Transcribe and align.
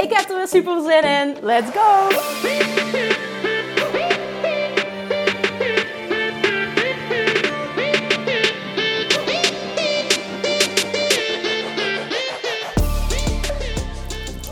Ik 0.00 0.12
heb 0.12 0.28
er 0.28 0.36
weer 0.36 0.48
super 0.48 0.82
zin 0.82 1.02
in. 1.02 1.36
Let's 1.42 1.70
go! 1.70 2.08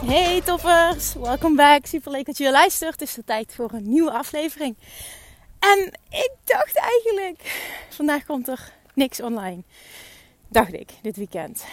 Hey 0.06 0.40
toppers, 0.40 1.14
welkom 1.14 1.56
back. 1.56 1.86
Super 1.86 2.10
leuk 2.10 2.26
dat 2.26 2.38
je 2.38 2.50
luistert. 2.50 2.92
Het 2.92 3.00
is 3.00 3.14
de 3.14 3.24
tijd 3.24 3.54
voor 3.54 3.72
een 3.72 3.88
nieuwe 3.88 4.10
aflevering. 4.10 4.76
En 5.58 5.92
ik 6.10 6.30
dacht 6.44 6.76
eigenlijk, 6.76 7.60
vandaag 7.88 8.24
komt 8.24 8.48
er 8.48 8.72
niks 8.94 9.20
online. 9.20 9.62
Dacht 10.48 10.72
ik, 10.72 10.90
dit 11.02 11.16
weekend. 11.16 11.64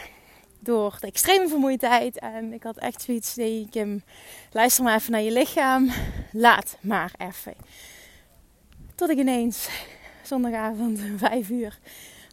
Door 0.63 0.97
de 0.99 1.07
extreme 1.07 1.47
vermoeidheid. 1.47 2.19
En 2.19 2.53
ik 2.53 2.63
had 2.63 2.77
echt 2.77 3.01
zoiets, 3.01 3.35
nee 3.35 3.67
Kim, 3.71 4.03
luister 4.51 4.83
maar 4.83 4.95
even 4.95 5.11
naar 5.11 5.21
je 5.21 5.31
lichaam. 5.31 5.91
Laat 6.31 6.77
maar 6.81 7.13
even. 7.17 7.53
Tot 8.95 9.09
ik 9.09 9.17
ineens 9.17 9.69
zondagavond, 10.21 10.99
vijf 11.17 11.49
uur, 11.49 11.79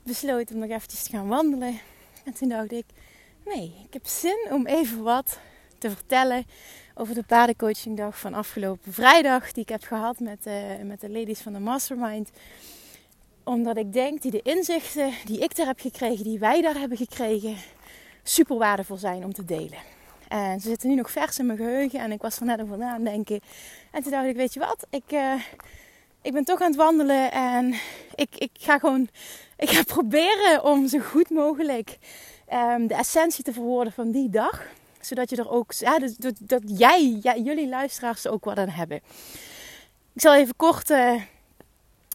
besloot 0.02 0.50
om 0.50 0.58
nog 0.58 0.70
eventjes 0.70 1.02
te 1.02 1.10
gaan 1.10 1.28
wandelen. 1.28 1.80
En 2.24 2.32
toen 2.32 2.48
dacht 2.48 2.72
ik, 2.72 2.84
nee, 3.44 3.74
ik 3.86 3.92
heb 3.92 4.06
zin 4.06 4.46
om 4.50 4.66
even 4.66 5.02
wat 5.02 5.38
te 5.78 5.90
vertellen 5.90 6.44
over 6.94 7.14
de 7.14 7.22
paardencoachingdag 7.22 8.18
van 8.18 8.34
afgelopen 8.34 8.92
vrijdag. 8.92 9.52
Die 9.52 9.62
ik 9.62 9.68
heb 9.68 9.82
gehad 9.82 10.20
met, 10.20 10.46
uh, 10.46 10.54
met 10.82 11.00
de 11.00 11.10
ladies 11.10 11.40
van 11.40 11.52
de 11.52 11.58
Mastermind. 11.58 12.30
Omdat 13.44 13.76
ik 13.76 13.92
denk 13.92 14.22
die 14.22 14.30
de 14.30 14.42
inzichten 14.42 15.12
die 15.24 15.38
ik 15.38 15.56
daar 15.56 15.66
heb 15.66 15.80
gekregen, 15.80 16.24
die 16.24 16.38
wij 16.38 16.60
daar 16.60 16.78
hebben 16.78 16.96
gekregen, 16.96 17.56
super 18.22 18.56
waardevol 18.56 18.96
zijn 18.96 19.24
om 19.24 19.32
te 19.32 19.44
delen. 19.44 19.78
En 20.28 20.60
ze 20.60 20.68
zitten 20.68 20.88
nu 20.88 20.94
nog 20.94 21.10
vers 21.10 21.38
in 21.38 21.46
mijn 21.46 21.58
geheugen 21.58 22.00
en 22.00 22.12
ik 22.12 22.22
was 22.22 22.40
er 22.40 22.46
net 22.46 22.60
over 22.60 22.78
na 22.78 22.98
denken. 22.98 23.40
En 23.90 24.02
toen 24.02 24.10
dacht 24.10 24.26
ik, 24.26 24.36
weet 24.36 24.54
je 24.54 24.60
wat, 24.60 24.86
ik, 24.90 25.12
uh, 25.12 25.34
ik 26.22 26.32
ben 26.32 26.44
toch 26.44 26.60
aan 26.60 26.66
het 26.66 26.76
wandelen 26.76 27.32
en 27.32 27.74
ik, 28.14 28.28
ik 28.36 28.50
ga 28.58 28.78
gewoon, 28.78 29.08
ik 29.56 29.70
ga 29.70 29.82
proberen 29.96 30.64
om 30.64 30.88
zo 30.88 30.98
goed 30.98 31.30
mogelijk 31.30 31.98
um, 32.52 32.86
de 32.86 32.94
essentie 32.94 33.44
te 33.44 33.52
verwoorden 33.52 33.92
van 33.92 34.10
die 34.10 34.30
dag 34.30 34.66
zodat 35.00 35.30
je 35.30 35.36
er 35.36 35.50
ook, 35.50 35.72
ja, 35.72 35.98
dus 35.98 36.16
dat, 36.16 36.34
dat 36.38 36.62
jij, 36.66 37.18
ja, 37.22 37.36
jullie 37.36 37.68
luisteraars 37.68 38.24
er 38.24 38.32
ook 38.32 38.44
wat 38.44 38.58
aan 38.58 38.68
hebben. 38.68 39.00
Ik 40.12 40.20
zal 40.20 40.34
even 40.34 40.56
kort, 40.56 40.90
uh, 40.90 41.14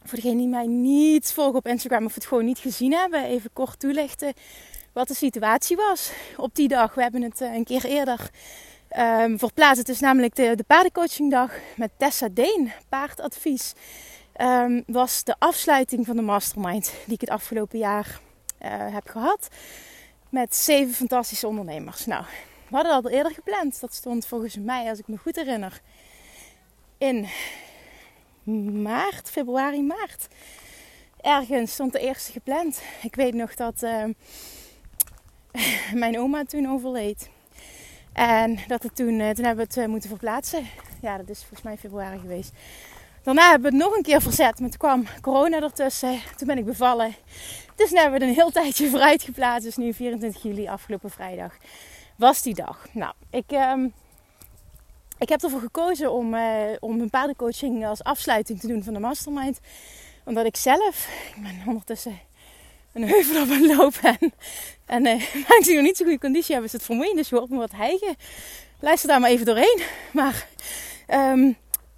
voor 0.04 0.16
degenen 0.16 0.38
die 0.38 0.48
mij 0.48 0.66
niet 0.66 1.32
volgen 1.32 1.56
op 1.56 1.68
Instagram 1.68 2.06
of 2.06 2.16
het 2.16 2.26
gewoon 2.26 2.46
niet 2.46 2.60
gezien 2.60 2.94
hebben, 2.94 3.24
even 3.24 3.50
kort 3.54 3.80
toelichten 3.80 4.34
wat 4.96 5.08
de 5.08 5.14
situatie 5.14 5.76
was 5.76 6.12
op 6.38 6.56
die 6.56 6.68
dag. 6.68 6.94
We 6.94 7.02
hebben 7.02 7.22
het 7.22 7.42
uh, 7.42 7.54
een 7.54 7.64
keer 7.64 7.86
eerder 7.86 8.30
um, 8.98 9.40
verplaatst. 9.40 9.78
Het 9.78 9.90
is 9.90 10.00
namelijk 10.00 10.36
de, 10.36 10.56
de 10.56 10.64
paardencoachingdag 10.64 11.52
met 11.76 11.92
Tessa 11.98 12.28
Deen, 12.32 12.72
paardadvies. 12.90 13.74
Um, 14.42 14.84
was 14.88 15.24
de 15.24 15.36
afsluiting 15.40 16.06
van 16.06 16.16
de 16.16 16.22
mastermind 16.22 16.94
die 17.06 17.14
ik 17.14 17.22
het 17.22 17.30
afgelopen 17.30 17.80
jaar 17.80 18.20
uh, 18.62 18.70
heb 18.94 19.08
gehad. 19.08 19.48
Met 20.30 20.56
zeven 20.56 20.94
fantastische 20.94 21.48
ondernemers. 21.48 22.06
Nou, 22.06 22.24
we 22.68 22.76
hadden 22.76 22.94
al 22.94 23.10
eerder 23.10 23.34
gepland. 23.34 23.80
Dat 23.80 23.94
stond 23.94 24.28
volgens 24.28 24.58
mij, 24.58 24.90
als 24.90 25.00
ik 25.00 25.08
me 25.08 25.18
goed 25.18 25.36
herinner, 25.36 25.82
in 26.98 27.28
maart, 28.82 29.30
februari, 29.30 29.84
maart. 29.84 30.28
Ergens 31.22 31.72
stond 31.72 31.92
de 31.92 32.00
eerste 32.00 32.32
gepland. 32.32 32.82
Ik 33.02 33.16
weet 33.16 33.34
nog 33.34 33.56
dat 33.56 33.84
uh, 33.84 34.04
mijn 35.94 36.20
oma 36.20 36.44
toen 36.44 36.70
overleed. 36.70 37.30
En 38.14 38.60
dat 38.68 38.84
het 38.84 38.96
toen, 38.96 39.20
uh, 39.20 39.30
toen 39.30 39.46
hebben 39.46 39.68
we 39.68 39.74
het 39.74 39.78
uh, 39.78 39.86
moeten 39.86 40.10
verplaatsen. 40.10 40.68
Ja, 41.02 41.18
dat 41.18 41.30
is 41.30 41.40
volgens 41.40 41.62
mij 41.62 41.78
februari 41.78 42.20
geweest. 42.20 42.52
Daarna 43.24 43.50
hebben 43.50 43.72
we 43.72 43.78
het 43.78 43.86
nog 43.86 43.96
een 43.96 44.04
keer 44.04 44.22
verzet, 44.22 44.60
maar 44.60 44.70
toen 44.70 44.78
kwam 44.78 45.06
corona 45.22 45.62
ertussen. 45.62 46.20
Toen 46.38 46.48
ben 46.48 46.58
ik 46.58 46.66
bevallen. 46.66 47.16
Dus 47.76 47.92
nu 47.92 47.98
hebben 47.98 48.20
we 48.20 48.26
het 48.26 48.36
een 48.36 48.42
heel 48.42 48.52
tijdje 48.52 48.90
vooruit 48.94 49.24
geplaatst. 49.24 49.66
Dus 49.66 49.76
nu 49.76 49.94
24 49.94 50.44
juli, 50.44 50.68
afgelopen 50.68 51.12
vrijdag 51.12 51.58
was 52.16 52.42
die 52.42 52.54
dag. 52.54 52.88
Nou, 52.92 53.14
ik, 53.30 53.52
um, 53.52 53.94
ik 55.18 55.30
heb 55.30 55.44
ervoor 55.44 55.60
gekozen 55.60 56.12
om, 56.12 56.34
uh, 56.34 56.42
om 56.80 57.02
een 57.02 57.10
paardencoaching 57.10 57.86
als 57.86 58.04
afsluiting 58.04 58.60
te 58.60 58.68
doen 58.68 58.84
van 58.84 58.94
de 58.94 59.00
mastermind. 59.00 59.60
Omdat 60.24 60.46
ik 60.46 60.56
zelf, 60.56 61.10
ik 61.36 61.42
ben 61.42 61.64
ondertussen 61.68 62.20
een 62.96 63.08
heuvel 63.08 63.42
op 63.42 63.50
het 63.50 63.78
lopen. 63.78 64.18
En, 64.86 65.06
en 65.06 65.20
ik 65.58 65.62
zie 65.62 65.76
nog 65.76 65.84
niet 65.84 65.98
zo'n 65.98 66.06
goede 66.06 66.22
conditie 66.22 66.52
hebben, 66.52 66.66
is 66.66 66.78
het 66.78 66.84
vermoeiend. 66.84 67.18
Dus 67.18 67.30
je 67.30 67.36
hoort 67.36 67.50
me 67.50 67.58
wat 67.58 67.72
hijgen. 67.72 68.16
Luister 68.80 69.10
daar 69.10 69.20
maar 69.20 69.30
even 69.30 69.46
doorheen. 69.46 69.82
Maar 70.12 70.48
um, 71.14 71.58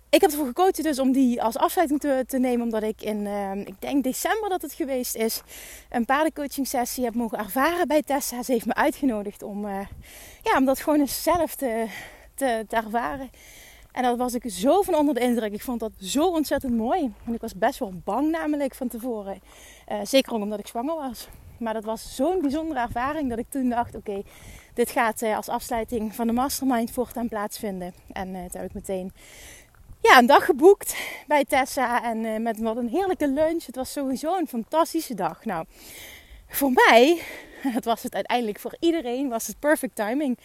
ik 0.10 0.22
heb 0.22 0.32
ervoor 0.32 0.46
gekozen 0.46 0.84
dus 0.84 1.00
om 1.00 1.12
die 1.12 1.42
als 1.42 1.58
afsluiting 1.58 2.00
te, 2.00 2.24
te 2.28 2.40
nemen. 2.40 2.62
Omdat 2.66 2.84
ik 2.84 3.02
in, 3.02 3.26
uh, 3.26 3.56
ik 3.56 3.82
denk 3.82 4.04
december 4.04 4.50
dat 4.50 4.62
het 4.62 4.74
geweest 4.74 5.16
is, 5.16 5.42
een 5.90 6.06
paardencoaching 6.06 6.68
sessie 6.68 7.04
heb 7.04 7.16
mogen 7.16 7.38
ervaren 7.38 7.88
bij 7.88 8.02
Tessa. 8.02 8.44
Ze 8.44 8.52
heeft 8.52 8.66
me 8.66 8.74
uitgenodigd 8.74 9.44
om, 9.44 9.66
uh, 9.66 9.80
ja, 10.44 10.58
om 10.58 10.66
dat 10.66 10.80
gewoon 10.80 11.00
eens 11.00 11.24
zelf 11.24 11.56
te, 11.56 11.86
te, 12.36 12.66
te, 12.68 12.76
ervaren. 12.76 13.30
En 13.92 14.04
daar 14.04 14.18
was 14.18 14.34
ik 14.34 14.44
zo 14.48 14.82
van 14.82 14.96
onder 14.96 15.14
de 15.14 15.20
indruk. 15.20 15.54
Ik 15.54 15.62
vond 15.62 15.80
dat 15.80 15.92
zo 16.00 16.28
ontzettend 16.28 16.74
mooi. 16.74 17.14
En 17.26 17.34
ik 17.34 17.42
was 17.42 17.56
best 17.56 17.80
wel 17.80 17.94
bang 18.04 18.32
namelijk 18.32 18.76
van 18.76 18.88
tevoren. 18.88 19.42
Uh, 19.92 19.98
zeker 20.04 20.34
omdat 20.34 20.60
ik 20.60 20.68
zwanger 20.68 20.96
was. 20.96 21.28
Maar 21.60 21.74
dat 21.74 21.84
was 21.84 22.16
zo'n 22.16 22.42
bijzondere 22.42 22.80
ervaring 22.80 23.30
dat 23.30 23.40
ik 23.40 23.50
toen 23.50 23.70
dacht, 23.70 23.96
oké, 23.96 24.22
dit 24.74 24.90
gaat 24.90 25.22
als 25.22 25.50
afsluiting 25.50 26.16
van 26.16 26.28
de 26.28 26.34
mastermind 26.34 26.92
voortaan 26.92 27.28
plaatsvinden. 27.28 27.94
En 28.12 28.32
toen 28.32 28.62
heb 28.62 28.64
ik 28.64 28.74
meteen 28.74 29.14
ja, 30.02 30.18
een 30.18 30.26
dag 30.26 30.46
geboekt 30.46 30.96
bij 31.28 31.46
Tessa. 31.46 32.04
En 32.04 32.18
uh, 32.24 32.40
met 32.40 32.60
wat 32.60 32.78
een 32.78 32.90
heerlijke 32.90 33.28
lunch. 33.28 33.66
Het 33.66 33.76
was 33.76 33.92
sowieso 33.92 34.38
een 34.38 34.48
fantastische 34.48 35.14
dag. 35.14 35.46
Nou, 35.46 35.66
voor 36.48 36.72
mij, 36.72 37.22
het 37.78 37.86
was 37.86 38.04
het 38.04 38.16
uiteindelijk 38.16 38.60
voor 38.60 38.76
iedereen, 38.80 39.30
was 39.30 39.48
het 39.48 39.60
perfect 39.60 39.96
timing. 39.96 40.38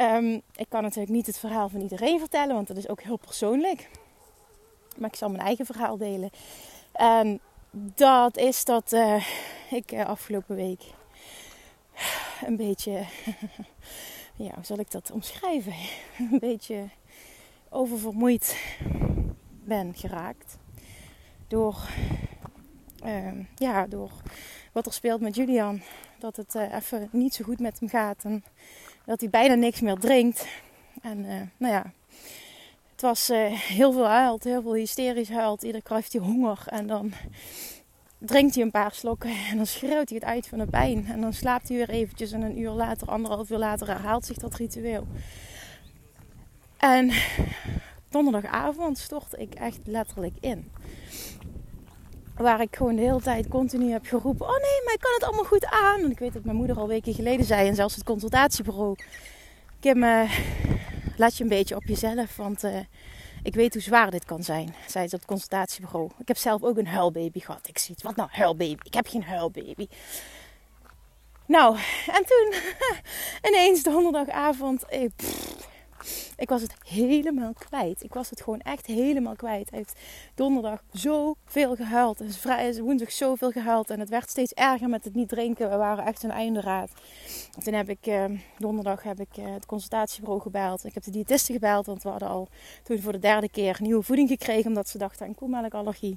Um, 0.00 0.42
ik 0.56 0.66
kan 0.68 0.82
natuurlijk 0.82 1.12
niet 1.12 1.26
het 1.26 1.38
verhaal 1.38 1.68
van 1.68 1.80
iedereen 1.80 2.18
vertellen, 2.18 2.54
want 2.54 2.68
dat 2.68 2.76
is 2.76 2.88
ook 2.88 3.02
heel 3.02 3.16
persoonlijk. 3.16 3.88
Maar 4.96 5.08
ik 5.08 5.16
zal 5.16 5.28
mijn 5.28 5.42
eigen 5.42 5.66
verhaal 5.66 5.96
delen. 5.96 6.30
En 6.92 7.40
dat 7.94 8.36
is 8.36 8.64
dat 8.64 8.92
uh, 8.92 9.24
ik 9.70 9.92
uh, 9.92 10.06
afgelopen 10.06 10.56
week 10.56 10.82
een 12.44 12.56
beetje, 12.56 12.92
ja, 14.44 14.54
hoe 14.54 14.64
zal 14.64 14.78
ik 14.78 14.90
dat 14.90 15.10
omschrijven? 15.10 15.72
Een 16.30 16.38
beetje 16.38 16.88
oververmoeid 17.68 18.56
ben 19.64 19.94
geraakt. 19.94 20.58
Door, 21.48 21.76
uh, 23.04 23.44
ja, 23.54 23.86
door 23.86 24.10
wat 24.72 24.86
er 24.86 24.92
speelt 24.92 25.20
met 25.20 25.34
Julian. 25.34 25.80
Dat 26.18 26.36
het 26.36 26.54
uh, 26.54 26.74
even 26.74 27.08
niet 27.12 27.34
zo 27.34 27.44
goed 27.44 27.60
met 27.60 27.80
hem 27.80 27.88
gaat. 27.88 28.24
En 28.24 28.44
dat 29.04 29.20
hij 29.20 29.30
bijna 29.30 29.54
niks 29.54 29.80
meer 29.80 29.98
drinkt. 29.98 30.46
En 31.02 31.20
nou 31.56 31.72
ja, 31.72 31.92
het 32.98 33.06
was 33.06 33.28
eh, 33.28 33.52
heel 33.52 33.92
veel 33.92 34.06
huilt, 34.06 34.44
heel 34.44 34.62
veel 34.62 34.74
hysterisch 34.74 35.28
huilt. 35.28 35.62
Iedere 35.62 35.82
keer 35.82 35.96
heeft 35.96 36.12
hij 36.12 36.22
honger. 36.22 36.62
En 36.66 36.86
dan 36.86 37.12
drinkt 38.18 38.54
hij 38.54 38.64
een 38.64 38.70
paar 38.70 38.92
slokken 38.94 39.30
en 39.50 39.56
dan 39.56 39.66
schreeuwt 39.66 40.08
hij 40.08 40.18
het 40.18 40.24
uit 40.28 40.48
van 40.48 40.58
de 40.58 40.66
pijn. 40.66 41.06
En 41.06 41.20
dan 41.20 41.32
slaapt 41.32 41.68
hij 41.68 41.76
weer 41.76 41.88
eventjes 41.88 42.32
en 42.32 42.42
een 42.42 42.58
uur 42.58 42.70
later, 42.70 43.08
anderhalf 43.08 43.50
uur 43.50 43.58
later 43.58 43.86
herhaalt 43.86 44.24
zich 44.24 44.36
dat 44.36 44.54
ritueel. 44.54 45.06
En 46.76 47.10
donderdagavond 48.10 48.98
stortte 48.98 49.36
ik 49.36 49.54
echt 49.54 49.80
letterlijk 49.84 50.36
in. 50.40 50.70
Waar 52.36 52.60
ik 52.60 52.76
gewoon 52.76 52.96
de 52.96 53.02
hele 53.02 53.22
tijd 53.22 53.48
continu 53.48 53.90
heb 53.90 54.06
geroepen: 54.06 54.46
Oh 54.46 54.56
nee, 54.56 54.84
maar 54.84 54.94
ik 54.94 55.00
kan 55.00 55.14
het 55.14 55.24
allemaal 55.24 55.44
goed 55.44 55.66
aan. 55.66 56.00
En 56.00 56.10
ik 56.10 56.18
weet 56.18 56.32
dat 56.32 56.44
mijn 56.44 56.56
moeder 56.56 56.76
al 56.76 56.88
weken 56.88 57.14
geleden 57.14 57.46
zei, 57.46 57.68
en 57.68 57.74
zelfs 57.74 57.94
het 57.94 58.04
consultatiebureau: 58.04 58.96
Kim, 59.80 60.02
uh, 60.02 60.30
laat 61.18 61.36
je 61.36 61.42
een 61.42 61.48
beetje 61.48 61.76
op 61.76 61.84
jezelf, 61.84 62.36
want 62.36 62.64
uh, 62.64 62.78
ik 63.42 63.54
weet 63.54 63.72
hoe 63.72 63.82
zwaar 63.82 64.10
dit 64.10 64.24
kan 64.24 64.42
zijn. 64.42 64.74
Zei 64.86 65.08
ze 65.08 65.14
op 65.14 65.20
het 65.20 65.30
consultatiebureau. 65.30 66.10
Ik 66.18 66.28
heb 66.28 66.36
zelf 66.36 66.62
ook 66.62 66.78
een 66.78 66.86
huilbaby 66.86 67.40
gehad. 67.40 67.68
Ik 67.68 67.78
zie 67.78 67.94
het, 67.94 68.04
wat 68.04 68.16
nou 68.16 68.28
huilbaby? 68.32 68.76
Ik 68.82 68.94
heb 68.94 69.06
geen 69.06 69.22
huilbaby. 69.22 69.86
Nou, 71.46 71.76
en 72.06 72.24
toen 72.26 72.54
ineens 73.50 73.82
donderdagavond. 73.82 74.84
Eh, 74.84 75.08
pff, 75.16 75.68
Ik 76.36 76.48
was 76.48 76.62
het 76.62 76.74
helemaal 76.86 77.52
kwijt. 77.52 78.02
Ik 78.02 78.14
was 78.14 78.30
het 78.30 78.40
gewoon 78.40 78.60
echt 78.60 78.86
helemaal 78.86 79.36
kwijt. 79.36 79.70
Hij 79.70 79.78
heeft 79.78 79.98
donderdag 80.34 80.82
zoveel 80.92 81.76
gehuild. 81.76 82.20
En 82.20 82.32
vrij, 82.32 82.80
woensdag 82.80 83.12
zoveel 83.12 83.50
gehuild. 83.50 83.90
En 83.90 84.00
het 84.00 84.08
werd 84.08 84.30
steeds 84.30 84.52
erger 84.52 84.88
met 84.88 85.04
het 85.04 85.14
niet 85.14 85.28
drinken. 85.28 85.70
We 85.70 85.76
waren 85.76 86.04
echt 86.04 86.22
een 86.22 86.30
einde 86.30 86.60
raad. 86.60 86.90
En 87.56 87.62
toen 87.62 87.74
heb 87.74 87.88
ik 87.88 88.06
uh, 88.06 88.24
donderdag 88.58 89.02
heb 89.02 89.20
ik, 89.20 89.36
uh, 89.38 89.54
het 89.54 89.66
consultatiebureau 89.66 90.40
gebeld. 90.40 90.84
Ik 90.84 90.94
heb 90.94 91.02
de 91.02 91.10
diëtiste 91.10 91.52
gebeld. 91.52 91.86
Want 91.86 92.02
we 92.02 92.08
hadden 92.08 92.28
al 92.28 92.48
toen 92.82 93.00
voor 93.00 93.12
de 93.12 93.18
derde 93.18 93.48
keer 93.48 93.76
nieuwe 93.80 94.02
voeding 94.02 94.28
gekregen. 94.28 94.66
Omdat 94.66 94.88
ze 94.88 94.98
dachten 94.98 95.26
aan 95.26 95.34
koelmelkallergie. 95.34 96.16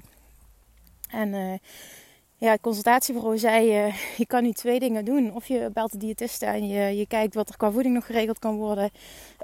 En... 1.10 1.28
Uh, 1.28 1.54
ja, 2.42 2.50
het 2.50 2.60
consultatiebureau 2.60 3.38
zei: 3.38 3.86
uh, 3.86 3.94
je 4.22 4.26
kan 4.26 4.42
nu 4.42 4.52
twee 4.52 4.78
dingen 4.78 5.04
doen. 5.04 5.34
Of 5.34 5.46
je 5.46 5.70
belt 5.72 5.92
de 5.92 5.98
diëtiste 5.98 6.46
en 6.46 6.68
je, 6.68 6.96
je 6.96 7.06
kijkt 7.06 7.34
wat 7.34 7.48
er 7.48 7.56
qua 7.56 7.70
voeding 7.70 7.94
nog 7.94 8.06
geregeld 8.06 8.38
kan 8.38 8.56
worden. 8.56 8.90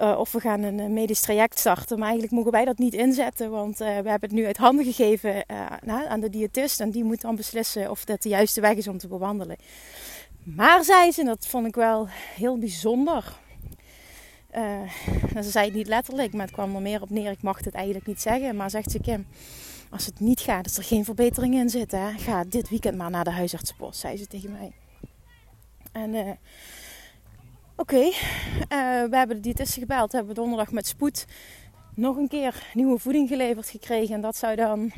Uh, 0.03 0.19
of 0.19 0.33
we 0.33 0.41
gaan 0.41 0.63
een 0.63 0.93
medisch 0.93 1.21
traject 1.21 1.59
starten. 1.59 1.99
Maar 1.99 2.09
eigenlijk 2.09 2.37
mogen 2.37 2.53
wij 2.53 2.65
dat 2.65 2.79
niet 2.79 2.95
inzetten, 2.95 3.51
want 3.51 3.79
we 3.79 3.85
hebben 3.85 4.21
het 4.21 4.33
nu 4.33 4.47
uit 4.47 4.57
handen 4.57 4.85
gegeven 4.85 5.45
aan 5.87 6.21
de 6.21 6.31
diëtist. 6.31 6.81
En 6.81 6.91
die 6.91 7.05
moet 7.05 7.21
dan 7.21 7.37
beslissen 7.37 7.91
of 7.91 8.05
dat 8.05 8.23
de 8.23 8.29
juiste 8.29 8.61
weg 8.61 8.75
is 8.75 8.89
om 8.89 8.99
te 8.99 9.09
bewandelen. 9.09 9.57
Maar 10.43 10.85
zei 10.85 11.13
ze, 11.13 11.25
dat 11.25 11.47
vond 11.47 11.67
ik 11.67 11.75
wel 11.75 12.09
heel 12.37 12.59
bijzonder. 12.59 13.39
ze 15.35 15.51
zei 15.51 15.65
het 15.65 15.75
niet 15.75 15.89
letterlijk, 15.89 16.33
maar 16.33 16.47
het 16.47 16.55
kwam 16.55 16.75
er 16.75 16.83
meer 16.83 17.03
op 17.03 17.11
neer. 17.11 17.31
Ik 17.31 17.43
mag 17.43 17.65
het 17.65 17.75
eigenlijk 17.75 18.07
niet 18.07 18.21
zeggen. 18.21 18.57
Maar 18.57 18.71
zegt 18.71 18.91
ze: 18.91 19.01
Kim 19.01 19.27
als 19.91 20.07
het 20.07 20.21
niet 20.21 20.41
gaat, 20.41 20.65
als 20.65 20.77
er 20.77 20.85
geen 20.85 21.05
verbetering 21.05 21.55
in 21.55 21.71
zit, 21.71 21.91
hè, 21.91 22.11
ga 22.11 22.45
dit 22.45 22.69
weekend 22.69 22.97
maar 22.97 23.11
naar 23.11 23.25
de 23.25 23.31
huisartsenpost, 23.31 24.01
zei 24.01 24.17
ze 24.17 24.27
tegen 24.27 24.53
mij. 24.53 24.73
En 25.93 26.15
uh, 26.15 26.31
oké, 27.77 28.03
uh, 28.03 28.13
we 29.11 29.17
hebben 29.17 29.37
de 29.37 29.43
diëtisten 29.43 29.81
gebeld, 29.81 30.13
hebben 30.13 30.35
donderdag 30.35 30.73
met 30.73 30.87
spoed 30.87 31.27
nog 31.95 32.17
een 32.17 32.29
keer 32.29 32.67
nieuwe 32.75 32.99
voeding 32.99 33.29
geleverd 33.29 33.69
gekregen. 33.69 34.15
En 34.15 34.21
dat 34.21 34.37
zou 34.37 34.57
dan, 34.57 34.93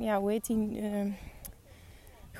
ja, 0.00 0.20
hoe 0.20 0.30
heet 0.30 0.46
die? 0.46 0.80
Uh, 0.80 1.12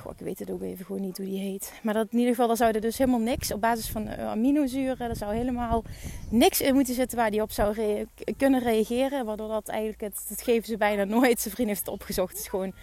Ik 0.09 0.25
weet 0.25 0.39
het 0.39 0.51
ook 0.51 0.61
even 0.61 0.85
gewoon 0.85 1.01
niet 1.01 1.17
hoe 1.17 1.25
die 1.25 1.39
heet. 1.39 1.73
Maar 1.83 1.93
dat 1.93 2.07
in 2.11 2.17
ieder 2.17 2.33
geval, 2.33 2.47
daar 2.47 2.57
zou 2.57 2.71
er 2.71 2.81
dus 2.81 2.97
helemaal 2.97 3.19
niks 3.19 3.51
op 3.53 3.61
basis 3.61 3.89
van 3.89 4.07
uh, 4.07 4.27
aminozuren. 4.27 5.09
Er 5.09 5.15
zou 5.15 5.35
helemaal 5.35 5.83
niks 6.29 6.61
in 6.61 6.73
moeten 6.73 6.93
zitten 6.93 7.17
waar 7.17 7.31
die 7.31 7.41
op 7.41 7.51
zou 7.51 8.05
kunnen 8.37 8.59
reageren. 8.59 9.25
Waardoor 9.25 9.47
dat 9.47 9.67
eigenlijk, 9.67 10.01
het, 10.01 10.41
geven 10.43 10.67
ze 10.67 10.77
bijna 10.77 11.03
nooit. 11.03 11.41
Zijn 11.41 11.53
vriend 11.53 11.67
heeft 11.69 11.79
het 11.79 11.89
opgezocht. 11.89 12.31
Het 12.31 12.41
is 12.41 12.47
gewoon, 12.47 12.73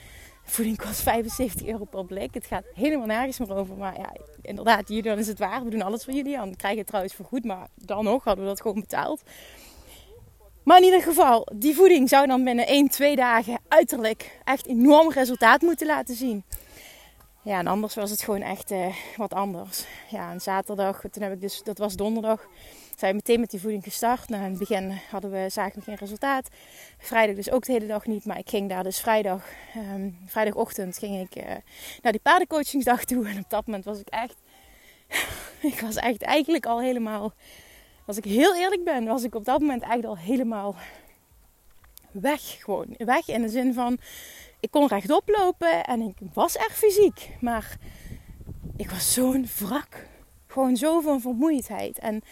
voeding 0.50 0.76
kost 0.76 1.00
75 1.00 1.66
euro 1.66 1.84
per 1.84 2.04
blik. 2.04 2.34
Het 2.34 2.46
gaat 2.46 2.64
helemaal 2.74 3.06
nergens 3.06 3.38
meer 3.38 3.54
over. 3.54 3.76
Maar 3.76 3.98
ja, 3.98 4.12
inderdaad, 4.42 4.88
Julian 4.88 5.18
is 5.18 5.26
het 5.26 5.38
waar. 5.38 5.64
We 5.64 5.70
doen 5.70 5.82
alles 5.82 6.04
voor 6.04 6.14
Julian. 6.14 6.50
We 6.50 6.56
krijgen 6.56 6.78
het 6.78 6.86
trouwens 6.86 7.14
vergoed, 7.14 7.44
maar 7.44 7.68
dan 7.74 8.04
nog 8.04 8.24
hadden 8.24 8.44
we 8.44 8.50
dat 8.50 8.60
gewoon 8.60 8.80
betaald. 8.80 9.22
Maar 10.62 10.78
in 10.78 10.84
ieder 10.84 11.02
geval, 11.02 11.46
die 11.54 11.74
voeding 11.74 12.08
zou 12.08 12.26
dan 12.26 12.44
binnen 12.44 12.66
1, 12.66 12.88
2 12.88 13.16
dagen 13.16 13.58
uiterlijk 13.68 14.38
echt 14.44 14.66
enorm 14.66 15.10
resultaat 15.10 15.60
moeten 15.60 15.86
laten 15.86 16.14
zien. 16.14 16.44
Ja, 17.48 17.58
en 17.58 17.66
anders 17.66 17.94
was 17.94 18.10
het 18.10 18.22
gewoon 18.22 18.42
echt 18.42 18.70
uh, 18.70 18.94
wat 19.16 19.34
anders. 19.34 19.84
Ja, 20.10 20.30
en 20.30 20.40
zaterdag, 20.40 21.00
toen 21.10 21.22
heb 21.22 21.32
ik 21.32 21.40
dus, 21.40 21.62
dat 21.62 21.78
was 21.78 21.96
donderdag, 21.96 22.46
zijn 22.96 23.10
we 23.10 23.16
meteen 23.16 23.40
met 23.40 23.50
die 23.50 23.60
voeding 23.60 23.82
gestart. 23.82 24.28
Nou, 24.28 24.44
in 24.44 24.50
het 24.50 24.58
begin 24.58 24.98
hadden 25.10 25.30
we, 25.30 25.46
zagen 25.48 25.78
we 25.78 25.84
geen 25.84 25.94
resultaat. 25.94 26.48
Vrijdag 26.98 27.36
dus 27.36 27.50
ook 27.50 27.66
de 27.66 27.72
hele 27.72 27.86
dag 27.86 28.06
niet, 28.06 28.24
maar 28.24 28.38
ik 28.38 28.48
ging 28.48 28.68
daar 28.68 28.82
dus 28.82 29.00
vrijdag, 29.00 29.44
um, 29.76 30.18
vrijdagochtend 30.26 30.98
ging 30.98 31.20
ik 31.20 31.44
uh, 31.44 31.54
naar 32.02 32.12
die 32.12 32.20
paardencoachingsdag 32.20 33.04
toe. 33.04 33.28
En 33.28 33.38
op 33.38 33.50
dat 33.50 33.66
moment 33.66 33.84
was 33.84 34.00
ik 34.00 34.08
echt, 34.08 34.36
ik 35.72 35.80
was 35.80 35.96
echt 35.96 36.22
eigenlijk 36.22 36.66
al 36.66 36.80
helemaal, 36.80 37.32
als 38.06 38.16
ik 38.16 38.24
heel 38.24 38.56
eerlijk 38.56 38.84
ben, 38.84 39.04
was 39.04 39.22
ik 39.22 39.34
op 39.34 39.44
dat 39.44 39.60
moment 39.60 39.82
eigenlijk 39.82 40.18
al 40.18 40.24
helemaal 40.24 40.76
weg 42.10 42.40
gewoon. 42.40 42.94
Weg 42.96 43.28
in 43.28 43.42
de 43.42 43.48
zin 43.48 43.74
van, 43.74 43.98
ik 44.60 44.70
kon 44.70 44.88
rechtop 44.88 45.22
lopen 45.28 45.84
en 45.84 46.00
ik 46.00 46.16
was 46.32 46.56
echt 46.56 46.78
fysiek. 46.78 47.30
Maar 47.40 47.76
ik 48.76 48.90
was 48.90 49.12
zo'n 49.12 49.46
wrak. 49.58 50.06
Gewoon 50.46 50.76
zoveel 50.76 51.20
vermoeidheid. 51.20 51.98
En 51.98 52.22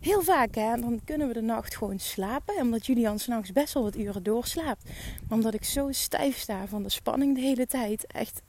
heel 0.00 0.22
vaak, 0.22 0.54
hè, 0.54 0.80
dan 0.80 1.00
kunnen 1.04 1.28
we 1.28 1.34
de 1.34 1.42
nacht 1.42 1.76
gewoon 1.76 1.98
slapen. 1.98 2.54
Omdat 2.60 2.86
Julian 2.86 3.18
s'nachts 3.18 3.52
best 3.52 3.74
wel 3.74 3.82
wat 3.82 3.96
uren 3.96 4.22
doorslaapt. 4.22 4.90
Omdat 5.28 5.54
ik 5.54 5.64
zo 5.64 5.92
stijf 5.92 6.38
sta 6.38 6.66
van 6.66 6.82
de 6.82 6.88
spanning 6.88 7.34
de 7.34 7.40
hele 7.40 7.66
tijd. 7.66 8.06
Echt. 8.06 8.42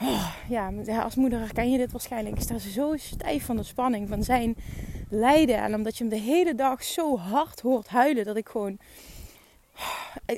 Oh, 0.00 0.34
ja, 0.48 0.72
als 1.02 1.14
moeder 1.14 1.38
herken 1.38 1.70
je 1.70 1.78
dit 1.78 1.92
waarschijnlijk. 1.92 2.36
Ik 2.36 2.42
sta 2.42 2.58
zo 2.58 2.96
stijf 2.96 3.44
van 3.44 3.56
de 3.56 3.62
spanning 3.62 4.08
van 4.08 4.22
zijn 4.22 4.56
lijden. 5.10 5.56
En 5.56 5.74
omdat 5.74 5.98
je 5.98 6.04
hem 6.04 6.12
de 6.12 6.20
hele 6.20 6.54
dag 6.54 6.84
zo 6.84 7.18
hard 7.18 7.60
hoort 7.60 7.88
huilen. 7.88 8.24
Dat 8.24 8.36
ik 8.36 8.48
gewoon 8.48 8.78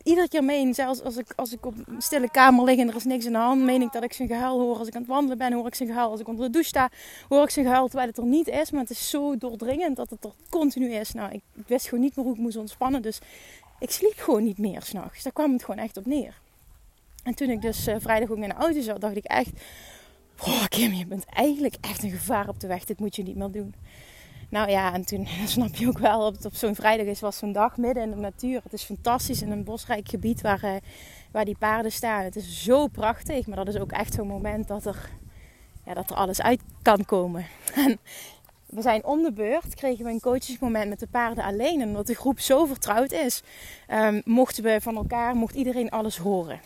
iedere 0.02 0.29
keer 0.29 0.44
meen, 0.44 0.75
zelfs 0.75 1.02
als 1.02 1.17
ik, 1.17 1.26
als 1.37 1.52
ik 1.52 1.67
op 1.67 1.75
een 1.87 2.02
stille 2.02 2.31
kamer 2.31 2.64
lig 2.64 2.79
en 2.79 2.88
er 2.88 2.96
is 2.96 3.05
niks 3.05 3.25
in 3.25 3.32
de 3.32 3.38
hand, 3.38 3.62
meen 3.62 3.82
ik 3.82 3.93
dat 3.93 4.02
ik 4.02 4.12
zijn 4.12 4.29
gehuil 4.29 4.61
hoor. 4.61 4.79
Als 4.79 4.88
ik 4.88 4.94
aan 4.94 5.00
het 5.00 5.11
wandelen 5.11 5.38
ben, 5.38 5.52
hoor 5.52 5.67
ik 5.67 5.75
zijn 5.75 5.88
gehuil. 5.88 6.11
Als 6.11 6.20
ik 6.20 6.29
onder 6.29 6.46
de 6.46 6.52
douche 6.52 6.69
sta, 6.69 6.90
hoor 7.29 7.43
ik 7.43 7.50
zijn 7.50 7.64
gehuil. 7.64 7.87
Terwijl 7.87 8.08
het 8.08 8.19
er 8.19 8.25
niet 8.25 8.49
is, 8.49 8.70
maar 8.70 8.81
het 8.81 8.90
is 8.90 9.11
zo 9.11 9.37
doordringend 9.37 9.96
dat 9.96 10.11
het 10.11 10.25
er 10.25 10.32
continu 10.50 10.93
is. 10.93 11.12
Nou, 11.12 11.32
ik 11.32 11.43
wist 11.67 11.88
gewoon 11.88 12.05
niet 12.05 12.17
meer 12.17 12.25
hoe 12.25 12.35
ik 12.35 12.40
moest 12.40 12.56
ontspannen. 12.56 13.02
Dus 13.02 13.19
ik 13.79 13.90
sliep 13.90 14.17
gewoon 14.17 14.44
niet 14.44 14.58
meer 14.58 14.82
s'nachts. 14.82 15.23
Daar 15.23 15.32
kwam 15.32 15.52
het 15.52 15.64
gewoon 15.64 15.81
echt 15.81 15.96
op 15.96 16.06
neer. 16.06 16.40
En 17.23 17.35
toen 17.35 17.50
ik 17.50 17.62
dus 17.62 17.88
uh, 17.88 17.96
vrijdag 17.99 18.31
ook 18.31 18.37
in 18.37 18.49
de 18.49 18.55
auto 18.55 18.81
zat, 18.81 19.00
dacht 19.00 19.17
ik 19.17 19.25
echt... 19.25 19.50
Oh 20.46 20.64
Kim, 20.69 20.93
je 20.93 21.06
bent 21.06 21.25
eigenlijk 21.25 21.75
echt 21.81 22.02
een 22.02 22.11
gevaar 22.11 22.49
op 22.49 22.61
de 22.61 22.67
weg. 22.67 22.85
Dit 22.85 23.00
moet 23.00 23.17
je 23.17 23.23
niet 23.23 23.37
meer 23.37 23.50
doen. 23.50 23.75
Nou 24.48 24.70
ja, 24.70 24.94
en 24.94 25.04
toen 25.04 25.26
snap 25.46 25.74
je 25.74 25.88
ook 25.88 25.98
wel, 25.98 26.26
op, 26.26 26.54
zo'n 26.54 26.74
vrijdag 26.74 27.06
is 27.06 27.20
was 27.20 27.38
zo'n 27.38 27.52
dag 27.52 27.76
midden 27.76 28.02
in 28.02 28.10
de 28.10 28.16
natuur. 28.16 28.60
Het 28.62 28.72
is 28.72 28.82
fantastisch 28.82 29.42
in 29.42 29.50
een 29.50 29.64
bosrijk 29.64 30.08
gebied 30.08 30.40
waar, 30.40 30.64
uh, 30.64 30.74
waar 31.30 31.44
die 31.44 31.56
paarden 31.58 31.92
staan. 31.92 32.24
Het 32.24 32.36
is 32.36 32.62
zo 32.64 32.86
prachtig, 32.86 33.46
maar 33.46 33.56
dat 33.56 33.68
is 33.68 33.80
ook 33.80 33.92
echt 33.92 34.14
zo'n 34.14 34.26
moment 34.26 34.68
dat 34.68 34.86
er, 34.86 35.10
ja, 35.84 35.94
dat 35.94 36.10
er 36.10 36.16
alles 36.16 36.42
uit 36.42 36.60
kan 36.82 37.04
komen. 37.04 37.46
En 37.74 37.98
we 38.66 38.82
zijn 38.82 39.04
om 39.04 39.22
de 39.22 39.32
beurt, 39.32 39.74
kregen 39.74 40.04
we 40.04 40.10
een 40.10 40.20
coachingsmoment 40.20 40.88
met 40.88 40.98
de 40.98 41.06
paarden 41.06 41.44
alleen. 41.44 41.80
En 41.80 41.88
omdat 41.88 42.06
de 42.06 42.14
groep 42.14 42.40
zo 42.40 42.64
vertrouwd 42.64 43.12
is, 43.12 43.42
um, 43.90 44.22
mochten 44.24 44.62
we 44.62 44.80
van 44.80 44.96
elkaar, 44.96 45.34
mocht 45.34 45.54
iedereen 45.54 45.90
alles 45.90 46.16
horen. 46.18 46.61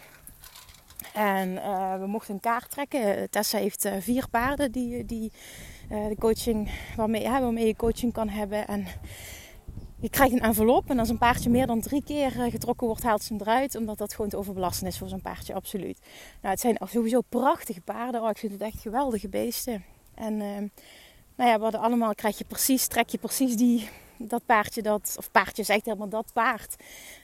En 1.15 1.49
uh, 1.49 1.99
we 1.99 2.07
mochten 2.07 2.35
een 2.35 2.41
kaart 2.41 2.71
trekken. 2.71 3.31
Tessa 3.31 3.59
heeft 3.59 3.85
uh, 3.85 3.93
vier 4.01 4.29
paarden 4.29 4.73
die, 4.73 5.05
die 5.05 5.33
uh, 5.93 6.09
de 6.09 6.17
coaching, 6.19 6.71
waarmee, 6.97 7.23
ja, 7.23 7.41
waarmee 7.41 7.67
je 7.67 7.77
coaching 7.77 8.13
kan 8.13 8.29
hebben. 8.29 8.67
En 8.67 8.87
je 10.01 10.11
krijgt 10.11 10.33
een 10.33 10.41
envelop 10.41 10.91
en 10.91 10.99
als 10.99 11.09
een 11.09 11.19
paardje 11.19 11.51
meer 11.51 11.67
dan 11.67 11.81
drie 11.81 12.03
keer 12.05 12.31
getrokken 12.31 12.87
wordt, 12.87 13.03
haalt 13.03 13.23
ze 13.23 13.33
hem 13.33 13.43
eruit. 13.43 13.77
Omdat 13.77 13.99
dat 13.99 14.15
gewoon 14.15 14.31
te 14.31 14.37
overbelasten 14.37 14.87
is 14.87 14.99
voor 14.99 15.09
zo'n 15.09 15.23
paardje, 15.23 15.55
absoluut. 15.55 16.01
Nou, 16.41 16.53
het 16.53 16.61
zijn 16.61 16.77
sowieso 16.85 17.21
prachtige 17.21 17.81
paarden. 17.81 18.23
Oh, 18.23 18.31
ik 18.31 18.39
vind 18.39 18.53
het 18.53 18.61
echt 18.61 18.81
geweldige 18.81 19.29
beesten. 19.29 19.85
En 20.15 20.37
nou 21.37 21.51
ja, 21.51 21.71
we 21.71 21.79
allemaal, 21.79 22.15
krijg 22.15 22.39
je 22.39 22.45
precies, 22.45 22.87
trek 22.87 23.09
je 23.09 23.19
precies 23.19 23.57
die, 23.57 23.89
dat 24.17 24.47
paardje, 24.47 24.83
dat, 24.83 25.15
of 25.19 25.31
paardje 25.31 25.63
zegt 25.63 25.85
helemaal 25.85 26.09
dat 26.09 26.31
paard 26.33 26.77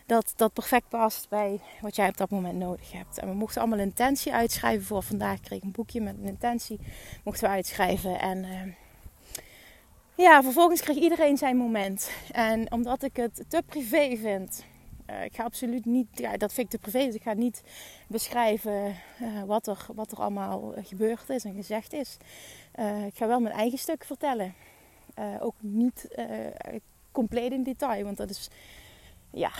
dat 0.06 0.32
dat 0.36 0.52
perfect 0.52 0.88
past 0.88 1.28
bij 1.28 1.60
wat 1.80 1.96
jij 1.96 2.08
op 2.08 2.16
dat 2.16 2.30
moment 2.30 2.58
nodig 2.58 2.92
hebt. 2.92 3.18
En 3.18 3.28
we 3.28 3.34
mochten 3.34 3.60
allemaal 3.60 3.78
een 3.78 3.84
intentie 3.84 4.32
uitschrijven 4.32 4.86
voor 4.86 5.02
vandaag. 5.02 5.36
Ik 5.36 5.42
kreeg 5.42 5.62
een 5.62 5.72
boekje 5.72 6.00
met 6.00 6.14
een 6.18 6.24
intentie. 6.24 6.80
Mochten 7.24 7.48
we 7.48 7.54
uitschrijven. 7.54 8.20
En 8.20 8.44
uh, 8.44 8.62
ja, 10.14 10.42
vervolgens 10.42 10.80
kreeg 10.80 10.96
iedereen 10.96 11.36
zijn 11.36 11.56
moment. 11.56 12.10
En 12.32 12.72
omdat 12.72 13.02
ik 13.02 13.16
het 13.16 13.44
te 13.48 13.62
privé 13.66 14.16
vind. 14.16 14.64
Uh, 15.10 15.24
ik 15.24 15.34
ga 15.34 15.44
absoluut 15.44 15.84
niet, 15.84 16.08
ja, 16.12 16.36
dat 16.36 16.52
vind 16.52 16.72
ik 16.72 16.80
te 16.80 16.90
privé, 16.90 17.06
dus 17.06 17.14
ik 17.14 17.22
ga 17.22 17.32
niet 17.32 17.62
beschrijven 18.06 18.96
uh, 19.22 19.42
wat, 19.42 19.66
er, 19.66 19.86
wat 19.94 20.12
er 20.12 20.18
allemaal 20.18 20.74
gebeurd 20.82 21.28
is 21.28 21.44
en 21.44 21.54
gezegd 21.54 21.92
is. 21.92 22.16
ik 23.06 23.16
ga 23.16 23.26
wel 23.26 23.40
mijn 23.40 23.54
eigen 23.54 23.78
stuk 23.78 24.04
vertellen. 24.04 24.54
Ook 25.40 25.54
niet 25.60 26.08
compleet 27.12 27.52
in 27.52 27.62
detail, 27.62 28.04
want 28.04 28.16
dat 28.16 28.30
is 28.30 28.50
ja, 29.30 29.50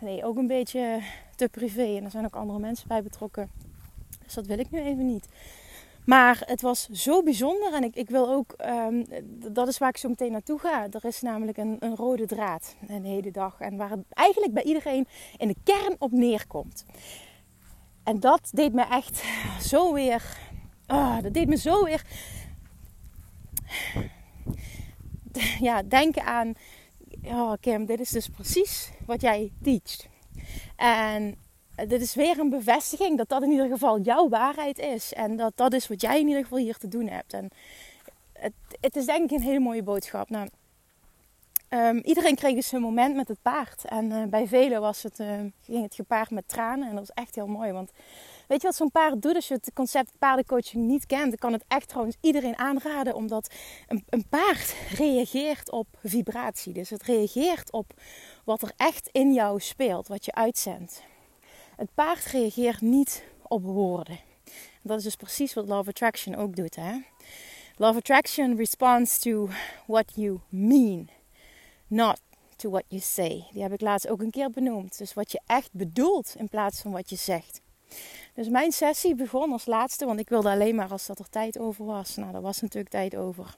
nee, 0.00 0.24
ook 0.24 0.36
een 0.36 0.46
beetje 0.46 1.00
te 1.34 1.48
privé. 1.48 1.96
En 1.96 2.04
er 2.04 2.10
zijn 2.10 2.24
ook 2.24 2.36
andere 2.36 2.58
mensen 2.58 2.88
bij 2.88 3.02
betrokken. 3.02 3.50
Dus 4.24 4.34
dat 4.34 4.46
wil 4.46 4.58
ik 4.58 4.70
nu 4.70 4.80
even 4.80 5.06
niet. 5.06 5.28
Maar 6.04 6.42
het 6.46 6.60
was 6.60 6.88
zo 6.88 7.22
bijzonder 7.22 7.74
en 7.74 7.84
ik, 7.84 7.94
ik 7.94 8.10
wil 8.10 8.28
ook, 8.28 8.54
um, 8.66 9.06
dat 9.52 9.68
is 9.68 9.78
waar 9.78 9.88
ik 9.88 9.96
zo 9.96 10.08
meteen 10.08 10.32
naartoe 10.32 10.58
ga. 10.58 10.86
Er 10.90 11.04
is 11.04 11.20
namelijk 11.20 11.58
een, 11.58 11.76
een 11.78 11.96
rode 11.96 12.26
draad 12.26 12.74
een 12.88 13.04
hele 13.04 13.30
dag. 13.30 13.60
En 13.60 13.76
waar 13.76 13.90
het 13.90 14.04
eigenlijk 14.10 14.52
bij 14.52 14.62
iedereen 14.62 15.06
in 15.36 15.48
de 15.48 15.56
kern 15.64 15.96
op 15.98 16.10
neerkomt. 16.10 16.84
En 18.02 18.20
dat 18.20 18.50
deed 18.52 18.72
me 18.72 18.82
echt 18.82 19.24
zo 19.60 19.92
weer, 19.92 20.38
oh, 20.86 21.22
dat 21.22 21.34
deed 21.34 21.48
me 21.48 21.56
zo 21.56 21.84
weer, 21.84 22.02
ja, 25.68 25.82
denken 25.82 26.24
aan 26.24 26.52
oh 27.24 27.52
Kim, 27.60 27.86
dit 27.86 28.00
is 28.00 28.10
dus 28.10 28.28
precies 28.28 28.90
wat 29.06 29.20
jij 29.20 29.52
teacht. 29.62 30.08
En 30.76 31.34
dit 31.74 32.00
is 32.00 32.14
weer 32.14 32.38
een 32.38 32.50
bevestiging 32.50 33.16
dat 33.16 33.28
dat 33.28 33.42
in 33.42 33.50
ieder 33.50 33.68
geval 33.68 34.00
jouw 34.00 34.28
waarheid 34.28 34.78
is. 34.78 35.12
En 35.12 35.36
dat 35.36 35.52
dat 35.56 35.72
is 35.72 35.88
wat 35.88 36.00
jij 36.00 36.20
in 36.20 36.26
ieder 36.26 36.42
geval 36.42 36.58
hier 36.58 36.76
te 36.76 36.88
doen 36.88 37.08
hebt. 37.08 37.32
En 37.32 37.48
het, 38.32 38.52
het 38.80 38.96
is 38.96 39.06
denk 39.06 39.30
ik 39.30 39.36
een 39.36 39.44
hele 39.44 39.60
mooie 39.60 39.82
boodschap. 39.82 40.30
Nou, 40.30 40.48
Ehm, 41.68 41.96
iedereen 41.96 42.34
kreeg 42.34 42.54
dus 42.54 42.72
een 42.72 42.80
moment 42.80 43.16
met 43.16 43.28
het 43.28 43.42
paard. 43.42 43.84
En 43.84 44.10
uh, 44.10 44.24
bij 44.24 44.46
velen 44.46 44.80
was 44.80 45.02
het, 45.02 45.18
uh, 45.18 45.26
ging 45.62 45.82
het 45.82 45.94
gepaard 45.94 46.30
met 46.30 46.48
tranen. 46.48 46.88
En 46.88 46.94
dat 46.94 47.06
was 47.06 47.24
echt 47.24 47.34
heel 47.34 47.46
mooi. 47.46 47.72
Want 47.72 47.90
weet 48.46 48.60
je 48.60 48.66
wat 48.66 48.76
zo'n 48.76 48.90
paard 48.90 49.22
doet 49.22 49.34
als 49.34 49.48
je 49.48 49.54
het 49.54 49.70
concept 49.74 50.18
paardencoaching 50.18 50.84
niet 50.84 51.06
kent? 51.06 51.28
Dan 51.28 51.38
kan 51.38 51.52
het 51.52 51.64
echt 51.68 51.88
trouwens 51.88 52.16
iedereen 52.20 52.58
aanraden. 52.58 53.14
Omdat 53.14 53.54
een, 53.88 54.04
een 54.08 54.28
paard 54.28 54.74
reageert 54.96 55.70
op 55.70 55.86
vibratie. 56.02 56.72
Dus 56.72 56.90
het 56.90 57.02
reageert 57.02 57.72
op 57.72 57.92
wat 58.44 58.62
er 58.62 58.72
echt 58.76 59.08
in 59.12 59.32
jou 59.32 59.60
speelt. 59.60 60.08
Wat 60.08 60.24
je 60.24 60.32
uitzendt. 60.32 61.02
Het 61.76 61.94
paard 61.94 62.24
reageert 62.24 62.80
niet 62.80 63.24
op 63.42 63.62
woorden. 63.62 64.18
Dat 64.82 64.98
is 64.98 65.04
dus 65.04 65.16
precies 65.16 65.54
wat 65.54 65.68
Love 65.68 65.90
Attraction 65.90 66.34
ook 66.34 66.56
doet. 66.56 66.76
Hè? 66.76 66.92
Love 67.76 67.98
Attraction 67.98 68.56
responds 68.56 69.18
to 69.18 69.48
what 69.86 70.12
you 70.14 70.40
mean 70.48 71.10
not 71.86 72.20
to 72.56 72.70
what 72.70 72.84
you 72.88 73.00
say. 73.00 73.44
Die 73.52 73.62
heb 73.62 73.72
ik 73.72 73.80
laatst 73.80 74.08
ook 74.08 74.20
een 74.20 74.30
keer 74.30 74.50
benoemd. 74.50 74.98
Dus 74.98 75.14
wat 75.14 75.32
je 75.32 75.40
echt 75.46 75.72
bedoelt 75.72 76.34
in 76.36 76.48
plaats 76.48 76.80
van 76.80 76.92
wat 76.92 77.10
je 77.10 77.16
zegt. 77.16 77.60
Dus 78.34 78.48
mijn 78.48 78.72
sessie 78.72 79.14
begon 79.14 79.52
als 79.52 79.66
laatste, 79.66 80.06
want 80.06 80.20
ik 80.20 80.28
wilde 80.28 80.50
alleen 80.50 80.74
maar 80.74 80.90
als 80.90 81.06
dat 81.06 81.18
er 81.18 81.28
tijd 81.28 81.58
over 81.58 81.84
was. 81.84 82.16
Nou, 82.16 82.32
daar 82.32 82.42
was 82.42 82.60
natuurlijk 82.60 82.92
tijd 82.92 83.16
over. 83.16 83.56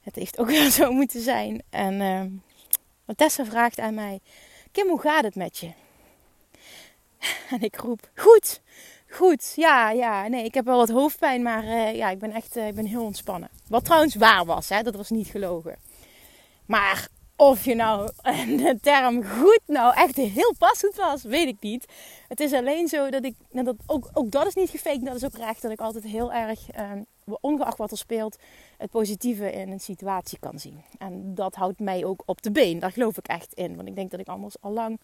Het 0.00 0.14
heeft 0.14 0.38
ook 0.38 0.50
wel 0.60 0.70
zo 0.70 0.92
moeten 0.92 1.20
zijn. 1.20 1.62
En 1.70 2.00
uh, 2.00 3.14
Tessa 3.16 3.44
vraagt 3.44 3.78
aan 3.78 3.94
mij: 3.94 4.20
Kim, 4.72 4.88
hoe 4.88 5.00
gaat 5.00 5.24
het 5.24 5.34
met 5.34 5.58
je? 5.58 5.72
En 7.50 7.60
ik 7.60 7.76
roep: 7.76 8.10
Goed, 8.14 8.60
goed, 9.08 9.52
ja, 9.56 9.90
ja. 9.90 10.28
Nee, 10.28 10.44
ik 10.44 10.54
heb 10.54 10.64
wel 10.64 10.76
wat 10.76 10.88
hoofdpijn, 10.88 11.42
maar 11.42 11.64
uh, 11.64 11.94
ja, 11.94 12.10
ik 12.10 12.18
ben 12.18 12.32
echt 12.32 12.56
uh, 12.56 12.66
ik 12.66 12.74
ben 12.74 12.86
heel 12.86 13.04
ontspannen. 13.04 13.48
Wat 13.68 13.84
trouwens 13.84 14.14
waar 14.14 14.44
was, 14.44 14.68
hè? 14.68 14.82
dat 14.82 14.94
was 14.94 15.10
niet 15.10 15.28
gelogen. 15.28 15.76
Maar 16.66 17.08
of 17.40 17.64
je 17.64 17.74
nou 17.74 18.10
de 18.62 18.78
term 18.80 19.24
goed 19.24 19.60
nou 19.66 19.94
echt 19.94 20.16
heel 20.16 20.54
passend 20.58 20.96
was, 20.96 21.22
weet 21.22 21.48
ik 21.48 21.56
niet. 21.60 21.92
Het 22.28 22.40
is 22.40 22.52
alleen 22.52 22.88
zo 22.88 23.10
dat 23.10 23.24
ik, 23.24 23.34
dat 23.50 23.74
ook, 23.86 24.10
ook 24.12 24.30
dat 24.30 24.46
is 24.46 24.54
niet 24.54 24.70
gefaked, 24.70 25.04
dat 25.04 25.16
is 25.16 25.24
ook 25.24 25.36
recht, 25.36 25.62
dat 25.62 25.70
ik 25.70 25.80
altijd 25.80 26.04
heel 26.04 26.32
erg, 26.32 26.70
eh, 26.70 26.90
ongeacht 27.40 27.78
wat 27.78 27.90
er 27.90 27.98
speelt, 27.98 28.38
het 28.78 28.90
positieve 28.90 29.52
in 29.52 29.70
een 29.70 29.80
situatie 29.80 30.38
kan 30.38 30.58
zien. 30.58 30.82
En 30.98 31.34
dat 31.34 31.54
houdt 31.54 31.80
mij 31.80 32.04
ook 32.04 32.22
op 32.26 32.42
de 32.42 32.50
been, 32.50 32.78
daar 32.78 32.92
geloof 32.92 33.18
ik 33.18 33.26
echt 33.26 33.54
in. 33.54 33.76
Want 33.76 33.88
ik 33.88 33.94
denk 33.94 34.10
dat 34.10 34.20
ik 34.20 34.28
anders 34.28 34.54
al 34.60 34.72
lang, 34.72 35.00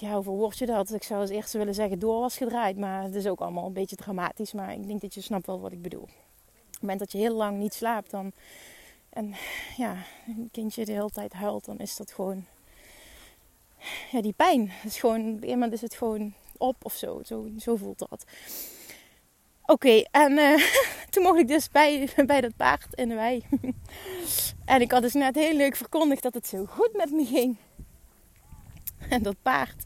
ja, 0.00 0.14
hoeveel 0.14 0.36
woord 0.36 0.58
je 0.58 0.66
dat? 0.66 0.92
Ik 0.92 1.02
zou 1.02 1.20
als 1.20 1.30
eerste 1.30 1.58
willen 1.58 1.74
zeggen 1.74 1.98
door 1.98 2.20
was 2.20 2.36
gedraaid, 2.36 2.76
maar 2.76 3.02
het 3.02 3.14
is 3.14 3.26
ook 3.26 3.40
allemaal 3.40 3.66
een 3.66 3.72
beetje 3.72 3.96
dramatisch. 3.96 4.52
Maar 4.52 4.72
ik 4.72 4.86
denk 4.86 5.00
dat 5.00 5.14
je 5.14 5.20
snapt 5.20 5.46
wel 5.46 5.60
wat 5.60 5.72
ik 5.72 5.82
bedoel. 5.82 6.02
Op 6.02 6.08
het 6.70 6.80
moment 6.80 6.98
dat 6.98 7.12
je 7.12 7.18
heel 7.18 7.36
lang 7.36 7.58
niet 7.58 7.74
slaapt, 7.74 8.10
dan 8.10 8.32
en 9.18 9.34
ja, 9.76 9.96
een 10.26 10.48
kindje 10.52 10.84
de 10.84 10.92
hele 10.92 11.10
tijd 11.10 11.32
huilt, 11.32 11.64
dan 11.64 11.78
is 11.78 11.96
dat 11.96 12.12
gewoon. 12.12 12.46
Ja, 14.10 14.22
die 14.22 14.32
pijn. 14.32 14.70
Het 14.70 14.90
is 14.90 14.98
gewoon, 14.98 15.42
iemand 15.42 15.72
is 15.72 15.80
het 15.80 15.94
gewoon 15.94 16.34
op 16.56 16.76
of 16.82 16.94
zo. 16.94 17.20
Zo, 17.24 17.48
zo 17.58 17.76
voelt 17.76 17.98
dat. 17.98 18.24
Oké, 19.66 20.02
en 20.10 20.32
uh, 20.32 20.62
toen 21.10 21.22
mocht 21.22 21.38
ik 21.38 21.48
dus 21.48 21.68
bij, 21.68 22.08
bij 22.26 22.40
dat 22.40 22.56
paard 22.56 22.94
in 22.94 23.08
de 23.08 23.14
wei. 23.14 23.44
en 24.64 24.80
ik 24.80 24.90
had 24.90 25.02
dus 25.02 25.12
net 25.12 25.34
heel 25.34 25.56
leuk 25.56 25.76
verkondigd 25.76 26.22
dat 26.22 26.34
het 26.34 26.46
zo 26.46 26.64
goed 26.64 26.90
met 26.92 27.10
me 27.10 27.24
ging. 27.24 27.56
En 29.08 29.22
dat 29.22 29.36
paard. 29.42 29.84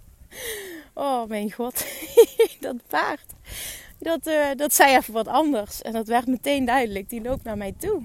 Oh 0.94 1.24
mijn 1.28 1.52
god. 1.52 1.86
dat 2.60 2.86
paard. 2.86 3.32
Dat, 4.02 4.26
uh, 4.26 4.34
dat 4.56 4.74
zei 4.74 4.96
even 4.96 5.14
wat 5.14 5.28
anders. 5.28 5.82
En 5.82 5.92
dat 5.92 6.06
werd 6.06 6.26
meteen 6.26 6.64
duidelijk. 6.64 7.08
Die 7.08 7.22
loopt 7.22 7.44
naar 7.44 7.56
mij 7.56 7.74
toe 7.78 8.02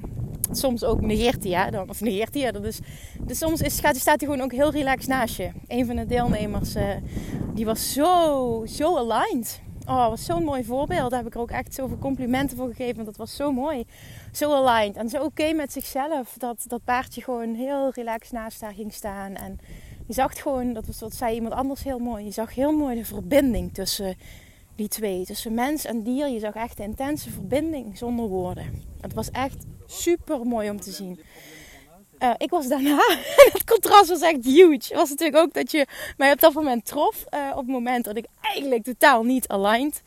soms 0.52 0.84
ook 0.84 1.02
negeert 1.02 1.44
hij, 1.44 1.52
ja, 1.52 1.70
dan, 1.70 1.90
of 1.90 2.02
negeert 2.02 2.34
hij. 2.34 2.52
Dat 2.52 2.64
is, 2.64 2.80
dus 3.20 3.38
soms 3.38 3.62
is, 3.62 3.80
gaat, 3.80 3.96
staat 3.96 4.20
hij 4.20 4.30
gewoon 4.30 4.44
ook 4.44 4.52
heel 4.52 4.72
relaxed 4.72 5.08
naast 5.08 5.38
je. 5.38 5.52
Een 5.68 5.86
van 5.86 5.96
de 5.96 6.06
deelnemers, 6.06 6.76
uh, 6.76 6.90
die 7.54 7.66
was 7.66 7.94
zo, 7.94 8.64
zo 8.68 8.98
aligned. 8.98 9.62
Oh, 9.86 10.10
was 10.10 10.26
zo'n 10.26 10.44
mooi 10.44 10.64
voorbeeld. 10.64 11.10
Daar 11.10 11.20
heb 11.20 11.28
ik 11.28 11.36
er 11.36 11.42
ook 11.42 11.52
echt 11.52 11.74
zoveel 11.74 11.98
complimenten 11.98 12.58
voor 12.58 12.68
gegeven. 12.68 12.96
Want 12.96 13.08
dat 13.08 13.18
was 13.18 13.36
zo 13.36 13.52
mooi. 13.52 13.86
Zo 14.32 14.54
aligned. 14.54 14.96
En 14.96 15.10
zo 15.10 15.24
oké 15.24 15.54
met 15.54 15.72
zichzelf. 15.72 16.36
Dat 16.38 16.64
dat 16.68 16.84
paardje 16.84 17.22
gewoon 17.22 17.54
heel 17.54 17.92
relaxed 17.94 18.32
naast 18.32 18.62
haar 18.62 18.74
ging 18.74 18.94
staan. 18.94 19.36
En 19.36 19.60
je 20.08 20.14
zag 20.14 20.42
gewoon, 20.42 20.74
dat 20.74 20.86
was 20.86 21.00
wat 21.00 21.16
zei 21.16 21.36
iemand 21.36 21.54
anders 21.54 21.84
heel 21.84 22.00
mooi. 22.00 22.26
Je 22.26 22.32
zag 22.32 22.56
heel 22.56 22.72
mooi 22.72 22.96
de 22.96 23.06
verbinding 23.06 23.74
tussen 23.74 24.16
die 24.78 24.88
twee. 24.88 25.26
Tussen 25.26 25.54
mens 25.54 25.86
en 25.86 26.04
dier. 26.04 26.28
Je 26.28 26.40
zag 26.40 26.54
echt 26.54 26.80
een 26.80 26.86
intense 26.86 27.30
verbinding 27.30 27.98
zonder 27.98 28.28
woorden. 28.28 28.84
Het 29.02 29.14
was 29.14 29.32
echt 29.32 29.66
super 29.86 30.46
mooi 30.46 30.70
om 30.70 30.82
te 30.82 30.92
zien. 30.92 31.20
Uh, 32.20 32.32
ik 32.38 32.50
was 32.50 32.68
daarna, 32.68 32.98
het 33.54 33.64
contrast 33.64 34.10
was 34.10 34.22
echt 34.22 34.46
huge. 34.46 34.74
Het 34.74 34.94
was 34.94 35.10
natuurlijk 35.10 35.38
ook 35.38 35.54
dat 35.54 35.72
je 35.72 35.88
mij 36.18 36.32
op 36.32 36.40
dat 36.40 36.54
moment 36.54 36.86
trof. 36.86 37.26
Uh, 37.34 37.50
op 37.52 37.58
het 37.58 37.68
moment 37.68 38.06
dat 38.06 38.18
ik 38.18 38.26
eigenlijk 38.42 38.84
totaal 38.84 39.24
niet 39.24 39.48
aligned 39.48 40.02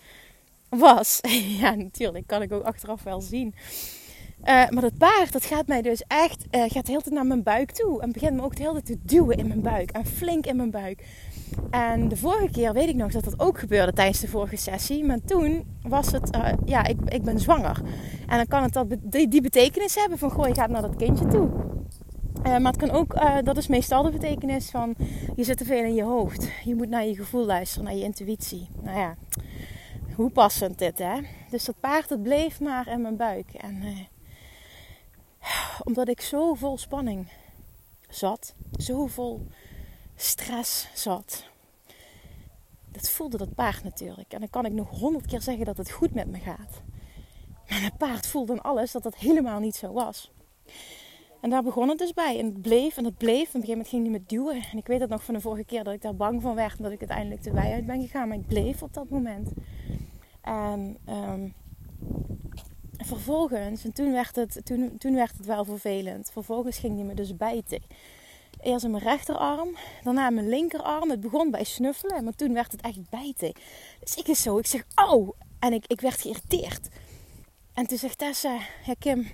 was. 0.69 1.19
ja, 1.61 1.75
natuurlijk, 1.75 2.27
kan 2.27 2.43
ik 2.43 2.53
ook 2.53 2.65
achteraf 2.65 3.03
wel 3.03 3.21
zien. 3.21 3.55
Uh, 4.41 4.47
maar 4.47 4.81
dat 4.81 4.99
paard, 4.99 5.33
dat 5.33 5.45
gaat 5.45 5.67
mij 5.67 5.83
dus 5.83 6.03
echt, 6.07 6.45
gaat 6.51 6.87
de 6.87 6.93
tijd 6.93 7.11
naar 7.11 7.27
mijn 7.27 7.43
buik 7.43 7.71
toe. 7.71 8.03
En 8.03 8.13
begint 8.13 8.37
me 8.37 8.43
ook 8.43 8.57
de 8.57 8.63
hele 8.63 8.83
tijd 8.83 8.87
te 8.87 8.99
duwen 9.03 9.37
in 9.37 9.47
mijn 9.47 9.63
buik. 9.63 9.91
En 9.91 10.07
flink 10.07 10.47
in 10.47 10.57
mijn 10.57 10.71
buik. 10.71 11.05
En 11.71 12.09
de 12.09 12.17
vorige 12.17 12.51
keer 12.51 12.73
weet 12.73 12.89
ik 12.89 12.95
nog 12.95 13.13
dat 13.13 13.25
dat 13.25 13.41
ook 13.41 13.59
gebeurde 13.59 13.93
tijdens 13.93 14.21
de 14.21 14.29
vorige 14.29 14.57
sessie. 14.57 15.05
Maar 15.05 15.21
toen 15.25 15.79
was 15.83 16.13
het, 16.13 16.37
uh, 16.37 16.53
ja, 16.65 16.85
ik, 16.85 16.97
ik 17.09 17.23
ben 17.23 17.39
zwanger. 17.39 17.81
En 18.27 18.37
dan 18.37 18.47
kan 18.47 18.63
het 18.63 18.73
dat, 18.73 18.87
die, 19.03 19.43
betekenis 19.43 19.95
hebben 19.95 20.19
van, 20.19 20.31
goh, 20.31 20.47
je 20.47 20.55
gaat 20.55 20.71
naar 20.71 20.83
dat 20.83 20.97
kindje 20.97 21.27
toe. 21.27 21.49
Uh, 22.47 22.59
maar 22.59 22.73
het 22.73 22.77
kan 22.77 22.91
ook, 22.91 23.15
uh, 23.15 23.37
dat 23.43 23.57
is 23.57 23.67
meestal 23.67 24.03
de 24.03 24.11
betekenis 24.11 24.71
van, 24.71 24.95
je 25.37 25.45
zit 25.45 25.57
te 25.57 25.65
veel 25.65 25.85
in 25.85 25.95
je 25.95 26.03
hoofd. 26.03 26.49
Je 26.65 26.75
moet 26.75 26.89
naar 26.89 27.05
je 27.05 27.15
gevoel 27.15 27.45
luisteren, 27.45 27.85
naar 27.85 27.95
je 27.95 28.05
intuïtie. 28.05 28.69
Nou 28.83 28.99
ja, 28.99 29.17
hoe 30.15 30.31
passend 30.31 30.79
dit, 30.79 30.99
hè? 30.99 31.21
Dus 31.51 31.65
dat 31.65 31.81
paard, 31.81 32.09
dat 32.09 32.23
bleef 32.23 32.61
maar 32.61 32.89
in 32.89 33.01
mijn 33.01 33.17
buik. 33.17 33.53
En 33.53 33.83
omdat 35.85 36.09
ik 36.09 36.21
zo 36.21 36.55
vol 36.55 36.79
spanning 36.79 37.29
zat, 38.09 38.55
zo 38.79 39.07
vol 39.07 39.47
stress 40.21 40.89
zat. 40.95 41.49
Dat 42.91 43.11
voelde 43.11 43.37
dat 43.37 43.55
paard 43.55 43.85
natuurlijk. 43.85 44.33
En 44.33 44.39
dan 44.39 44.51
kan 44.51 44.65
ik 44.65 44.73
nog 44.73 44.91
honderd 44.91 45.27
keer 45.27 45.41
zeggen 45.41 45.65
dat 45.65 45.77
het 45.77 45.91
goed 45.91 46.15
met 46.15 46.27
me 46.27 46.39
gaat. 46.39 46.83
Maar 47.69 47.83
het 47.83 47.97
paard 47.97 48.27
voelde 48.27 48.55
dan 48.55 48.63
alles 48.63 48.93
dat 48.93 49.03
dat 49.03 49.17
helemaal 49.17 49.61
niet 49.61 49.77
zo 49.77 49.93
was. 49.93 50.31
En 51.41 51.51
daar 51.51 51.63
begon 51.63 51.89
het 51.89 51.99
dus 51.99 52.13
bij. 52.13 52.39
En 52.39 52.45
het 52.45 52.63
bleef 52.63 52.97
en 52.97 53.05
het 53.05 53.19
bleef. 53.19 53.49
Op 53.49 53.55
een 53.55 53.61
gegeven 53.61 53.71
moment 53.71 53.89
ging 53.89 54.03
hij 54.03 54.13
me 54.13 54.23
duwen. 54.27 54.63
En 54.73 54.79
ik 54.79 54.87
weet 54.87 55.01
het 55.01 55.11
nog 55.11 55.25
van 55.25 55.35
de 55.35 55.41
vorige 55.41 55.65
keer 55.65 55.85
dat 55.85 55.95
ik 55.95 56.03
daar 56.03 56.17
bang 56.17 56.43
van 56.43 56.55
werd. 56.55 56.77
En 56.77 56.83
dat 56.83 56.93
ik 56.93 56.99
uiteindelijk 56.99 57.43
de 57.43 57.53
wei 57.53 57.73
uit 57.73 57.87
ben 57.87 58.01
gegaan. 58.01 58.29
Maar 58.29 58.37
ik 58.37 58.47
bleef 58.47 58.83
op 58.83 58.95
dat 58.95 59.09
moment. 59.09 59.51
En 60.41 60.97
um, 61.09 61.55
vervolgens, 62.97 63.85
en 63.85 63.93
toen 63.93 64.13
werd, 64.13 64.37
het, 64.37 64.61
toen, 64.65 64.99
toen 64.99 65.15
werd 65.15 65.37
het 65.37 65.47
wel 65.47 65.65
vervelend. 65.65 66.31
Vervolgens 66.31 66.79
ging 66.79 66.97
hij 66.97 67.05
me 67.05 67.15
dus 67.15 67.37
bijten. 67.37 67.83
Eerst 68.63 68.89
mijn 68.89 69.03
rechterarm, 69.03 69.77
daarna 70.03 70.31
mijn 70.31 70.49
linkerarm. 70.49 71.11
Het 71.11 71.21
begon 71.21 71.51
bij 71.51 71.65
snuffelen, 71.65 72.25
maar 72.25 72.35
toen 72.35 72.53
werd 72.53 72.73
het 72.73 72.81
echt 72.81 73.11
bijten. 73.11 73.53
Dus 74.01 74.15
ik 74.15 74.29
is 74.29 74.43
zo, 74.43 74.59
ik 74.59 74.67
zeg, 74.67 74.85
oh! 74.95 75.29
En 75.59 75.73
ik, 75.73 75.85
ik 75.87 76.01
werd 76.01 76.21
geïrriteerd. 76.21 76.89
En 77.75 77.87
toen 77.87 77.99
zegt 77.99 78.19
Tessa, 78.19 78.59
ja 78.85 78.95
Kim, 78.99 79.31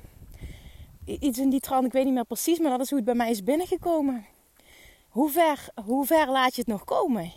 iets 1.04 1.38
in 1.38 1.50
die 1.50 1.60
trant, 1.60 1.86
ik 1.86 1.92
weet 1.92 2.04
niet 2.04 2.14
meer 2.14 2.24
precies, 2.24 2.58
maar 2.58 2.70
dat 2.70 2.80
is 2.80 2.88
hoe 2.88 2.98
het 2.98 3.06
bij 3.06 3.14
mij 3.14 3.30
is 3.30 3.42
binnengekomen. 3.42 4.26
Hoe 5.08 5.30
ver, 5.30 5.68
hoe 5.84 6.06
ver 6.06 6.30
laat 6.30 6.54
je 6.54 6.60
het 6.60 6.70
nog 6.70 6.84
komen? 6.84 7.32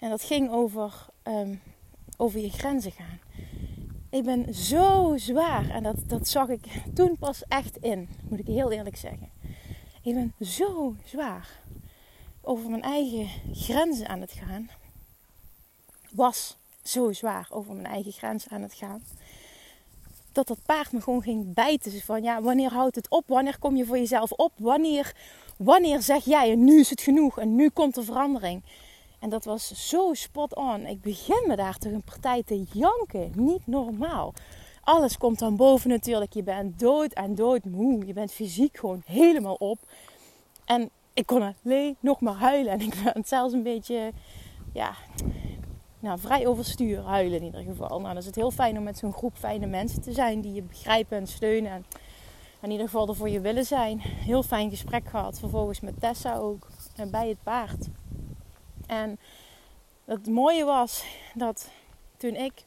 En 0.00 0.10
dat 0.10 0.22
ging 0.22 0.50
over, 0.50 1.06
um, 1.24 1.60
over 2.16 2.40
je 2.40 2.50
grenzen 2.50 2.92
gaan. 2.92 3.20
Ik 4.10 4.24
ben 4.24 4.54
zo 4.54 5.14
zwaar 5.16 5.70
en 5.70 5.82
dat, 5.82 5.96
dat 6.06 6.28
zag 6.28 6.48
ik 6.48 6.66
toen 6.94 7.16
pas 7.18 7.42
echt 7.48 7.76
in, 7.76 8.08
moet 8.28 8.38
ik 8.38 8.46
heel 8.46 8.72
eerlijk 8.72 8.96
zeggen. 8.96 9.30
Ik 10.06 10.14
ben 10.14 10.34
zo 10.40 10.94
zwaar 11.04 11.60
over 12.42 12.70
mijn 12.70 12.82
eigen 12.82 13.28
grenzen 13.52 14.08
aan 14.08 14.20
het 14.20 14.32
gaan. 14.32 14.70
Was 16.10 16.56
zo 16.82 17.12
zwaar 17.12 17.48
over 17.50 17.74
mijn 17.74 17.86
eigen 17.86 18.12
grenzen 18.12 18.50
aan 18.50 18.62
het 18.62 18.74
gaan. 18.74 19.02
Dat 20.32 20.46
dat 20.46 20.58
paard 20.66 20.92
me 20.92 21.00
gewoon 21.00 21.22
ging 21.22 21.54
bijten. 21.54 22.00
Van 22.00 22.22
ja, 22.22 22.42
wanneer 22.42 22.70
houdt 22.70 22.96
het 22.96 23.10
op? 23.10 23.24
Wanneer 23.26 23.58
kom 23.58 23.76
je 23.76 23.86
voor 23.86 23.98
jezelf 23.98 24.32
op? 24.32 24.52
Wanneer, 24.56 25.14
wanneer 25.56 26.02
zeg 26.02 26.24
jij 26.24 26.50
en 26.50 26.64
nu 26.64 26.80
is 26.80 26.90
het 26.90 27.00
genoeg 27.00 27.38
en 27.38 27.54
nu 27.54 27.70
komt 27.70 27.96
er 27.96 28.04
verandering? 28.04 28.62
En 29.18 29.30
dat 29.30 29.44
was 29.44 29.88
zo 29.88 30.14
spot 30.14 30.54
on. 30.54 30.86
Ik 30.86 31.00
begin 31.00 31.44
me 31.46 31.56
daar 31.56 31.78
toch 31.78 31.92
een 31.92 32.02
partij 32.02 32.42
te 32.42 32.64
janken. 32.72 33.32
Niet 33.34 33.66
normaal 33.66 34.34
alles 34.86 35.18
komt 35.18 35.38
dan 35.38 35.56
boven 35.56 35.90
natuurlijk. 35.90 36.32
Je 36.32 36.42
bent 36.42 36.78
dood 36.78 37.12
en 37.12 37.34
dood 37.34 37.64
moe. 37.64 38.06
Je 38.06 38.12
bent 38.12 38.32
fysiek 38.32 38.76
gewoon 38.76 39.02
helemaal 39.04 39.54
op. 39.54 39.78
En 40.64 40.90
ik 41.14 41.26
kon 41.26 41.54
alleen 41.64 41.96
nog 42.00 42.20
maar 42.20 42.34
huilen. 42.34 42.72
En 42.72 42.80
ik 42.80 42.94
ben 43.04 43.24
zelfs 43.24 43.52
een 43.52 43.62
beetje, 43.62 44.12
ja, 44.72 44.94
nou, 45.98 46.18
vrij 46.18 46.46
overstuur 46.46 47.02
huilen 47.02 47.38
in 47.38 47.44
ieder 47.44 47.62
geval. 47.62 47.88
Nou, 47.88 48.02
dan 48.02 48.16
is 48.16 48.26
het 48.26 48.34
heel 48.34 48.50
fijn 48.50 48.78
om 48.78 48.84
met 48.84 48.98
zo'n 48.98 49.12
groep 49.12 49.36
fijne 49.36 49.66
mensen 49.66 50.02
te 50.02 50.12
zijn 50.12 50.40
die 50.40 50.52
je 50.52 50.62
begrijpen 50.62 51.18
en 51.18 51.26
steunen. 51.26 51.72
En 51.72 51.84
in 52.60 52.70
ieder 52.70 52.86
geval 52.86 53.08
er 53.08 53.16
voor 53.16 53.28
je 53.28 53.40
willen 53.40 53.64
zijn. 53.64 54.00
Heel 54.00 54.42
fijn 54.42 54.70
gesprek 54.70 55.08
gehad. 55.08 55.38
Vervolgens 55.38 55.80
met 55.80 56.00
Tessa 56.00 56.36
ook. 56.36 56.68
En 56.96 57.10
bij 57.10 57.28
het 57.28 57.42
paard. 57.42 57.88
En 58.86 59.18
het 60.04 60.26
mooie 60.26 60.64
was 60.64 61.04
dat 61.34 61.70
toen 62.16 62.34
ik 62.34 62.64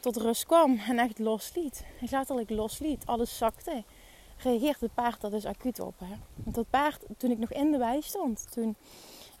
tot 0.00 0.16
rust 0.16 0.46
kwam 0.46 0.80
en 0.88 0.98
echt 0.98 1.18
losliet. 1.18 1.84
Ik 2.00 2.10
letterlijk 2.10 2.50
losliet. 2.50 3.06
Alles 3.06 3.36
zakte. 3.36 3.84
Reageert 4.36 4.80
het 4.80 4.94
paard 4.94 5.20
daar 5.20 5.30
dus 5.30 5.44
acuut 5.44 5.80
op. 5.80 5.94
Hè? 5.98 6.14
Want 6.34 6.56
dat 6.56 6.70
paard, 6.70 7.04
toen 7.16 7.30
ik 7.30 7.38
nog 7.38 7.52
in 7.52 7.70
de 7.70 7.78
wei 7.78 8.02
stond, 8.02 8.46
toen, 8.52 8.76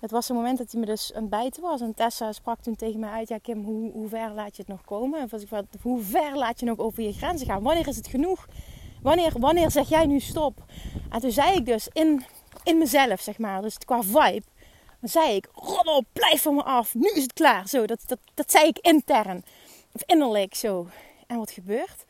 het 0.00 0.10
was 0.10 0.28
een 0.28 0.36
moment 0.36 0.58
dat 0.58 0.72
hij 0.72 0.80
me 0.80 0.86
dus 0.86 1.12
aan 1.14 1.20
het 1.20 1.30
bijten 1.30 1.62
was. 1.62 1.80
En 1.80 1.94
Tessa 1.94 2.32
sprak 2.32 2.62
toen 2.62 2.76
tegen 2.76 3.00
mij 3.00 3.10
uit, 3.10 3.28
ja 3.28 3.38
Kim, 3.38 3.64
hoe, 3.64 3.92
hoe 3.92 4.08
ver 4.08 4.32
laat 4.32 4.56
je 4.56 4.62
het 4.62 4.70
nog 4.70 4.84
komen? 4.84 5.20
En 5.20 5.28
was 5.28 5.42
ik, 5.42 5.48
hoe 5.82 6.02
ver 6.02 6.36
laat 6.36 6.60
je 6.60 6.66
nog 6.66 6.78
over 6.78 7.02
je 7.02 7.12
grenzen 7.12 7.46
gaan? 7.46 7.62
Wanneer 7.62 7.88
is 7.88 7.96
het 7.96 8.06
genoeg? 8.06 8.46
Wanneer, 9.02 9.32
wanneer 9.38 9.70
zeg 9.70 9.88
jij 9.88 10.06
nu 10.06 10.20
stop? 10.20 10.64
En 11.10 11.20
toen 11.20 11.30
zei 11.30 11.56
ik 11.56 11.66
dus 11.66 11.88
in, 11.92 12.24
in 12.64 12.78
mezelf, 12.78 13.20
zeg 13.20 13.38
maar, 13.38 13.62
dus 13.62 13.78
qua 13.78 14.02
vibe, 14.02 14.42
dan 15.00 15.08
zei 15.10 15.34
ik, 15.34 15.48
roddel, 15.52 16.04
blijf 16.12 16.42
van 16.42 16.54
me 16.54 16.62
af, 16.62 16.94
nu 16.94 17.08
is 17.14 17.22
het 17.22 17.32
klaar. 17.32 17.68
Zo, 17.68 17.86
dat, 17.86 18.00
dat, 18.06 18.18
dat 18.34 18.50
zei 18.50 18.66
ik 18.66 18.78
intern, 18.78 19.44
of 19.92 20.02
innerlijk 20.06 20.54
zo. 20.54 20.88
En 21.26 21.38
wat 21.38 21.50
gebeurt? 21.50 22.04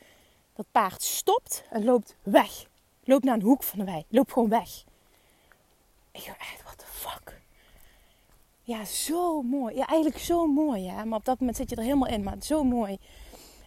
Dat 0.54 0.66
paard 0.72 1.02
stopt 1.02 1.64
en 1.70 1.84
loopt 1.84 2.16
weg. 2.22 2.66
Loopt 3.04 3.24
naar 3.24 3.34
een 3.34 3.42
hoek 3.42 3.62
van 3.62 3.78
de 3.78 3.84
wei, 3.84 4.04
loopt 4.08 4.32
gewoon 4.32 4.48
weg. 4.48 4.84
Ik 6.10 6.24
dacht 6.26 6.40
echt, 6.40 6.62
what 6.62 6.78
the 6.78 6.84
fuck? 6.86 7.40
Ja, 8.62 8.84
zo 8.84 9.42
mooi. 9.42 9.74
Ja, 9.74 9.86
eigenlijk 9.86 10.22
zo 10.22 10.46
mooi, 10.46 10.88
hè. 10.88 11.04
Maar 11.04 11.18
op 11.18 11.24
dat 11.24 11.38
moment 11.38 11.56
zit 11.56 11.70
je 11.70 11.76
er 11.76 11.82
helemaal 11.82 12.08
in, 12.08 12.22
maar 12.22 12.36
zo 12.40 12.64
mooi. 12.64 12.98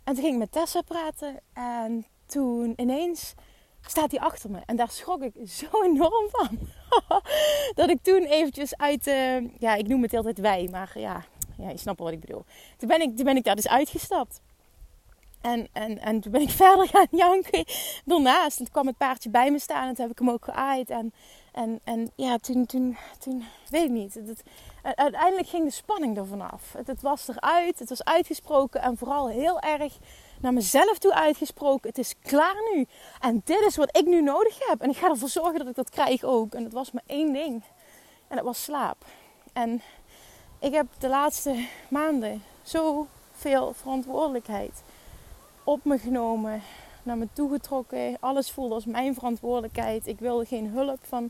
En 0.04 0.14
toen 0.14 0.24
ging 0.24 0.34
ik 0.34 0.40
met 0.40 0.52
Tessa 0.52 0.82
praten 0.82 1.40
en 1.54 2.06
toen 2.26 2.74
ineens 2.76 3.34
staat 3.82 4.12
hij 4.12 4.20
achter 4.20 4.50
me. 4.50 4.60
En 4.66 4.76
daar 4.76 4.90
schrok 4.90 5.22
ik 5.22 5.34
zo 5.48 5.66
enorm 5.84 6.30
van. 6.30 6.60
dat 7.80 7.90
ik 7.90 8.02
toen 8.02 8.24
eventjes 8.24 8.78
uit, 8.78 9.08
uh, 9.08 9.60
ja, 9.60 9.76
ik 9.76 9.88
noem 9.88 10.02
het 10.02 10.14
altijd 10.14 10.38
wij, 10.38 10.68
maar 10.72 11.00
ja, 11.00 11.26
ja, 11.62 11.70
je 11.70 11.78
snapt 11.78 12.00
wat 12.00 12.12
ik 12.12 12.20
bedoel. 12.20 12.46
Toen 12.78 12.88
ben 12.88 13.02
ik, 13.02 13.16
toen 13.16 13.26
ben 13.26 13.36
ik 13.36 13.44
daar 13.44 13.56
dus 13.56 13.68
uitgestapt. 13.68 14.42
En, 15.42 15.68
en, 15.72 16.00
en 16.00 16.20
toen 16.22 16.32
ben 16.32 16.42
ik 16.42 16.50
verder 16.64 16.88
gaan 16.88 17.08
janken 17.12 17.66
daarnaast. 18.06 18.60
En 18.60 18.64
toen 18.64 18.74
kwam 18.74 18.88
het 18.88 18.98
paardje 18.98 19.30
bij 19.30 19.52
me 19.52 19.60
staan 19.60 19.88
en 19.88 19.94
toen 19.94 20.04
heb 20.04 20.12
ik 20.12 20.20
hem 20.20 20.30
ook 20.30 20.46
geaaid. 20.46 20.90
En, 20.90 21.14
en, 21.52 21.80
en 21.84 22.12
ja, 22.16 22.38
toen, 22.38 22.66
toen, 22.66 22.98
toen 23.20 23.44
weet 23.70 23.90
niet. 23.90 24.20
Uiteindelijk 24.82 25.48
ging 25.48 25.66
de 25.66 25.72
spanning 25.72 26.18
er 26.18 26.26
vanaf. 26.26 26.74
Het, 26.74 26.88
het 26.88 27.02
was 27.02 27.28
eruit, 27.28 27.80
het 27.80 27.90
was 27.90 28.04
uitgesproken 28.04 28.82
en 28.82 28.98
vooral 28.98 29.30
heel 29.30 29.60
erg 29.60 29.98
naar 30.42 30.54
mezelf 30.54 30.98
toe 30.98 31.14
uitgesproken. 31.14 31.90
Het 31.90 31.98
is 31.98 32.16
klaar 32.22 32.56
nu. 32.74 32.88
En 33.20 33.42
dit 33.46 33.62
is 33.68 33.76
wat 33.76 33.98
ik 33.98 34.06
nu 34.06 34.22
nodig 34.22 34.68
heb. 34.68 34.82
En 34.82 34.90
ik 34.90 34.98
ga 34.98 35.10
ervoor 35.10 35.30
zorgen 35.30 35.60
dat 35.60 35.68
ik 35.68 35.76
dat 35.76 35.90
krijg 35.90 36.24
ook. 36.24 36.54
En 36.54 36.64
het 36.64 36.74
was 36.74 36.92
maar 36.92 37.04
één 37.06 37.34
ding. 37.34 37.64
En 38.28 38.36
dat 38.36 38.46
was 38.46 38.64
slaap. 38.64 39.06
En 39.54 39.82
ik 40.62 40.74
heb 40.74 40.88
de 41.00 41.08
laatste 41.10 41.66
maanden 41.90 42.44
zoveel 42.64 43.74
verantwoordelijkheid 43.74 44.84
op 45.64 45.86
me 45.86 45.98
genomen. 45.98 46.62
Naar 47.04 47.18
me 47.18 47.28
toe 47.34 47.52
getrokken. 47.52 48.18
Alles 48.20 48.52
voelde 48.52 48.74
als 48.74 48.86
mijn 48.86 49.14
verantwoordelijkheid. 49.14 50.08
Ik 50.08 50.20
wilde 50.20 50.46
geen 50.46 50.68
hulp 50.68 51.00
van 51.02 51.30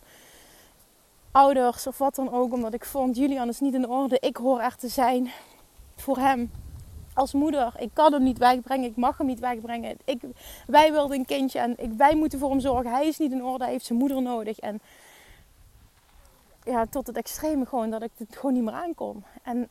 ouders 1.32 1.88
of 1.88 1.98
wat 1.98 2.16
dan 2.16 2.32
ook. 2.32 2.54
Omdat 2.54 2.74
ik 2.74 2.86
vond, 2.86 3.16
Julian 3.16 3.48
is 3.48 3.60
niet 3.60 3.74
in 3.74 3.90
orde. 3.90 4.18
Ik 4.20 4.38
hoor 4.38 4.60
er 4.60 4.76
te 4.76 4.88
zijn 4.88 5.32
voor 5.96 6.18
hem 6.18 6.52
als 7.14 7.34
moeder. 7.34 7.74
Ik 7.78 7.90
kan 7.94 8.14
hem 8.14 8.24
niet 8.24 8.38
wegbrengen. 8.38 8.90
Ik 8.90 8.96
mag 8.96 9.18
hem 9.18 9.28
niet 9.28 9.40
wegbrengen. 9.40 9.98
Ik, 10.06 10.22
wij 10.68 10.92
wilden 10.92 11.18
een 11.18 11.26
kindje 11.26 11.60
en 11.60 11.74
ik, 11.78 11.92
wij 11.98 12.16
moeten 12.16 12.40
voor 12.40 12.50
hem 12.50 12.60
zorgen. 12.60 12.92
Hij 12.92 13.08
is 13.08 13.18
niet 13.18 13.32
in 13.32 13.44
orde. 13.44 13.64
Hij 13.64 13.74
heeft 13.74 13.86
zijn 13.86 14.00
moeder 14.00 14.22
nodig. 14.22 14.60
En 14.60 14.82
ja, 16.64 16.86
tot 16.86 17.08
het 17.08 17.18
extreme 17.18 17.66
gewoon 17.66 17.90
dat 17.90 18.02
ik 18.02 18.12
het 18.18 18.36
gewoon 18.36 18.54
niet 18.54 18.64
meer 18.64 18.74
aankom. 18.74 19.24
En, 19.44 19.68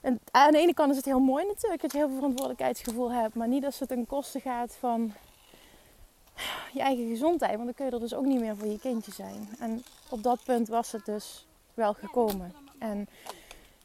en 0.00 0.20
aan 0.30 0.52
de 0.52 0.58
ene 0.58 0.74
kant 0.74 0.90
is 0.90 0.96
het 0.96 1.04
heel 1.04 1.20
mooi 1.20 1.46
natuurlijk 1.46 1.82
dat 1.82 1.92
je 1.92 1.98
heel 1.98 2.06
veel 2.06 2.16
verantwoordelijkheidsgevoel 2.16 3.12
hebt. 3.12 3.34
Maar 3.34 3.48
niet 3.48 3.64
als 3.64 3.78
het 3.78 3.88
ten 3.88 4.06
koste 4.06 4.40
gaat 4.40 4.76
van 4.80 5.12
je 6.72 6.80
eigen 6.80 7.08
gezondheid. 7.08 7.52
Want 7.52 7.64
dan 7.64 7.74
kun 7.74 7.86
je 7.86 7.92
er 7.92 8.00
dus 8.00 8.14
ook 8.14 8.24
niet 8.24 8.40
meer 8.40 8.56
voor 8.56 8.68
je 8.68 8.78
kindje 8.78 9.12
zijn. 9.12 9.48
En 9.58 9.84
op 10.08 10.22
dat 10.22 10.44
punt 10.44 10.68
was 10.68 10.92
het 10.92 11.04
dus 11.04 11.46
wel 11.74 11.94
gekomen. 11.94 12.54
En 12.78 13.08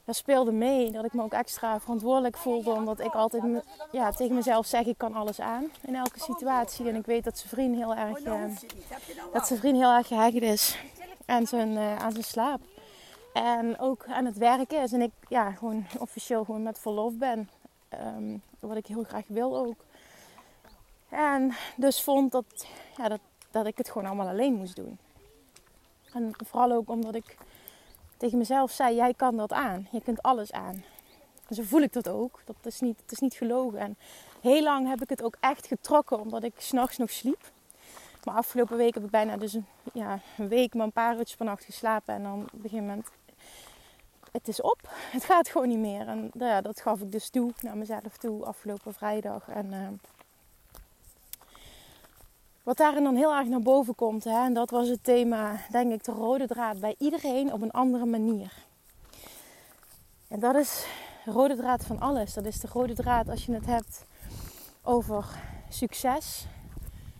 dat 0.05 0.15
speelde 0.15 0.51
mee 0.51 0.91
dat 0.91 1.05
ik 1.05 1.13
me 1.13 1.23
ook 1.23 1.33
extra 1.33 1.79
verantwoordelijk 1.79 2.37
voelde. 2.37 2.71
Omdat 2.71 2.99
ik 2.99 3.13
altijd 3.13 3.43
ja, 3.91 4.11
tegen 4.11 4.35
mezelf 4.35 4.65
zeg: 4.65 4.85
ik 4.85 4.97
kan 4.97 5.13
alles 5.13 5.39
aan 5.39 5.71
in 5.81 5.95
elke 5.95 6.19
situatie. 6.19 6.87
En 6.87 6.95
ik 6.95 7.05
weet 7.05 7.23
dat 7.23 7.37
zijn 7.37 7.49
vriend 7.49 7.75
heel 7.75 7.95
erg, 7.95 8.19
uh, 8.19 8.43
dat 9.33 9.47
zijn 9.47 9.59
vriend 9.59 9.77
heel 9.77 9.91
erg 9.91 10.07
gehecht 10.07 10.41
is 10.41 10.77
aan 11.27 11.47
zijn, 11.47 11.71
uh, 11.71 11.95
aan 11.95 12.11
zijn 12.11 12.23
slaap. 12.23 12.61
En 13.33 13.79
ook 13.79 14.05
aan 14.07 14.25
het 14.25 14.37
werken 14.37 14.81
is. 14.81 14.93
En 14.93 15.01
ik 15.01 15.11
ja, 15.27 15.51
gewoon 15.51 15.85
officieel 15.99 16.43
gewoon 16.43 16.63
met 16.63 16.79
verlof 16.79 17.13
ben. 17.17 17.49
Um, 17.93 18.41
wat 18.59 18.77
ik 18.77 18.87
heel 18.87 19.03
graag 19.03 19.27
wil 19.27 19.57
ook. 19.57 19.85
En 21.09 21.53
dus 21.75 22.01
vond 22.01 22.31
dat, 22.31 22.67
ja, 22.97 23.07
dat, 23.07 23.19
dat 23.51 23.65
ik 23.65 23.77
het 23.77 23.89
gewoon 23.89 24.07
allemaal 24.07 24.27
alleen 24.27 24.53
moest 24.53 24.75
doen. 24.75 24.97
En 26.13 26.33
vooral 26.45 26.71
ook 26.71 26.89
omdat 26.89 27.15
ik 27.15 27.37
tegen 28.17 28.37
mezelf 28.37 28.71
zei: 28.71 28.95
Jij 28.95 29.13
kan 29.13 29.37
dat 29.37 29.53
aan. 29.53 29.87
Je 29.91 30.01
kunt 30.01 30.21
alles 30.21 30.51
aan. 30.51 30.83
En 31.47 31.55
zo 31.55 31.63
voel 31.63 31.81
ik 31.81 31.93
dat 31.93 32.09
ook. 32.09 32.41
Dat 32.45 32.55
is 32.61 32.79
niet, 32.79 32.99
het 33.01 33.11
is 33.11 33.19
niet 33.19 33.33
gelogen. 33.33 33.79
En 33.79 33.97
heel 34.41 34.63
lang 34.63 34.87
heb 34.87 35.01
ik 35.01 35.09
het 35.09 35.23
ook 35.23 35.37
echt 35.39 35.67
getrokken 35.67 36.19
omdat 36.19 36.43
ik 36.43 36.53
s'nachts 36.57 36.97
nog 36.97 37.09
sliep. 37.09 37.51
Maar 38.27 38.35
afgelopen 38.35 38.77
week 38.77 38.93
heb 38.93 39.03
ik 39.03 39.09
bijna 39.09 39.37
dus 39.37 39.53
een, 39.53 39.65
ja, 39.93 40.19
een 40.37 40.47
week 40.47 40.73
maar 40.73 40.85
een 40.85 40.91
paar 40.91 41.17
uurtjes 41.17 41.35
per 41.37 41.45
nacht 41.45 41.63
geslapen. 41.63 42.13
En 42.13 42.23
dan 42.23 42.41
op 42.41 42.53
een 42.53 42.61
gegeven 42.61 42.85
moment, 42.85 43.07
het 44.31 44.47
is 44.47 44.61
op. 44.61 44.79
Het 45.11 45.25
gaat 45.25 45.49
gewoon 45.49 45.67
niet 45.67 45.77
meer. 45.77 46.07
En 46.07 46.29
nou 46.33 46.51
ja, 46.51 46.61
dat 46.61 46.81
gaf 46.81 47.01
ik 47.01 47.11
dus 47.11 47.29
toe 47.29 47.51
naar 47.61 47.77
mezelf 47.77 48.17
toe 48.17 48.45
afgelopen 48.45 48.93
vrijdag. 48.93 49.49
En 49.49 49.65
uh, 49.65 49.87
wat 52.63 52.77
daarin 52.77 53.03
dan 53.03 53.15
heel 53.15 53.35
erg 53.35 53.47
naar 53.47 53.59
boven 53.59 53.95
komt, 53.95 54.23
hè, 54.23 54.45
en 54.45 54.53
dat 54.53 54.69
was 54.69 54.87
het 54.87 55.03
thema, 55.03 55.55
denk 55.71 55.93
ik, 55.93 56.03
de 56.03 56.11
rode 56.11 56.47
draad 56.47 56.79
bij 56.79 56.95
iedereen 56.97 57.53
op 57.53 57.61
een 57.61 57.71
andere 57.71 58.05
manier. 58.05 58.53
En 60.27 60.39
dat 60.39 60.55
is 60.55 60.85
de 61.25 61.31
rode 61.31 61.55
draad 61.55 61.85
van 61.85 61.99
alles. 61.99 62.33
Dat 62.33 62.45
is 62.45 62.59
de 62.59 62.67
rode 62.73 62.93
draad 62.93 63.29
als 63.29 63.45
je 63.45 63.53
het 63.53 63.65
hebt 63.65 64.05
over 64.83 65.25
succes 65.69 66.47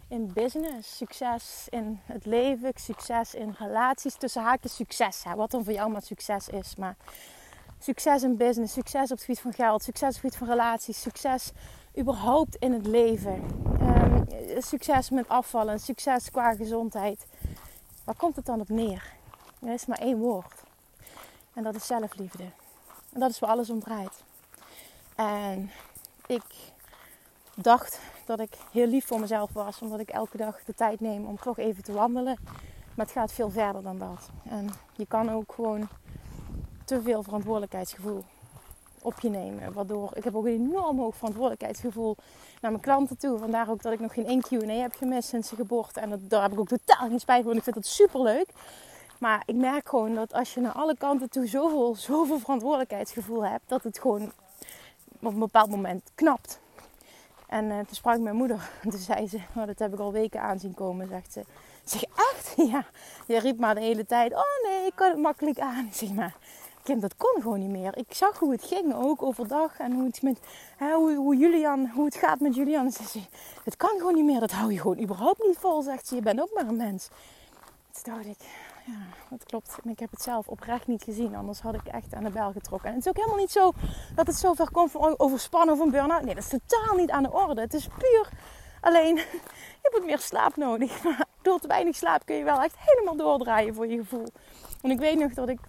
in 0.07 0.33
business, 0.33 0.97
succes 0.97 1.67
in 1.69 1.99
het 2.05 2.25
leven, 2.25 2.71
succes 2.75 3.33
in 3.33 3.55
relaties, 3.59 4.15
tussen 4.15 4.43
haakjes 4.43 4.75
succes. 4.75 5.23
Wat 5.35 5.51
dan 5.51 5.63
voor 5.63 5.73
jou 5.73 5.91
maar 5.91 6.01
succes 6.01 6.49
is. 6.49 6.75
Maar 6.75 6.95
succes 7.79 8.23
in 8.23 8.37
business, 8.37 8.73
succes 8.73 9.03
op 9.03 9.17
het 9.17 9.19
gebied 9.19 9.39
van 9.39 9.53
geld, 9.53 9.83
succes 9.83 10.07
op 10.07 10.13
het 10.13 10.21
gebied 10.21 10.37
van 10.37 10.47
relaties, 10.47 11.01
succes 11.01 11.51
überhaupt 11.97 12.55
in 12.55 12.73
het 12.73 12.85
leven. 12.85 13.43
Ehm, 13.79 14.23
succes 14.57 15.09
met 15.09 15.27
afvallen, 15.29 15.79
succes 15.79 16.31
qua 16.31 16.55
gezondheid. 16.55 17.25
Waar 18.03 18.15
komt 18.15 18.35
het 18.35 18.45
dan 18.45 18.59
op 18.59 18.69
neer? 18.69 19.13
Er 19.61 19.73
is 19.73 19.85
maar 19.85 19.99
één 19.99 20.17
woord. 20.17 20.53
En 21.53 21.63
dat 21.63 21.75
is 21.75 21.85
zelfliefde. 21.85 22.43
En 23.13 23.19
dat 23.19 23.29
is 23.29 23.39
waar 23.39 23.49
alles 23.49 23.69
om 23.69 23.79
draait. 23.79 24.23
En 25.15 25.71
ik 26.27 26.43
dacht 27.55 27.99
dat 28.27 28.39
ik 28.39 28.57
heel 28.71 28.87
lief 28.87 29.05
voor 29.05 29.19
mezelf 29.19 29.53
was, 29.53 29.81
omdat 29.81 29.99
ik 29.99 30.09
elke 30.09 30.37
dag 30.37 30.63
de 30.63 30.73
tijd 30.73 30.99
neem 30.99 31.25
om 31.25 31.39
toch 31.39 31.57
even 31.57 31.83
te 31.83 31.93
wandelen. 31.93 32.37
Maar 32.95 33.05
het 33.05 33.15
gaat 33.15 33.31
veel 33.31 33.49
verder 33.49 33.83
dan 33.83 33.97
dat. 33.97 34.29
En 34.49 34.69
je 34.95 35.05
kan 35.05 35.31
ook 35.31 35.53
gewoon 35.53 35.87
te 36.85 37.01
veel 37.01 37.23
verantwoordelijkheidsgevoel 37.23 38.23
op 39.01 39.19
je 39.19 39.29
nemen. 39.29 39.73
Waardoor 39.73 40.11
ik 40.13 40.23
heb 40.23 40.35
ook 40.35 40.45
een 40.45 40.69
enorm 40.69 40.99
hoog 40.99 41.15
verantwoordelijkheidsgevoel 41.15 42.15
naar 42.61 42.71
mijn 42.71 42.83
klanten 42.83 43.17
toe. 43.17 43.37
Vandaar 43.37 43.69
ook 43.69 43.81
dat 43.81 43.93
ik 43.93 43.99
nog 43.99 44.13
geen 44.13 44.25
één 44.25 44.41
Q&A 44.41 44.73
heb 44.73 44.95
gemist 44.95 45.29
sinds 45.29 45.47
zijn 45.47 45.59
geboorte. 45.59 45.99
En 45.99 46.09
dat, 46.09 46.19
daar 46.29 46.41
heb 46.41 46.51
ik 46.51 46.59
ook 46.59 46.67
totaal 46.67 47.07
geen 47.07 47.19
spijt 47.19 47.43
van. 47.43 47.55
Ik 47.55 47.63
vind 47.63 47.75
dat 47.75 47.85
super 47.85 48.21
leuk. 48.21 48.47
Maar 49.19 49.43
ik 49.45 49.55
merk 49.55 49.89
gewoon 49.89 50.15
dat 50.15 50.33
als 50.33 50.53
je 50.53 50.61
naar 50.61 50.71
alle 50.71 50.97
kanten 50.97 51.29
toe 51.29 51.47
zoveel, 51.47 51.95
zoveel 51.95 52.39
verantwoordelijkheidsgevoel 52.39 53.45
hebt, 53.45 53.69
dat 53.69 53.83
het 53.83 53.99
gewoon 53.99 54.31
op 55.19 55.33
een 55.33 55.39
bepaald 55.39 55.69
moment 55.69 56.11
knapt. 56.15 56.59
En 57.47 57.65
uh, 57.65 57.75
toen 57.75 57.95
sprak 57.95 58.19
mijn 58.19 58.35
moeder. 58.35 58.69
En 58.83 58.89
toen 58.91 58.99
zei 58.99 59.27
ze, 59.27 59.37
oh, 59.55 59.65
dat 59.65 59.79
heb 59.79 59.93
ik 59.93 59.99
al 59.99 60.11
weken 60.11 60.41
aanzien 60.41 60.73
komen, 60.73 61.07
zegt 61.07 61.33
ze. 61.33 61.41
Zeg, 61.83 62.03
echt? 62.03 62.53
Ja. 62.71 62.85
Je 63.25 63.39
riep 63.39 63.59
maar 63.59 63.75
de 63.75 63.81
hele 63.81 64.05
tijd, 64.05 64.33
oh 64.33 64.69
nee, 64.69 64.85
ik 64.85 64.91
kan 64.95 65.09
het 65.09 65.19
makkelijk 65.19 65.59
aan. 65.59 65.89
Zeg 65.91 66.11
maar, 66.11 66.35
kind, 66.83 67.01
dat 67.01 67.15
kon 67.15 67.41
gewoon 67.41 67.59
niet 67.59 67.69
meer. 67.69 67.97
Ik 67.97 68.13
zag 68.13 68.39
hoe 68.39 68.51
het 68.51 68.63
ging, 68.63 68.93
ook 68.93 69.23
overdag. 69.23 69.79
En 69.79 69.91
hoe 69.91 70.05
het, 70.05 70.21
met, 70.21 70.39
hè, 70.77 70.93
hoe, 70.93 71.15
hoe, 71.15 71.35
Julian, 71.35 71.89
hoe 71.89 72.05
het 72.05 72.15
gaat 72.15 72.39
met 72.39 72.55
Julian. 72.55 72.91
Ze 72.91 73.03
zei, 73.03 73.27
het 73.63 73.77
kan 73.77 73.97
gewoon 73.97 74.13
niet 74.13 74.25
meer. 74.25 74.39
Dat 74.39 74.51
hou 74.51 74.73
je 74.73 74.79
gewoon 74.79 74.99
überhaupt 74.99 75.43
niet 75.43 75.57
vol, 75.57 75.81
zegt 75.81 76.07
ze. 76.07 76.15
Je 76.15 76.21
bent 76.21 76.41
ook 76.41 76.53
maar 76.53 76.67
een 76.67 76.75
mens. 76.75 77.09
Toen 78.03 78.13
dacht 78.13 78.25
ik, 78.25 78.37
ja, 78.87 78.99
dat 79.29 79.43
klopt. 79.43 79.77
Ik 79.83 79.99
heb 79.99 80.11
het 80.11 80.21
zelf 80.21 80.47
oprecht 80.47 80.87
niet 80.87 81.03
gezien. 81.03 81.35
Anders 81.35 81.59
had 81.59 81.73
ik 81.73 81.85
echt 81.85 82.13
aan 82.13 82.23
de 82.23 82.29
bel 82.29 82.51
getrokken. 82.51 82.89
En 82.89 82.95
het 82.95 83.05
is 83.05 83.09
ook 83.09 83.17
helemaal 83.17 83.39
niet 83.39 83.51
zo 83.51 83.71
dat 84.15 84.27
het 84.27 84.35
zover 84.35 84.71
komt 84.71 84.91
van 84.91 85.13
overspannen 85.17 85.75
of 85.75 85.81
een 85.81 85.91
burn-out. 85.91 86.23
Nee, 86.23 86.35
dat 86.35 86.43
is 86.43 86.59
totaal 86.59 86.95
niet 86.95 87.11
aan 87.11 87.23
de 87.23 87.31
orde. 87.31 87.61
Het 87.61 87.73
is 87.73 87.87
puur 87.87 88.29
Alleen, 88.81 89.15
je 89.81 89.89
hebt 89.91 90.05
meer 90.05 90.19
slaap 90.19 90.55
nodig. 90.55 91.03
Maar 91.03 91.25
door 91.41 91.59
te 91.59 91.67
weinig 91.67 91.95
slaap 91.95 92.25
kun 92.25 92.35
je 92.35 92.43
wel 92.43 92.61
echt 92.61 92.75
helemaal 92.77 93.15
doordraaien 93.15 93.75
voor 93.75 93.87
je 93.87 93.97
gevoel. 93.97 94.27
En 94.81 94.91
ik 94.91 94.99
weet 94.99 95.19
nog 95.19 95.33
dat 95.33 95.49
ik 95.49 95.59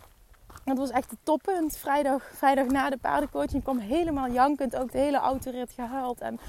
dat 0.64 0.78
was 0.78 0.90
echt 0.90 1.11
het 1.11 1.18
toppunt. 1.22 1.76
Vrijdag, 1.76 2.31
vrijdag 2.35 2.66
na 2.66 2.90
de 2.90 2.96
paardencoaching. 2.96 3.62
Kwam 3.62 3.78
helemaal 3.78 4.31
jankend. 4.31 4.76
Ook 4.76 4.92
de 4.92 4.98
hele 4.98 5.18
autorit 5.18 5.72
gehuild. 5.72 6.20
En 6.20 6.40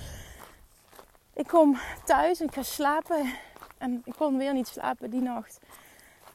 ik 1.33 1.47
kom 1.47 1.77
thuis 2.05 2.39
en 2.39 2.45
ik 2.45 2.53
ga 2.53 2.63
slapen. 2.63 3.33
En 3.77 4.01
ik 4.05 4.13
kon 4.17 4.37
weer 4.37 4.53
niet 4.53 4.67
slapen 4.67 5.09
die 5.09 5.21
nacht. 5.21 5.59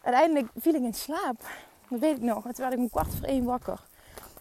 Uiteindelijk 0.04 0.48
viel 0.56 0.74
ik 0.74 0.82
in 0.82 0.94
slaap. 0.94 1.46
Dat 1.88 2.00
weet 2.00 2.16
ik 2.16 2.22
nog. 2.22 2.44
En 2.46 2.54
toen 2.54 2.64
werd 2.64 2.72
ik 2.72 2.78
om 2.78 2.90
kwart 2.90 3.14
voor 3.14 3.26
één 3.26 3.44
wakker. 3.44 3.80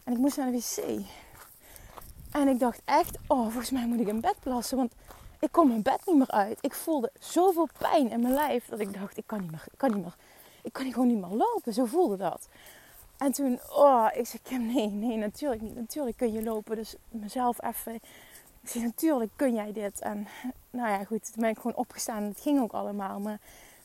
En 0.04 0.14
ik 0.14 0.20
moest 0.20 0.38
naar 0.38 0.52
de 0.52 0.58
wc. 0.58 1.06
En 2.32 2.48
ik 2.48 2.60
dacht 2.60 2.82
echt, 2.86 3.18
oh, 3.28 3.42
volgens 3.42 3.72
mij 3.72 3.88
moet 3.88 4.00
ik 4.00 4.08
in 4.08 4.22
bed 4.22 4.36
plassen. 4.40 4.78
Want 4.78 4.94
ik 5.40 5.52
kom 5.52 5.68
mijn 5.68 5.82
bed 5.82 6.02
niet 6.06 6.16
meer 6.16 6.32
uit. 6.32 6.58
Ik 6.62 6.74
voelde 6.74 7.12
zoveel 7.20 7.68
pijn 7.78 8.10
in 8.10 8.22
mijn 8.22 8.34
lijf. 8.34 8.66
Dat 8.66 8.80
ik 8.80 8.94
dacht, 9.00 9.18
ik 9.18 9.24
kan 9.28 9.40
niet 9.42 9.52
meer, 9.52 9.64
ik 9.72 9.78
kan 9.78 9.94
niet 9.94 10.04
meer. 10.04 10.16
Ik 10.62 10.74
kan 10.74 10.92
gewoon 10.92 11.08
niet 11.08 11.22
meer 11.22 11.38
lopen. 11.38 11.74
Zo 11.74 11.86
voelde 11.86 12.18
dat. 12.18 12.48
En 13.18 13.32
toen, 13.32 13.60
oh, 13.70 14.08
ik 14.14 14.26
zei, 14.28 14.42
Kim, 14.42 14.66
nee, 14.66 14.88
nee, 14.88 15.18
natuurlijk 15.18 15.62
niet. 15.62 15.76
Natuurlijk 15.76 16.18
kun 16.18 16.32
je 16.32 16.44
lopen. 16.44 16.76
Dus 16.76 16.96
mezelf 17.10 17.64
even, 17.64 17.94
ik 18.62 18.70
zei, 18.70 18.84
natuurlijk 18.84 19.32
kun 19.36 19.54
jij 19.54 19.72
dit. 19.72 20.02
En 20.02 20.28
nou 20.70 20.90
ja, 20.90 21.04
goed, 21.04 21.34
toen 21.34 21.42
ben 21.42 21.50
ik 21.50 21.58
gewoon 21.58 21.76
opgestaan. 21.76 22.24
Het 22.24 22.40
ging 22.40 22.62
ook 22.62 22.74
allemaal. 22.74 23.20
Maar 23.20 23.40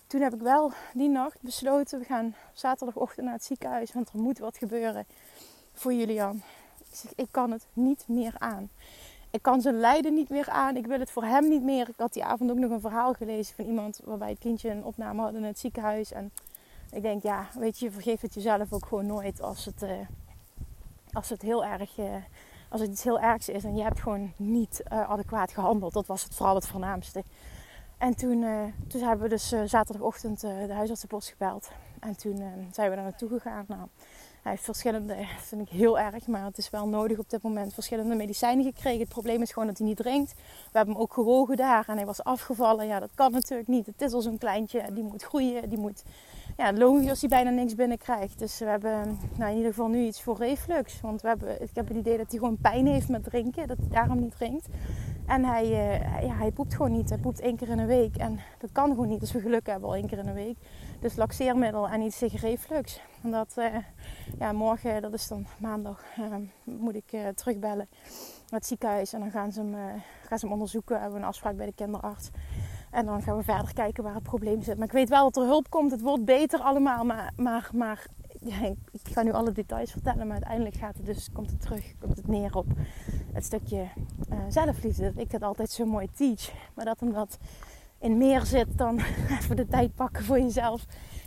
toen 0.09 0.21
heb 0.21 0.35
ik 0.35 0.41
wel 0.41 0.73
die 0.95 1.09
nacht 1.09 1.41
besloten, 1.41 1.99
we 1.99 2.05
gaan 2.05 2.35
zaterdagochtend 2.53 3.27
naar 3.27 3.35
het 3.35 3.45
ziekenhuis. 3.45 3.93
Want 3.93 4.09
er 4.09 4.19
moet 4.19 4.39
wat 4.39 4.59
gebeuren 4.59 5.07
voor 5.73 5.93
Julian. 5.93 6.43
Ik 6.93 7.11
ik 7.15 7.29
kan 7.31 7.51
het 7.51 7.67
niet 7.73 8.05
meer 8.07 8.35
aan. 8.39 8.71
Ik 9.31 9.43
kan 9.43 9.61
zijn 9.61 9.81
lijden 9.81 10.15
niet 10.15 10.29
meer 10.29 10.49
aan. 10.49 10.77
Ik 10.77 10.87
wil 10.87 10.99
het 10.99 11.11
voor 11.11 11.25
hem 11.25 11.49
niet 11.49 11.63
meer. 11.63 11.89
Ik 11.89 11.95
had 11.97 12.13
die 12.13 12.25
avond 12.25 12.51
ook 12.51 12.57
nog 12.57 12.71
een 12.71 12.81
verhaal 12.81 13.13
gelezen 13.13 13.55
van 13.55 13.65
iemand 13.65 14.01
waarbij 14.05 14.29
het 14.29 14.39
kindje 14.39 14.71
een 14.71 14.85
opname 14.85 15.23
had 15.23 15.35
in 15.35 15.43
het 15.43 15.59
ziekenhuis. 15.59 16.13
En 16.13 16.33
ik 16.91 17.03
denk, 17.03 17.23
ja, 17.23 17.49
weet 17.59 17.79
je, 17.79 17.91
vergeef 17.91 18.21
het 18.21 18.35
jezelf 18.35 18.73
ook 18.73 18.87
gewoon 18.87 19.07
nooit 19.07 19.43
als 19.43 19.65
het, 19.65 19.83
uh, 19.83 19.91
als 21.13 21.29
het 21.29 21.43
heel 21.43 21.65
erg, 21.65 21.99
uh, 21.99 22.15
als 22.69 22.81
het 22.81 22.91
iets 22.91 23.05
heel 23.05 23.21
ergs 23.21 23.49
is 23.49 23.65
en 23.65 23.77
je 23.77 23.83
hebt 23.83 24.01
gewoon 24.01 24.33
niet 24.37 24.83
uh, 24.93 25.11
adequaat 25.11 25.53
gehandeld. 25.53 25.93
Dat 25.93 26.07
was 26.07 26.23
het 26.23 26.35
vooral 26.35 26.55
het 26.55 26.67
voornaamste. 26.67 27.25
En 27.99 28.15
toen, 28.17 28.45
toen 28.89 29.03
hebben 29.03 29.23
we 29.23 29.29
dus 29.29 29.55
zaterdagochtend 29.65 30.41
de 30.41 30.73
huisartsenpost 30.73 31.29
gebeld. 31.29 31.71
En 32.01 32.17
toen 32.17 32.37
zijn 32.73 32.91
we 32.91 32.95
daar 32.97 33.05
naartoe 33.05 33.29
gegaan. 33.29 33.65
Nou, 33.69 33.89
hij 34.43 34.53
heeft 34.53 34.65
verschillende, 34.65 35.17
dat 35.17 35.27
vind 35.49 35.61
ik 35.61 35.69
heel 35.69 35.99
erg, 35.99 36.27
maar 36.27 36.45
het 36.45 36.59
is 36.59 36.71
wel 36.71 36.89
nodig 36.89 37.19
op 37.19 37.31
dit 37.31 37.43
moment, 37.43 37.75
verschillende 37.75 38.15
medicijnen 38.15 38.65
gekregen. 38.65 39.01
Het 39.01 39.09
probleem 39.09 39.43
is 39.43 39.53
gewoon 39.53 39.69
dat 39.69 39.79
hij 39.79 39.87
niet 39.87 39.97
drinkt. 39.97 40.35
We 40.35 40.79
hebben 40.79 40.95
hem 40.95 41.03
ook 41.03 41.13
gewogen 41.13 41.57
daar 41.57 41.85
en 41.89 41.97
hij 41.97 42.07
was 42.07 42.25
afgevallen. 42.25 42.87
Ja, 42.87 43.01
dat 43.01 43.11
kan 43.15 43.33
natuurlijk 43.33 43.69
niet. 43.69 43.87
Het 43.87 44.03
is 44.03 44.13
al 44.13 44.21
zo'n 44.21 44.39
kleintje, 44.39 44.85
die 44.93 45.03
moet 45.03 45.23
groeien, 45.23 45.69
die 45.69 45.79
moet 45.79 46.03
ja, 46.57 46.73
logisch 46.73 47.09
als 47.09 47.21
hij 47.21 47.29
bijna 47.29 47.51
niks 47.51 47.75
binnenkrijgt. 47.75 48.39
Dus 48.39 48.59
we 48.59 48.65
hebben 48.65 49.19
nou, 49.37 49.51
in 49.51 49.57
ieder 49.57 49.73
geval 49.73 49.89
nu 49.89 50.07
iets 50.07 50.23
voor 50.23 50.37
reflux. 50.37 51.01
Want 51.01 51.21
we 51.21 51.29
hebben, 51.29 51.63
ik 51.63 51.71
heb 51.73 51.89
het 51.89 51.97
idee 51.97 52.17
dat 52.17 52.31
hij 52.31 52.39
gewoon 52.39 52.59
pijn 52.61 52.87
heeft 52.87 53.09
met 53.09 53.25
drinken. 53.25 53.69
Dat 53.69 53.79
hij 53.79 53.89
daarom 53.89 54.21
niet 54.21 54.37
drinkt. 54.37 54.67
En 55.29 55.45
hij, 55.45 55.65
uh, 55.65 56.23
ja, 56.23 56.35
hij 56.35 56.51
poept 56.51 56.75
gewoon 56.75 56.93
niet. 56.93 57.09
Hij 57.09 57.19
poept 57.19 57.41
één 57.41 57.57
keer 57.57 57.69
in 57.69 57.79
een 57.79 57.87
week. 57.87 58.17
En 58.17 58.41
dat 58.59 58.73
kan 58.73 58.89
gewoon 58.89 59.09
niet 59.09 59.21
als 59.21 59.33
we 59.33 59.41
geluk 59.41 59.67
hebben 59.67 59.89
al 59.89 59.95
één 59.95 60.07
keer 60.07 60.19
in 60.19 60.27
een 60.27 60.35
week. 60.35 60.57
Dus 61.01 61.17
laxeermiddel 61.17 61.89
en 61.89 62.01
iets 62.01 62.19
tegen 62.19 62.39
reflux. 62.39 63.01
En 63.23 63.31
dat, 63.31 63.55
uh, 63.59 63.77
ja, 64.39 64.53
morgen, 64.53 65.03
dat 65.03 65.13
is 65.13 65.29
dan 65.29 65.47
maandag, 65.59 66.03
uh, 66.19 66.35
moet 66.65 66.95
ik 66.95 67.17
terugbellen 67.35 67.89
naar 68.51 68.61
het 68.61 68.67
ziekenhuis. 68.67 69.13
En 69.13 69.21
dan 69.21 69.31
gaan 69.31 69.53
ze 69.53 69.61
hem, 69.61 69.75
gaan 70.25 70.39
ze 70.39 70.45
hem 70.45 70.53
onderzoeken. 70.53 70.95
We 70.95 71.01
hebben 71.01 71.21
een 71.21 71.27
afspraak 71.27 71.57
bij 71.57 71.67
de 71.67 71.73
kinderarts. 71.73 72.31
En 72.91 73.07
dan 73.07 73.23
gaan 73.23 73.37
we 73.37 73.43
verder 73.43 73.75
kijken 73.75 74.03
waar 74.03 74.15
het 74.15 74.23
probleem 74.23 74.63
zit. 74.63 74.77
Maar 74.77 74.87
ik 74.87 74.93
weet 74.93 75.09
wel 75.09 75.31
dat 75.31 75.43
er 75.43 75.49
hulp 75.49 75.71
komt. 75.71 75.91
Het 75.91 76.01
wordt 76.01 76.25
beter 76.25 76.61
allemaal. 76.61 77.05
Maar, 77.05 77.33
maar, 77.37 77.71
maar 77.73 78.07
ja, 78.41 78.75
ik 78.91 79.01
ga 79.03 79.23
nu 79.23 79.33
alle 79.33 79.53
details 79.53 79.91
vertellen. 79.91 80.27
Maar 80.27 80.37
uiteindelijk 80.37 80.77
gaat 80.77 80.97
het 80.97 81.07
dus, 81.07 81.29
komt 81.33 81.51
het 81.51 81.61
terug, 81.61 81.95
komt 81.99 82.17
het 82.17 82.27
neer 82.27 82.57
op 82.57 82.67
het 83.33 83.45
stukje 83.45 83.87
uh, 84.33 84.39
zelfliefde. 84.49 85.03
Dat 85.03 85.23
ik 85.23 85.31
dat 85.31 85.43
altijd 85.43 85.71
zo 85.71 85.85
mooi 85.85 86.09
teach. 86.15 86.53
Maar 86.75 86.85
dat 86.85 87.03
omdat 87.03 87.39
in 87.99 88.19
meer 88.19 88.45
zit 88.45 88.79
dan 88.79 88.99
even 89.39 89.57
de 89.57 89.67
tijd 89.67 89.95
pakken 89.95 90.25
voor 90.25 90.39
jezelf. 90.41 90.87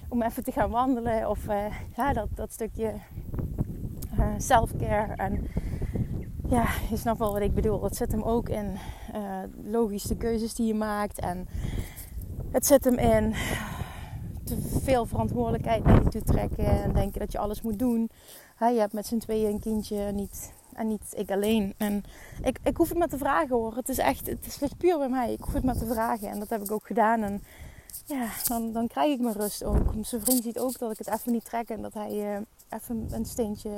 Om 0.09 0.21
even 0.21 0.43
te 0.43 0.51
gaan 0.51 0.69
wandelen. 0.69 1.29
Of 1.29 1.47
uh, 1.47 1.65
ja, 1.95 2.13
dat, 2.13 2.27
dat 2.33 2.51
stukje 2.51 2.93
uh, 4.19 4.33
self-care. 4.37 5.13
En 5.13 5.47
ja, 6.49 6.65
je 6.89 6.97
snapt 6.97 7.19
wel 7.19 7.33
wat 7.33 7.41
ik 7.41 7.53
bedoel. 7.53 7.83
Het 7.83 7.95
zit 7.95 8.11
hem 8.11 8.21
ook 8.21 8.49
in 8.49 8.77
logisch 9.63 10.03
de 10.03 10.17
keuzes 10.17 10.53
die 10.53 10.67
je 10.67 10.73
maakt. 10.73 11.19
En 11.19 11.47
het 12.51 12.65
zit 12.65 12.83
hem 12.83 12.97
in 12.97 13.33
te 14.55 14.79
veel 14.83 15.05
verantwoordelijkheid 15.05 15.83
naar 15.83 16.03
je 16.03 16.09
toe 16.09 16.23
trekken. 16.23 16.65
En 16.65 16.93
denken 16.93 17.19
dat 17.19 17.31
je 17.31 17.37
alles 17.37 17.61
moet 17.61 17.79
doen. 17.79 18.09
je 18.59 18.79
hebt 18.79 18.93
met 18.93 19.07
z'n 19.07 19.17
tweeën 19.17 19.51
een 19.51 19.59
kindje 19.59 20.11
niet, 20.11 20.53
en 20.73 20.87
niet 20.87 21.13
ik 21.15 21.31
alleen. 21.31 21.73
En 21.77 22.03
ik, 22.43 22.59
ik 22.63 22.77
hoef 22.77 22.89
het 22.89 22.97
maar 22.97 23.07
te 23.07 23.17
vragen 23.17 23.55
hoor. 23.55 23.75
Het 23.75 23.89
is 23.89 23.97
echt, 23.97 24.27
het 24.27 24.57
is 24.61 24.69
puur 24.77 24.97
bij 24.97 25.09
mij. 25.09 25.33
Ik 25.33 25.41
hoef 25.41 25.53
het 25.53 25.63
maar 25.63 25.77
te 25.77 25.85
vragen. 25.85 26.29
En 26.29 26.39
dat 26.39 26.49
heb 26.49 26.63
ik 26.63 26.71
ook 26.71 26.85
gedaan. 26.85 27.21
En 27.23 27.43
ja, 28.05 28.27
dan, 28.47 28.71
dan 28.71 28.87
krijg 28.87 29.13
ik 29.13 29.19
mijn 29.19 29.35
rust 29.35 29.63
ook. 29.63 29.93
Zijn 30.01 30.21
vriend 30.21 30.43
ziet 30.43 30.59
ook 30.59 30.79
dat 30.79 30.91
ik 30.91 30.97
het 30.97 31.13
even 31.13 31.31
niet 31.31 31.45
trek. 31.45 31.69
En 31.69 31.81
dat 31.81 31.93
hij 31.93 32.11
uh, 32.11 32.37
even 32.69 33.07
een 33.11 33.25
steentje 33.25 33.69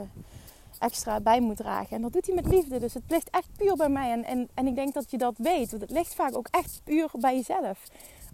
extra 0.79 1.19
bij 1.19 1.39
moet 1.39 1.57
dragen. 1.57 1.95
En 1.95 2.01
dat 2.01 2.13
doet 2.13 2.25
hij 2.25 2.36
met 2.36 2.47
liefde. 2.47 2.79
Dus 2.79 2.93
het 2.93 3.03
ligt 3.07 3.29
echt 3.29 3.47
puur 3.57 3.75
bij 3.75 3.89
mij. 3.89 4.12
En, 4.12 4.23
en, 4.23 4.49
en 4.53 4.67
ik 4.67 4.75
denk 4.75 4.93
dat 4.93 5.12
je 5.12 5.17
dat 5.17 5.38
weet. 5.38 5.69
Want 5.69 5.81
het 5.81 5.91
ligt 5.91 6.13
vaak 6.13 6.36
ook 6.36 6.47
echt 6.51 6.81
puur 6.83 7.09
bij 7.19 7.36
jezelf. 7.36 7.79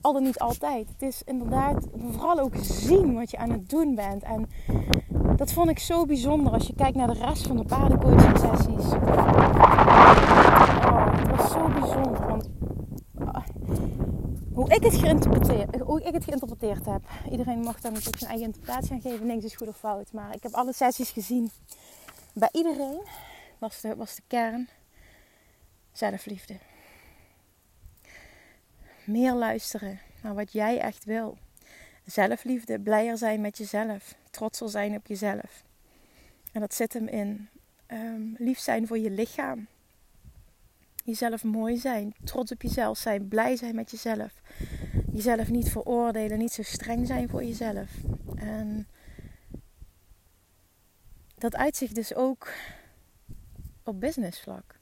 Al 0.02 0.14
dan 0.14 0.24
niet 0.24 0.40
altijd. 0.40 0.88
Het 0.88 1.02
is 1.02 1.22
inderdaad 1.26 1.88
vooral 2.12 2.40
ook 2.40 2.56
zien 2.62 3.14
wat 3.14 3.32
je 3.32 3.38
aan 3.38 3.52
het 3.52 3.70
doen 3.70 3.96
bent. 3.96 4.24
En 4.24 4.50
dat 5.36 5.52
vond 5.52 5.70
ik 5.70 5.80
zo 5.80 6.06
bijzonder 6.06 6.54
als 6.54 6.68
je 6.68 6.76
kijkt 6.76 6.96
naar 6.96 7.08
de 7.08 7.26
rest 7.26 7.48
van 7.48 7.58
de 7.58 7.64
paardencoaching 7.64 8.38
sessies. 8.38 8.94
Oh, 8.94 9.28
het 11.18 11.38
was 11.38 11.52
zo 11.52 11.68
bijzonder. 11.68 12.28
Want 12.28 12.50
ah, 13.26 13.46
hoe 14.54 14.70
ik 14.70 14.84
het 14.84 14.96
geïnterpreteerd, 14.96 15.80
hoe 15.82 16.02
ik 16.02 16.14
het 16.14 16.24
geïnterpreteerd 16.24 16.86
heb. 16.86 17.02
Iedereen 17.32 17.60
mag 17.60 17.82
daar 17.82 17.92
natuurlijk 17.92 18.20
zijn 18.20 18.32
eigen 18.32 18.48
interpretatie 18.48 18.92
aan 18.92 19.02
geven. 19.02 19.28
Niks 19.28 19.46
is 19.46 19.56
goed 19.56 19.68
of 19.68 19.78
fout. 19.78 20.12
Maar 20.12 20.36
ik 20.36 20.44
heb 20.44 20.54
alle 20.54 20.74
sessies 20.74 21.10
gezien 21.12 21.52
bij 22.34 22.50
iedereen 22.52 23.02
was 23.58 23.82
de, 23.82 23.96
was 23.96 24.16
de 24.16 24.22
kern 24.28 24.70
zelfliefde. 25.92 26.58
Meer 29.10 29.34
luisteren 29.34 30.00
naar 30.22 30.34
wat 30.34 30.52
jij 30.52 30.80
echt 30.80 31.06
wil. 31.06 31.38
Zelfliefde, 32.06 32.80
blijer 32.80 33.18
zijn 33.18 33.42
met 33.42 33.58
jezelf, 33.58 34.16
trotser 34.32 34.70
zijn 34.70 34.96
op 34.96 35.08
jezelf. 35.08 35.64
En 36.52 36.62
dat 36.62 36.74
zit 36.74 36.94
hem 36.94 37.08
in 37.08 37.50
um, 37.88 38.36
lief 38.38 38.60
zijn 38.60 38.88
voor 38.88 38.98
je 38.98 39.12
lichaam. 39.12 39.68
Jezelf 41.04 41.44
mooi 41.44 41.78
zijn, 41.78 42.14
trots 42.24 42.52
op 42.52 42.62
jezelf 42.62 42.98
zijn, 42.98 43.28
blij 43.28 43.56
zijn 43.56 43.76
met 43.76 43.92
jezelf. 43.92 44.42
Jezelf 45.14 45.50
niet 45.50 45.70
veroordelen, 45.70 46.38
niet 46.38 46.52
zo 46.52 46.64
streng 46.64 47.08
zijn 47.08 47.30
voor 47.30 47.44
jezelf. 47.44 47.90
En 48.36 48.88
dat 51.38 51.56
uitzicht 51.56 51.96
dus 51.96 52.16
ook 52.16 52.54
op 53.84 54.00
businessvlak. 54.00 54.79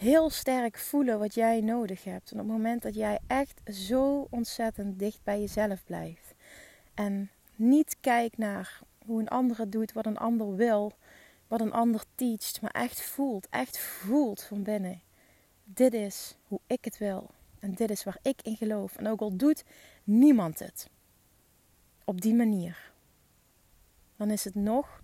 Heel 0.00 0.30
sterk 0.30 0.78
voelen 0.78 1.18
wat 1.18 1.34
jij 1.34 1.60
nodig 1.60 2.04
hebt. 2.04 2.30
En 2.30 2.40
op 2.40 2.46
het 2.46 2.56
moment 2.56 2.82
dat 2.82 2.94
jij 2.94 3.18
echt 3.26 3.60
zo 3.74 4.26
ontzettend 4.30 4.98
dicht 4.98 5.22
bij 5.22 5.40
jezelf 5.40 5.84
blijft. 5.84 6.34
En 6.94 7.30
niet 7.56 7.96
kijkt 8.00 8.38
naar 8.38 8.80
hoe 9.06 9.20
een 9.20 9.28
ander 9.28 9.58
het 9.58 9.72
doet, 9.72 9.92
wat 9.92 10.06
een 10.06 10.16
ander 10.16 10.56
wil, 10.56 10.92
wat 11.48 11.60
een 11.60 11.72
ander 11.72 12.04
teacht. 12.14 12.60
Maar 12.60 12.70
echt 12.70 13.02
voelt, 13.02 13.48
echt 13.50 13.78
voelt 13.78 14.42
van 14.42 14.62
binnen. 14.62 15.00
Dit 15.64 15.94
is 15.94 16.36
hoe 16.46 16.60
ik 16.66 16.84
het 16.84 16.98
wil. 16.98 17.30
En 17.58 17.74
dit 17.74 17.90
is 17.90 18.04
waar 18.04 18.18
ik 18.22 18.42
in 18.42 18.56
geloof. 18.56 18.96
En 18.96 19.08
ook 19.08 19.20
al 19.20 19.36
doet 19.36 19.64
niemand 20.04 20.58
het 20.58 20.88
op 22.04 22.20
die 22.20 22.34
manier, 22.34 22.92
dan 24.16 24.30
is 24.30 24.44
het 24.44 24.54
nog 24.54 24.99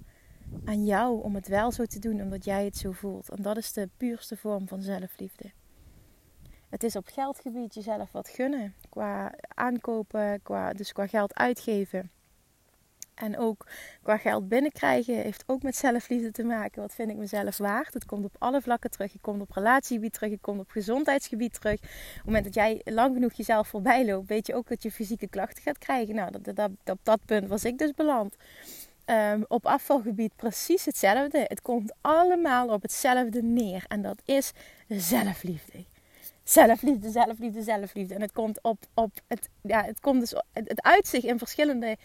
aan 0.65 0.85
jou 0.85 1.23
om 1.23 1.35
het 1.35 1.49
wel 1.49 1.73
zo 1.73 1.85
te 1.85 1.99
doen 1.99 2.23
omdat 2.23 2.45
jij 2.45 2.65
het 2.65 2.77
zo 2.77 2.93
voelt. 2.93 3.29
En 3.29 3.43
dat 3.43 3.57
is 3.57 3.73
de 3.73 3.89
puurste 3.97 4.37
vorm 4.37 4.69
van 4.69 4.83
zelfliefde. 4.83 5.51
Het 6.69 6.83
is 6.83 6.97
op 6.97 7.07
geldgebied 7.07 7.75
jezelf 7.75 8.13
wat 8.13 8.29
gunnen. 8.29 8.75
Qua 8.89 9.35
aankopen, 9.49 10.41
qua, 10.43 10.73
dus 10.73 10.93
qua 10.93 11.07
geld 11.07 11.35
uitgeven. 11.35 12.11
En 13.15 13.39
ook 13.39 13.67
qua 14.03 14.17
geld 14.17 14.49
binnenkrijgen 14.49 15.15
heeft 15.15 15.45
ook 15.47 15.63
met 15.63 15.77
zelfliefde 15.77 16.31
te 16.31 16.45
maken. 16.45 16.81
Wat 16.81 16.95
vind 16.95 17.11
ik 17.11 17.17
mezelf 17.17 17.57
waard? 17.57 17.95
Het 17.95 18.05
komt 18.05 18.25
op 18.25 18.37
alle 18.39 18.61
vlakken 18.61 18.91
terug. 18.91 19.13
Je 19.13 19.19
komt 19.21 19.41
op 19.41 19.51
relatiegebied 19.51 20.13
terug. 20.13 20.31
Je 20.31 20.39
komt 20.39 20.61
op 20.61 20.71
gezondheidsgebied 20.71 21.61
terug. 21.61 21.81
Op 21.81 21.89
het 22.15 22.25
moment 22.25 22.45
dat 22.45 22.55
jij 22.55 22.81
lang 22.85 23.15
genoeg 23.15 23.33
jezelf 23.33 23.69
voorbij 23.69 24.07
loopt, 24.07 24.29
weet 24.29 24.47
je 24.47 24.55
ook 24.55 24.69
dat 24.69 24.83
je 24.83 24.91
fysieke 24.91 25.29
klachten 25.29 25.63
gaat 25.63 25.79
krijgen. 25.79 26.15
Nou, 26.15 26.31
dat, 26.55 26.71
op 26.85 26.99
dat 27.03 27.21
punt 27.25 27.49
was 27.49 27.65
ik 27.65 27.79
dus 27.79 27.93
beland. 27.93 28.37
Ehm, 29.07 29.43
op 29.49 29.67
afvalgebied 29.67 30.37
precies 30.37 30.85
hetzelfde. 30.85 31.45
Het 31.49 31.63
komt 31.63 31.93
allemaal 32.01 32.69
op 32.69 32.83
hetzelfde 32.83 33.43
neer. 33.43 33.85
En 33.89 34.03
dat 34.03 34.23
is 34.25 34.53
zelfliefde. 34.89 35.85
zelfliefde, 36.45 37.11
zelfliefde, 37.11 37.63
zelfliefde. 37.63 38.15
En 38.15 38.21
het 38.21 38.33
komt 38.33 38.59
op, 38.63 38.79
op 38.95 39.13
het, 39.27 39.49
ja, 39.63 39.85
het 39.85 40.01
komt 40.01 40.21
dus, 40.21 40.31
het, 40.53 40.69
het 40.69 40.83
uitzicht 40.83 41.25
in 41.25 41.39
verschillende 41.39 41.97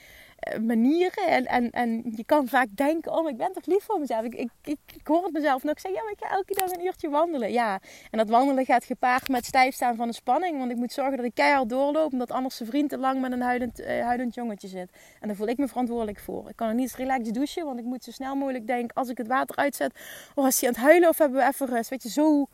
manieren. 0.66 1.28
En, 1.28 1.46
en, 1.46 1.70
en 1.72 2.14
je 2.16 2.26
kan 2.26 2.48
vaak 2.48 2.68
denken, 2.76 3.12
oh, 3.12 3.30
ik 3.30 3.38
ben 3.38 3.54
toch 3.54 3.66
lief 3.66 3.84
voor 3.84 4.00
mezelf. 4.00 4.24
Ik, 4.24 4.34
ik, 4.34 4.50
ik, 4.64 5.08
hoor 5.08 5.24
het 5.24 5.34
mezelf 5.34 5.64
nog 5.64 5.80
zeggen, 5.80 6.00
ja, 6.00 6.04
maar 6.04 6.12
ik 6.12 6.24
ga 6.24 6.30
elke 6.36 6.54
dag 6.54 6.72
een 6.72 6.86
uurtje 6.86 7.10
wandelen. 7.10 7.52
Ja, 7.52 7.80
en 8.12 8.18
dat 8.18 8.30
wandelen 8.30 8.66
gaat 8.66 8.86
gepaard 8.86 9.28
met 9.28 9.46
stijfstaan 9.46 9.96
van 9.96 10.08
de 10.08 10.14
spanning. 10.14 10.58
Want 10.58 10.72
ik 10.72 10.78
moet 10.78 10.94
zorgen 10.94 11.18
dat 11.18 11.26
ik 11.26 11.34
keihard 11.34 11.70
doorloop, 11.70 12.12
omdat 12.12 12.32
anders 12.32 12.56
zijn 12.56 12.70
vriend 12.70 12.90
te 12.90 12.98
lang 12.98 13.22
met 13.22 13.32
een 13.32 13.42
huilend, 13.42 13.80
uh, 13.80 13.88
huilend 13.88 14.36
jongetje 14.36 14.68
zit. 14.68 14.90
En 15.20 15.28
daar 15.28 15.36
voel 15.36 15.48
ik 15.48 15.58
me 15.58 15.68
verantwoordelijk 15.68 16.20
voor. 16.20 16.50
Ik 16.50 16.56
kan 16.56 16.68
er 16.68 16.74
niet 16.74 16.96
relaxed 16.96 17.34
douchen, 17.34 17.66
want 17.66 17.80
ik 17.80 17.86
moet 17.86 18.04
zo 18.04 18.12
snel 18.12 18.36
mogelijk 18.36 18.68
denken, 18.68 18.96
als 18.96 19.10
ik 19.10 19.18
het 19.18 19.28
water 19.28 19.56
uitzet, 19.56 20.00
oh, 20.36 20.48
is 20.48 20.60
hij 20.60 20.70
aan 20.70 20.76
het 20.76 20.84
huilen 20.84 21.10
of 21.10 21.18
hebben 21.18 21.40
we 21.40 21.48
even 21.48 21.68
rust? 21.68 21.90
Weet 21.90 22.04
je, 22.04 22.10
zo 22.10 22.48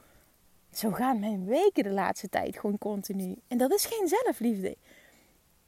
zo 0.72 0.92
gaan 0.92 1.20
mijn 1.20 1.46
weken 1.46 1.84
de 1.84 1.90
laatste 1.90 2.30
tijd 2.30 2.58
gewoon 2.60 2.78
continu. 2.78 3.36
En 3.48 3.58
dat 3.58 3.74
is 3.74 3.86
geen 3.86 4.08
zelfliefde. 4.08 4.78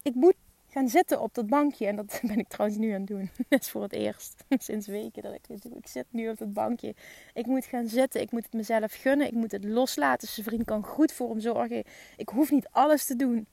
Ik 0.02 0.16
moet 0.16 0.36
gaan 0.70 0.90
zitten 0.90 1.22
op 1.22 1.34
dat 1.34 1.48
bankje. 1.48 1.88
En 1.88 1.96
dat 1.96 2.20
ben 2.28 2.38
ik 2.38 2.48
trouwens 2.48 2.80
nu 2.80 2.92
aan 2.92 3.00
het 3.00 3.08
doen. 3.08 3.30
Dat 3.50 3.62
is 3.62 3.70
voor 3.70 3.82
het 3.82 3.94
eerst 3.94 4.44
sinds 4.58 4.88
weken 4.88 5.24
dat 5.24 5.34
ik 5.34 5.48
dit 5.48 5.62
doe. 5.62 5.78
Ik 5.78 5.88
zit 5.88 6.06
nu 6.10 6.30
op 6.30 6.38
dat 6.38 6.54
bankje. 6.54 6.96
Ik 7.34 7.46
moet 7.46 7.66
gaan 7.66 7.88
zitten. 7.88 8.22
Ik 8.22 8.32
moet 8.32 8.44
het 8.44 8.54
mezelf 8.54 8.94
gunnen. 8.94 9.28
Ik 9.28 9.34
moet 9.34 9.52
het 9.52 9.64
loslaten. 9.64 10.28
Zijn 10.28 10.46
vriend 10.46 10.66
kan 10.66 10.84
goed 10.84 11.12
voor 11.12 11.30
hem 11.30 11.40
zorgen. 11.40 11.84
Ik 12.18 12.30
hoef 12.30 12.52
niet 12.52 12.68
alles 12.72 13.06
te 13.06 13.16
doen. 13.16 13.48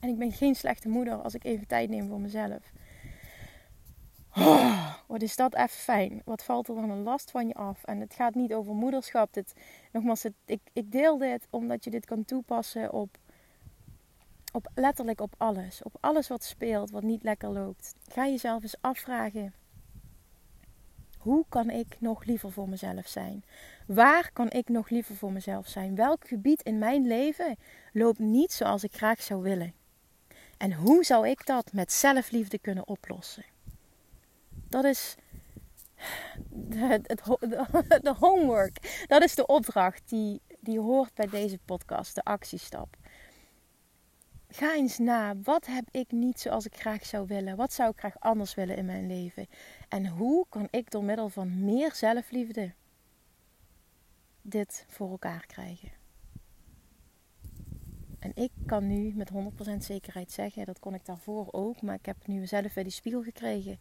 En 0.00 0.08
ik 0.08 0.18
ben 0.18 0.32
geen 0.32 0.54
slechte 0.54 0.88
moeder 0.88 1.14
als 1.14 1.34
ik 1.34 1.44
even 1.44 1.66
tijd 1.66 1.90
neem 1.90 2.08
voor 2.08 2.20
mezelf. 2.20 2.72
Oh, 4.36 4.94
wat 5.06 5.22
is 5.22 5.36
dat 5.36 5.54
even 5.54 5.68
fijn. 5.68 6.22
Wat 6.24 6.44
valt 6.44 6.68
er 6.68 6.74
dan 6.74 6.90
een 6.90 7.02
last 7.02 7.30
van 7.30 7.48
je 7.48 7.54
af? 7.54 7.84
En 7.84 8.00
het 8.00 8.14
gaat 8.14 8.34
niet 8.34 8.54
over 8.54 8.74
moederschap. 8.74 9.32
Dit, 9.32 9.54
nogmaals, 9.92 10.22
het, 10.22 10.34
ik, 10.44 10.60
ik 10.72 10.92
deel 10.92 11.18
dit 11.18 11.46
omdat 11.50 11.84
je 11.84 11.90
dit 11.90 12.04
kan 12.06 12.24
toepassen 12.24 12.92
op, 12.92 13.18
op 14.56 14.68
letterlijk 14.74 15.20
op 15.20 15.34
alles. 15.36 15.82
Op 15.82 15.96
alles 16.00 16.28
wat 16.28 16.44
speelt, 16.44 16.90
wat 16.90 17.02
niet 17.02 17.22
lekker 17.22 17.48
loopt. 17.48 17.94
Ga 18.08 18.26
jezelf 18.26 18.62
eens 18.62 18.76
afvragen. 18.80 19.54
Hoe 21.18 21.44
kan 21.48 21.70
ik 21.70 21.96
nog 21.98 22.24
liever 22.24 22.52
voor 22.52 22.68
mezelf 22.68 23.06
zijn? 23.06 23.44
Waar 23.86 24.30
kan 24.32 24.50
ik 24.50 24.68
nog 24.68 24.88
liever 24.88 25.16
voor 25.16 25.32
mezelf 25.32 25.66
zijn? 25.66 25.94
Welk 25.94 26.28
gebied 26.28 26.62
in 26.62 26.78
mijn 26.78 27.06
leven 27.06 27.56
loopt 27.92 28.18
niet 28.18 28.52
zoals 28.52 28.84
ik 28.84 28.94
graag 28.94 29.22
zou 29.22 29.42
willen? 29.42 29.74
En 30.56 30.72
hoe 30.72 31.04
zou 31.04 31.28
ik 31.28 31.46
dat 31.46 31.72
met 31.72 31.92
zelfliefde 31.92 32.58
kunnen 32.58 32.88
oplossen? 32.88 33.44
Dat 34.68 34.84
is 34.84 35.16
het, 36.68 37.22
de 38.06 38.14
homework. 38.18 39.04
Dat 39.06 39.22
is 39.22 39.34
de 39.34 39.46
opdracht 39.46 40.08
die, 40.08 40.40
die 40.60 40.80
hoort 40.80 41.14
bij 41.14 41.28
deze 41.28 41.58
podcast, 41.64 42.14
de 42.14 42.24
actiestap. 42.24 42.96
Ga 44.48 44.74
eens 44.74 44.98
na, 44.98 45.36
wat 45.42 45.66
heb 45.66 45.88
ik 45.90 46.10
niet 46.10 46.40
zoals 46.40 46.66
ik 46.66 46.76
graag 46.76 47.06
zou 47.06 47.26
willen? 47.26 47.56
Wat 47.56 47.72
zou 47.72 47.90
ik 47.90 47.98
graag 47.98 48.20
anders 48.20 48.54
willen 48.54 48.76
in 48.76 48.84
mijn 48.84 49.06
leven? 49.06 49.46
En 49.88 50.06
hoe 50.06 50.46
kan 50.48 50.68
ik 50.70 50.90
door 50.90 51.04
middel 51.04 51.28
van 51.28 51.64
meer 51.64 51.94
zelfliefde 51.94 52.72
dit 54.42 54.84
voor 54.88 55.10
elkaar 55.10 55.46
krijgen? 55.46 55.90
En 58.18 58.30
ik 58.34 58.50
kan 58.66 58.86
nu 58.86 59.12
met 59.14 59.30
100% 59.32 59.76
zekerheid 59.78 60.32
zeggen, 60.32 60.66
dat 60.66 60.78
kon 60.78 60.94
ik 60.94 61.04
daarvoor 61.04 61.48
ook, 61.50 61.82
maar 61.82 61.94
ik 61.94 62.06
heb 62.06 62.26
nu 62.26 62.46
zelf 62.46 62.74
weer 62.74 62.84
die 62.84 62.92
spiegel 62.92 63.22
gekregen 63.22 63.78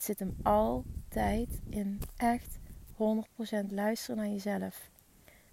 het 0.00 0.08
zit 0.08 0.18
hem 0.18 0.36
altijd 0.42 1.60
in 1.68 2.00
echt 2.16 2.58
100% 2.92 2.96
luisteren 3.68 4.16
naar 4.16 4.28
jezelf. 4.28 4.90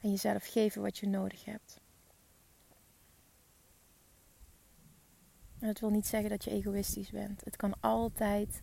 En 0.01 0.09
jezelf 0.09 0.45
geven 0.45 0.81
wat 0.81 0.97
je 0.97 1.07
nodig 1.07 1.45
hebt. 1.45 1.81
Dat 5.59 5.79
wil 5.79 5.89
niet 5.89 6.07
zeggen 6.07 6.29
dat 6.29 6.43
je 6.43 6.51
egoïstisch 6.51 7.09
bent. 7.09 7.41
Het 7.43 7.55
kan 7.55 7.79
altijd, 7.79 8.61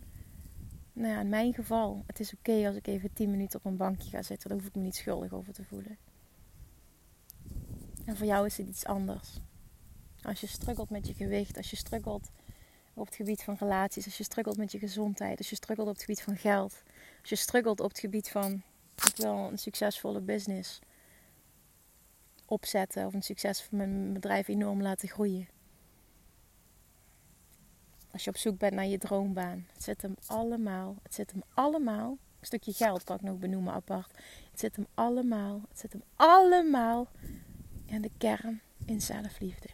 nou 0.92 1.09
ja, 1.09 1.20
in 1.20 1.28
mijn 1.28 1.54
geval, 1.54 2.02
het 2.07 2.20
is 2.20 2.35
oké 2.35 2.66
als 2.66 2.76
ik 2.76 2.87
even 2.87 3.12
10 3.12 3.30
minuten 3.30 3.59
op 3.59 3.64
een 3.64 3.76
bankje 3.76 4.11
ga 4.11 4.22
zitten. 4.22 4.48
Daar 4.48 4.59
hoef 4.59 4.66
ik 4.66 4.74
me 4.74 4.83
niet 4.83 4.96
schuldig 4.96 5.33
over 5.33 5.52
te 5.52 5.64
voelen. 5.64 5.98
En 8.04 8.16
voor 8.16 8.26
jou 8.26 8.46
is 8.46 8.57
het 8.57 8.66
iets 8.66 8.85
anders. 8.85 9.40
Als 10.22 10.40
je 10.40 10.46
struggelt 10.46 10.90
met 10.90 11.07
je 11.07 11.14
gewicht, 11.14 11.57
als 11.57 11.70
je 11.70 11.76
struggelt 11.76 12.30
op 12.94 13.07
het 13.07 13.14
gebied 13.14 13.42
van 13.42 13.57
relaties, 13.59 14.04
als 14.04 14.16
je 14.16 14.24
struggelt 14.24 14.57
met 14.57 14.72
je 14.72 14.78
gezondheid, 14.78 15.38
als 15.38 15.50
je 15.50 15.57
struggelt 15.57 15.88
op 15.88 15.94
het 15.94 16.02
gebied 16.02 16.22
van 16.22 16.37
geld, 16.37 16.83
als 17.20 17.30
je 17.30 17.37
struggelt 17.37 17.80
op 17.80 17.88
het 17.88 17.98
gebied 17.98 18.30
van 18.30 18.62
ik 18.94 19.16
wil 19.16 19.48
een 19.50 19.59
succesvolle 19.59 20.20
business 20.20 20.78
opzetten 22.46 23.07
of 23.07 23.14
een 23.14 23.22
succes 23.22 23.62
van 23.62 23.78
mijn 23.78 24.12
bedrijf 24.12 24.48
enorm 24.48 24.83
laten 24.83 25.09
groeien. 25.09 25.48
Als 28.14 28.24
je 28.24 28.31
op 28.31 28.37
zoek 28.37 28.59
bent 28.59 28.74
naar 28.74 28.87
je 28.87 28.98
droombaan, 28.98 29.66
het 29.72 29.83
zit 29.83 30.03
hem 30.03 30.14
allemaal, 30.27 30.96
het 31.03 31.14
zit 31.14 31.31
hem 31.31 31.42
allemaal, 31.55 32.11
een 32.11 32.46
stukje 32.46 32.72
geld 32.72 33.05
kan 33.05 33.16
ik 33.16 33.22
nog 33.22 33.38
benoemen 33.38 33.72
apart. 33.72 34.11
Het 34.50 34.61
zit 34.61 34.77
hem 34.77 34.87
allemaal, 34.94 35.61
het 35.68 35.79
zit 35.79 35.92
hem 35.92 36.03
allemaal 36.16 37.09
in 37.87 38.03
de 38.03 38.11
kern 38.18 38.61
in 38.87 39.00
zelfliefde. 39.00 39.68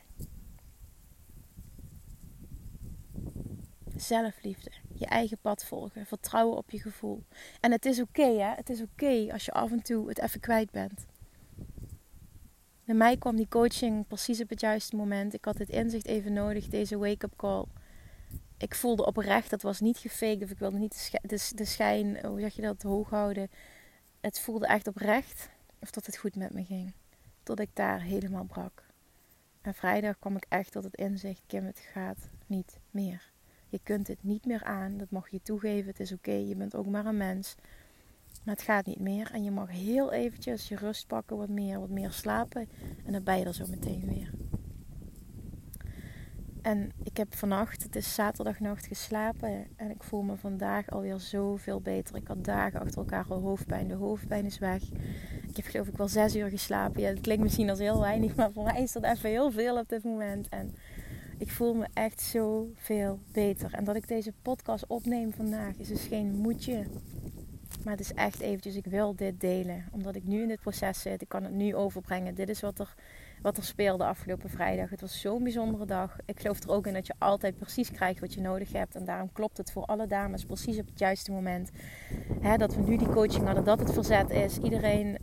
zelfliefde. 3.96 4.70
Je 4.94 5.06
eigen 5.06 5.38
pad 5.38 5.64
volgen. 5.64 6.06
Vertrouwen 6.06 6.56
op 6.56 6.70
je 6.70 6.80
gevoel. 6.80 7.24
En 7.60 7.72
het 7.72 7.84
is 7.84 8.00
oké, 8.00 8.26
hè? 8.26 8.54
Het 8.54 8.70
is 8.70 8.82
oké 8.82 9.32
als 9.32 9.44
je 9.44 9.52
af 9.52 9.70
en 9.70 9.82
toe 9.82 10.08
het 10.08 10.18
even 10.18 10.40
kwijt 10.40 10.70
bent. 10.70 11.06
Bij 12.84 12.94
mij 12.94 13.16
kwam 13.16 13.36
die 13.36 13.48
coaching 13.48 14.06
precies 14.06 14.40
op 14.40 14.48
het 14.48 14.60
juiste 14.60 14.96
moment. 14.96 15.34
Ik 15.34 15.44
had 15.44 15.56
dit 15.56 15.68
inzicht 15.68 16.06
even 16.06 16.32
nodig, 16.32 16.68
deze 16.68 16.98
wake-up 16.98 17.36
call. 17.36 17.64
Ik 18.60 18.74
voelde 18.74 19.06
oprecht, 19.06 19.50
dat 19.50 19.62
was 19.62 19.80
niet 19.80 19.98
gefaked 19.98 20.42
of 20.42 20.50
ik 20.50 20.58
wilde 20.58 20.78
niet 20.78 21.10
de, 21.22 21.50
de 21.54 21.64
schijn, 21.64 22.26
hoe 22.26 22.40
zeg 22.40 22.54
je 22.54 22.62
dat, 22.62 22.82
hoog 22.82 23.10
houden. 23.10 23.50
Het 24.20 24.40
voelde 24.40 24.66
echt 24.66 24.86
oprecht 24.86 25.48
of 25.78 25.90
dat 25.90 26.06
het 26.06 26.16
goed 26.16 26.36
met 26.36 26.54
me 26.54 26.64
ging. 26.64 26.92
Tot 27.42 27.60
ik 27.60 27.70
daar 27.72 28.02
helemaal 28.02 28.44
brak. 28.44 28.86
En 29.60 29.74
vrijdag 29.74 30.18
kwam 30.18 30.36
ik 30.36 30.46
echt 30.48 30.72
tot 30.72 30.84
het 30.84 30.94
inzicht, 30.94 31.42
Kim, 31.46 31.64
het 31.64 31.78
gaat 31.78 32.28
niet 32.46 32.78
meer. 32.90 33.30
Je 33.70 33.80
kunt 33.82 34.08
het 34.08 34.22
niet 34.22 34.44
meer 34.44 34.64
aan. 34.64 34.96
Dat 34.98 35.10
mag 35.10 35.28
je 35.28 35.42
toegeven. 35.42 35.90
Het 35.90 36.00
is 36.00 36.12
oké. 36.12 36.32
Je 36.32 36.56
bent 36.56 36.74
ook 36.74 36.86
maar 36.86 37.06
een 37.06 37.16
mens. 37.16 37.54
Maar 38.44 38.54
het 38.54 38.64
gaat 38.64 38.86
niet 38.86 39.00
meer. 39.00 39.30
En 39.32 39.44
je 39.44 39.50
mag 39.50 39.70
heel 39.70 40.12
eventjes 40.12 40.68
je 40.68 40.76
rust 40.76 41.06
pakken. 41.06 41.36
Wat 41.36 41.48
meer, 41.48 41.80
wat 41.80 41.88
meer 41.88 42.10
slapen. 42.10 42.68
En 43.04 43.12
dan 43.12 43.22
ben 43.22 43.38
je 43.38 43.44
er 43.44 43.54
zo 43.54 43.66
meteen 43.68 44.06
weer. 44.06 44.49
En 46.62 46.92
ik 47.02 47.16
heb 47.16 47.34
vannacht, 47.34 47.82
het 47.82 47.96
is 47.96 48.14
zaterdagnacht 48.14 48.86
geslapen. 48.86 49.66
En 49.76 49.90
ik 49.90 50.02
voel 50.02 50.22
me 50.22 50.36
vandaag 50.36 50.90
alweer 50.90 51.18
zoveel 51.18 51.80
beter. 51.80 52.16
Ik 52.16 52.28
had 52.28 52.44
dagen 52.44 52.80
achter 52.80 52.98
elkaar 52.98 53.26
al 53.28 53.40
hoofdpijn. 53.40 53.88
De 53.88 53.94
hoofdpijn 53.94 54.44
is 54.44 54.58
weg. 54.58 54.82
Ik 55.48 55.56
heb 55.56 55.66
geloof 55.66 55.86
ik 55.86 55.96
wel 55.96 56.08
zes 56.08 56.36
uur 56.36 56.48
geslapen. 56.48 57.00
Ja, 57.00 57.08
het 57.08 57.20
klinkt 57.20 57.42
misschien 57.42 57.70
als 57.70 57.78
heel 57.78 58.00
weinig. 58.00 58.34
Maar 58.36 58.52
voor 58.52 58.64
mij 58.64 58.82
is 58.82 58.92
dat 58.92 59.04
even 59.04 59.30
heel 59.30 59.50
veel 59.50 59.78
op 59.78 59.88
dit 59.88 60.04
moment. 60.04 60.48
En 60.48 60.74
ik 61.38 61.50
voel 61.50 61.74
me 61.74 61.86
echt 61.92 62.20
zoveel 62.20 63.20
beter. 63.32 63.74
En 63.74 63.84
dat 63.84 63.96
ik 63.96 64.08
deze 64.08 64.32
podcast 64.42 64.86
opneem 64.86 65.32
vandaag 65.32 65.74
is 65.76 65.88
dus 65.88 66.06
geen 66.06 66.34
moedje. 66.34 66.84
Maar 67.84 67.92
het 67.92 68.00
is 68.00 68.14
echt 68.14 68.40
eventjes, 68.40 68.74
ik 68.76 68.86
wil 68.86 69.14
dit 69.14 69.40
delen. 69.40 69.84
Omdat 69.92 70.14
ik 70.14 70.24
nu 70.24 70.42
in 70.42 70.48
dit 70.48 70.60
proces 70.60 71.00
zit. 71.00 71.22
Ik 71.22 71.28
kan 71.28 71.42
het 71.42 71.52
nu 71.52 71.74
overbrengen. 71.74 72.34
Dit 72.34 72.48
is 72.48 72.60
wat 72.60 72.78
er, 72.78 72.94
wat 73.42 73.56
er 73.56 73.64
speelde 73.64 74.04
afgelopen 74.04 74.50
vrijdag. 74.50 74.90
Het 74.90 75.00
was 75.00 75.20
zo'n 75.20 75.42
bijzondere 75.42 75.84
dag. 75.86 76.16
Ik 76.24 76.40
geloof 76.40 76.62
er 76.62 76.70
ook 76.70 76.86
in 76.86 76.92
dat 76.92 77.06
je 77.06 77.14
altijd 77.18 77.56
precies 77.56 77.90
krijgt 77.90 78.20
wat 78.20 78.34
je 78.34 78.40
nodig 78.40 78.72
hebt. 78.72 78.94
En 78.94 79.04
daarom 79.04 79.32
klopt 79.32 79.56
het 79.56 79.72
voor 79.72 79.84
alle 79.84 80.06
dames 80.06 80.44
precies 80.44 80.78
op 80.78 80.86
het 80.86 80.98
juiste 80.98 81.32
moment. 81.32 81.70
dat 82.56 82.74
we 82.74 82.82
nu 82.82 82.96
die 82.96 83.08
coaching 83.08 83.44
hadden, 83.44 83.64
dat 83.64 83.78
het 83.78 83.92
verzet 83.92 84.30
is. 84.30 84.58
Iedereen 84.58 85.18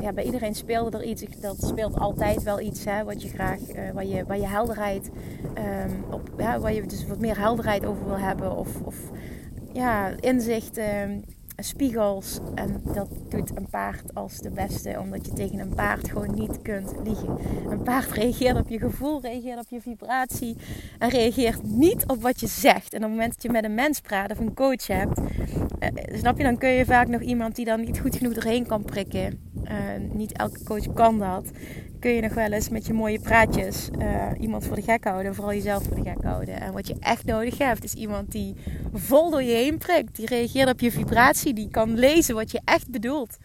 ja, 0.00 0.12
bij 0.12 0.24
iedereen 0.24 0.54
speelde 0.54 0.98
er 0.98 1.04
iets. 1.04 1.24
Dat 1.40 1.64
speelt 1.64 1.98
altijd 1.98 2.42
wel 2.42 2.60
iets 2.60 2.84
hè, 2.84 3.04
wat 3.04 3.22
je 3.22 3.28
graag, 3.28 3.60
uh, 3.60 3.90
waar, 3.90 4.04
je, 4.04 4.24
waar 4.24 4.38
je 4.38 4.46
helderheid, 4.46 5.10
um, 5.58 6.04
op, 6.10 6.30
ja, 6.38 6.58
waar 6.58 6.72
je 6.72 6.86
dus 6.86 7.06
wat 7.06 7.18
meer 7.18 7.38
helderheid 7.38 7.86
over 7.86 8.04
wil 8.04 8.18
hebben. 8.18 8.56
Of, 8.56 8.82
of 8.82 9.10
ja, 9.72 10.08
inzicht, 10.20 10.80
spiegels. 11.62 12.38
En 12.54 12.80
dat 12.94 13.08
doet 13.28 13.56
een 13.56 13.68
paard 13.70 14.14
als 14.14 14.38
de 14.38 14.50
beste, 14.50 14.96
omdat 15.00 15.26
je 15.26 15.32
tegen 15.32 15.58
een 15.58 15.74
paard 15.74 16.10
gewoon 16.10 16.34
niet 16.34 16.62
kunt 16.62 16.92
liegen. 17.04 17.38
Een 17.70 17.82
paard 17.82 18.12
reageert 18.20 18.56
op 18.56 18.68
je 18.68 18.78
gevoel, 18.78 19.20
reageert 19.20 19.58
op 19.58 19.66
je 19.68 19.80
vibratie 19.80 20.56
en 20.98 21.08
reageert 21.08 21.62
niet 21.62 22.04
op 22.06 22.22
wat 22.22 22.40
je 22.40 22.46
zegt. 22.46 22.92
En 22.92 22.98
op 22.98 23.04
het 23.04 23.10
moment 23.10 23.34
dat 23.34 23.42
je 23.42 23.50
met 23.50 23.64
een 23.64 23.74
mens 23.74 24.00
praat 24.00 24.30
of 24.30 24.38
een 24.38 24.54
coach 24.54 24.86
hebt, 24.86 25.20
uh, 25.20 25.88
snap 26.18 26.36
je, 26.36 26.42
dan 26.42 26.58
kun 26.58 26.68
je 26.68 26.84
vaak 26.84 27.08
nog 27.08 27.20
iemand 27.20 27.56
die 27.56 27.64
dan 27.64 27.80
niet 27.80 28.00
goed 28.00 28.16
genoeg 28.16 28.32
erheen 28.32 28.66
kan 28.66 28.84
prikken. 28.84 29.40
Uh, 29.64 29.74
niet 30.12 30.32
elke 30.32 30.64
coach 30.64 30.92
kan 30.92 31.18
dat. 31.18 31.50
Kun 31.98 32.10
je 32.10 32.20
nog 32.20 32.34
wel 32.34 32.52
eens 32.52 32.68
met 32.68 32.86
je 32.86 32.92
mooie 32.92 33.20
praatjes 33.20 33.88
uh, 33.98 34.30
iemand 34.40 34.66
voor 34.66 34.76
de 34.76 34.82
gek 34.82 35.04
houden. 35.04 35.34
Vooral 35.34 35.54
jezelf 35.54 35.84
voor 35.84 35.96
de 35.96 36.10
gek 36.10 36.22
houden. 36.22 36.60
En 36.60 36.72
wat 36.72 36.86
je 36.86 36.96
echt 37.00 37.24
nodig 37.24 37.58
hebt 37.58 37.84
is 37.84 37.94
iemand 37.94 38.32
die 38.32 38.54
vol 38.92 39.30
door 39.30 39.42
je 39.42 39.54
heen 39.54 39.78
prikt. 39.78 40.16
Die 40.16 40.26
reageert 40.26 40.68
op 40.68 40.80
je 40.80 40.90
vibratie. 40.90 41.54
Die 41.54 41.68
kan 41.70 41.98
lezen 41.98 42.34
wat 42.34 42.50
je 42.50 42.60
echt 42.64 42.90
bedoelt. 42.90 43.36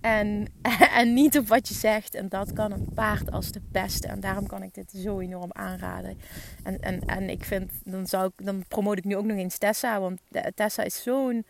En, 0.00 0.46
en 1.00 1.14
niet 1.14 1.38
op 1.38 1.48
wat 1.48 1.68
je 1.68 1.74
zegt. 1.74 2.14
En 2.14 2.28
dat 2.28 2.52
kan 2.52 2.72
een 2.72 2.88
paard 2.94 3.30
als 3.30 3.52
de 3.52 3.62
beste. 3.72 4.08
En 4.08 4.20
daarom 4.20 4.46
kan 4.46 4.62
ik 4.62 4.74
dit 4.74 4.92
zo 4.96 5.18
enorm 5.18 5.52
aanraden. 5.52 6.18
En, 6.62 6.80
en, 6.80 7.00
en 7.06 7.30
ik 7.30 7.44
vind, 7.44 7.72
dan, 7.84 8.06
zou 8.06 8.26
ik, 8.36 8.46
dan 8.46 8.64
promote 8.68 8.98
ik 8.98 9.04
nu 9.04 9.16
ook 9.16 9.24
nog 9.24 9.36
eens 9.36 9.58
Tessa. 9.58 10.00
Want 10.00 10.20
Tessa 10.54 10.82
is 10.82 11.02
zo'n 11.02 11.44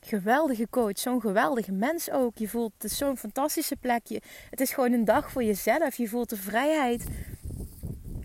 geweldige 0.00 0.68
coach. 0.70 0.98
Zo'n 0.98 1.20
geweldige 1.20 1.72
mens 1.72 2.10
ook. 2.10 2.38
Je 2.38 2.48
voelt, 2.48 2.72
het 2.78 2.92
zo'n 2.92 3.16
fantastische 3.16 3.76
plekje. 3.76 4.22
Het 4.50 4.60
is 4.60 4.72
gewoon 4.72 4.92
een 4.92 5.04
dag 5.04 5.30
voor 5.30 5.44
jezelf. 5.44 5.96
Je 5.96 6.08
voelt 6.08 6.30
de 6.30 6.36
vrijheid. 6.36 7.06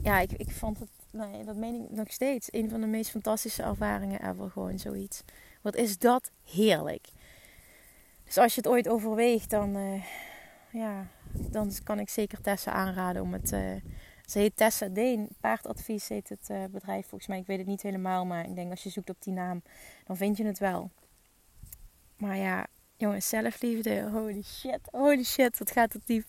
Ja, 0.01 0.19
ik, 0.19 0.31
ik 0.31 0.51
vond 0.51 0.79
het, 0.79 0.89
nee, 1.11 1.43
dat 1.43 1.55
meen 1.55 1.83
ik 1.83 1.91
nog 1.91 2.11
steeds, 2.11 2.47
een 2.51 2.69
van 2.69 2.81
de 2.81 2.87
meest 2.87 3.11
fantastische 3.11 3.63
ervaringen 3.63 4.29
ever. 4.29 4.49
Gewoon 4.49 4.79
zoiets. 4.79 5.23
Wat 5.61 5.75
is 5.75 5.97
dat 5.97 6.31
heerlijk. 6.43 7.07
Dus 8.23 8.37
als 8.37 8.55
je 8.55 8.61
het 8.61 8.69
ooit 8.69 8.87
overweegt, 8.87 9.49
dan, 9.49 9.77
uh, 9.77 10.03
ja, 10.71 11.07
dan 11.31 11.71
kan 11.83 11.99
ik 11.99 12.09
zeker 12.09 12.41
Tessa 12.41 12.71
aanraden 12.71 13.21
om 13.21 13.33
het. 13.33 13.51
Uh, 13.51 13.59
ze 14.25 14.39
heet 14.39 14.55
Tessa 14.55 14.87
Deen. 14.87 15.27
Paardadvies 15.39 16.07
heet 16.07 16.29
het 16.29 16.47
uh, 16.51 16.63
bedrijf 16.71 17.07
volgens 17.07 17.29
mij. 17.29 17.39
Ik 17.39 17.47
weet 17.47 17.57
het 17.57 17.67
niet 17.67 17.81
helemaal, 17.81 18.25
maar 18.25 18.45
ik 18.45 18.55
denk 18.55 18.71
als 18.71 18.83
je 18.83 18.89
zoekt 18.89 19.09
op 19.09 19.23
die 19.23 19.33
naam, 19.33 19.61
dan 20.05 20.17
vind 20.17 20.37
je 20.37 20.45
het 20.45 20.59
wel. 20.59 20.91
Maar 22.17 22.37
ja, 22.37 22.67
jongens, 22.97 23.29
zelfliefde, 23.29 24.09
holy 24.11 24.41
shit, 24.41 24.79
holy 24.91 25.23
shit, 25.23 25.57
wat 25.57 25.71
gaat 25.71 25.93
het 25.93 26.01
diep. 26.05 26.25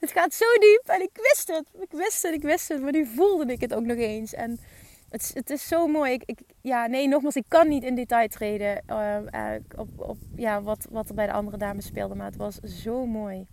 Het 0.00 0.10
gaat 0.10 0.34
zo 0.34 0.44
diep 0.58 0.82
en 0.84 1.00
ik 1.00 1.18
wist 1.30 1.48
het, 1.48 1.82
ik 1.82 1.90
wist 1.90 2.22
het, 2.22 2.34
ik 2.34 2.42
wist 2.42 2.68
het, 2.68 2.82
maar 2.82 2.92
nu 2.92 3.06
voelde 3.06 3.52
ik 3.52 3.60
het 3.60 3.74
ook 3.74 3.84
nog 3.84 3.96
eens. 3.96 4.34
En 4.34 4.60
het, 5.08 5.30
het 5.34 5.50
is 5.50 5.68
zo 5.68 5.86
mooi. 5.86 6.12
Ik, 6.12 6.22
ik, 6.26 6.40
ja, 6.60 6.86
nee, 6.86 7.08
nogmaals, 7.08 7.36
ik 7.36 7.44
kan 7.48 7.68
niet 7.68 7.84
in 7.84 7.94
detail 7.94 8.28
treden 8.28 8.82
uh, 8.86 9.54
op, 9.76 9.88
op 9.96 10.18
ja, 10.36 10.62
wat, 10.62 10.86
wat 10.90 11.08
er 11.08 11.14
bij 11.14 11.26
de 11.26 11.32
andere 11.32 11.56
dames 11.56 11.86
speelde. 11.86 12.14
Maar 12.14 12.26
het 12.26 12.36
was 12.36 12.58
zo 12.60 13.06
mooi 13.06 13.46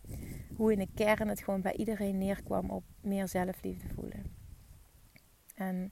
hoe 0.56 0.72
in 0.72 0.80
de 0.80 0.88
kern 0.96 1.28
het 1.28 1.42
gewoon 1.42 1.62
bij 1.62 1.74
iedereen 1.74 2.18
neerkwam 2.18 2.70
op 2.70 2.84
meer 3.02 3.28
zelfliefde 3.28 3.88
voelen. 3.96 4.38
En 5.56 5.92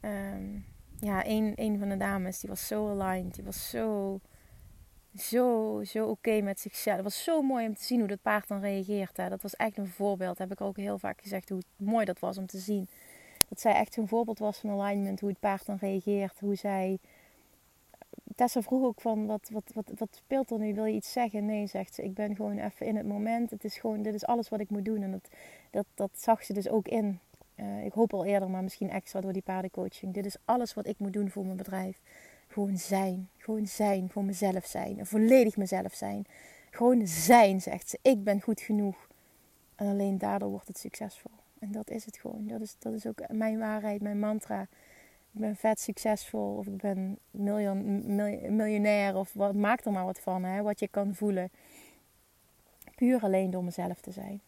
um, 0.00 0.64
ja, 0.96 1.26
een, 1.26 1.52
een 1.54 1.78
van 1.78 1.88
de 1.88 1.96
dames, 1.96 2.40
die 2.40 2.50
was 2.50 2.66
zo 2.66 2.88
aligned. 2.90 3.34
Die 3.34 3.44
was 3.44 3.70
zo, 3.70 4.20
zo, 5.18 5.80
zo 5.84 6.06
oké 6.06 6.40
met 6.40 6.60
zichzelf. 6.60 6.96
Het 6.96 7.04
was 7.04 7.24
zo 7.24 7.42
mooi 7.42 7.66
om 7.66 7.74
te 7.74 7.84
zien 7.84 7.98
hoe 7.98 8.08
dat 8.08 8.22
paard 8.22 8.48
dan 8.48 8.60
reageert. 8.60 9.16
Hè. 9.16 9.28
Dat 9.28 9.42
was 9.42 9.56
echt 9.56 9.78
een 9.78 9.88
voorbeeld. 9.88 10.38
Heb 10.38 10.52
ik 10.52 10.60
ook 10.60 10.76
heel 10.76 10.98
vaak 10.98 11.20
gezegd 11.20 11.48
hoe 11.48 11.62
mooi 11.76 12.04
dat 12.04 12.18
was 12.18 12.38
om 12.38 12.46
te 12.46 12.58
zien 12.58 12.88
dat 13.52 13.60
zij 13.60 13.72
echt 13.72 13.96
een 13.96 14.08
voorbeeld 14.08 14.38
was 14.38 14.58
van 14.58 14.80
alignment, 14.80 15.20
hoe 15.20 15.28
het 15.28 15.40
paard 15.40 15.66
dan 15.66 15.76
reageert, 15.76 16.40
hoe 16.40 16.54
zij. 16.54 16.98
Tessa 18.34 18.62
vroeg 18.62 18.84
ook 18.84 19.00
van, 19.00 19.26
wat, 19.26 19.48
wat, 19.52 19.70
wat, 19.74 19.92
wat 19.98 20.08
speelt 20.12 20.50
er 20.50 20.58
nu? 20.58 20.74
Wil 20.74 20.84
je 20.84 20.94
iets 20.94 21.12
zeggen? 21.12 21.46
Nee, 21.46 21.66
zegt 21.66 21.94
ze. 21.94 22.02
Ik 22.02 22.14
ben 22.14 22.36
gewoon 22.36 22.58
even 22.58 22.86
in 22.86 22.96
het 22.96 23.06
moment. 23.06 23.50
Het 23.50 23.64
is 23.64 23.76
gewoon, 23.76 24.02
dit 24.02 24.14
is 24.14 24.26
alles 24.26 24.48
wat 24.48 24.60
ik 24.60 24.70
moet 24.70 24.84
doen. 24.84 25.02
En 25.02 25.10
dat, 25.10 25.28
dat, 25.70 25.86
dat 25.94 26.10
zag 26.14 26.44
ze 26.44 26.52
dus 26.52 26.68
ook 26.68 26.88
in. 26.88 27.20
Uh, 27.56 27.84
ik 27.84 27.92
hoop 27.92 28.14
al 28.14 28.24
eerder, 28.24 28.50
maar 28.50 28.62
misschien 28.62 28.90
extra 28.90 29.20
door 29.20 29.32
die 29.32 29.42
paardencoaching. 29.42 30.14
Dit 30.14 30.26
is 30.26 30.36
alles 30.44 30.74
wat 30.74 30.86
ik 30.86 30.98
moet 30.98 31.12
doen 31.12 31.30
voor 31.30 31.44
mijn 31.44 31.56
bedrijf. 31.56 32.00
Gewoon 32.48 32.76
zijn. 32.76 33.28
Gewoon 33.42 33.66
zijn. 33.66 34.08
Voor 34.10 34.24
mezelf 34.24 34.66
zijn. 34.66 35.06
volledig 35.06 35.56
mezelf 35.56 35.94
zijn. 35.94 36.24
Gewoon 36.70 37.06
zijn, 37.06 37.60
zegt 37.60 37.88
ze. 37.88 37.98
Ik 38.02 38.24
ben 38.24 38.40
goed 38.40 38.60
genoeg. 38.60 39.08
En 39.74 39.86
alleen 39.86 40.18
daardoor 40.18 40.50
wordt 40.50 40.68
het 40.68 40.78
succesvol. 40.78 41.30
En 41.58 41.72
dat 41.72 41.90
is 41.90 42.04
het 42.04 42.16
gewoon. 42.16 42.46
Dat 42.46 42.60
is, 42.60 42.76
dat 42.78 42.92
is 42.92 43.06
ook 43.06 43.28
mijn 43.28 43.58
waarheid, 43.58 44.02
mijn 44.02 44.18
mantra. 44.18 44.62
Ik 45.32 45.40
ben 45.40 45.56
vet 45.56 45.80
succesvol 45.80 46.56
of 46.56 46.66
ik 46.66 46.76
ben 46.76 47.18
miljoen, 47.30 48.06
miljonair 48.56 49.16
of 49.16 49.32
wat, 49.32 49.54
maak 49.54 49.84
er 49.84 49.92
maar 49.92 50.04
wat 50.04 50.20
van, 50.20 50.44
hè, 50.44 50.62
wat 50.62 50.80
je 50.80 50.88
kan 50.88 51.14
voelen. 51.14 51.50
Puur 52.94 53.22
alleen 53.22 53.50
door 53.50 53.64
mezelf 53.64 54.00
te 54.00 54.10
zijn. 54.10 54.40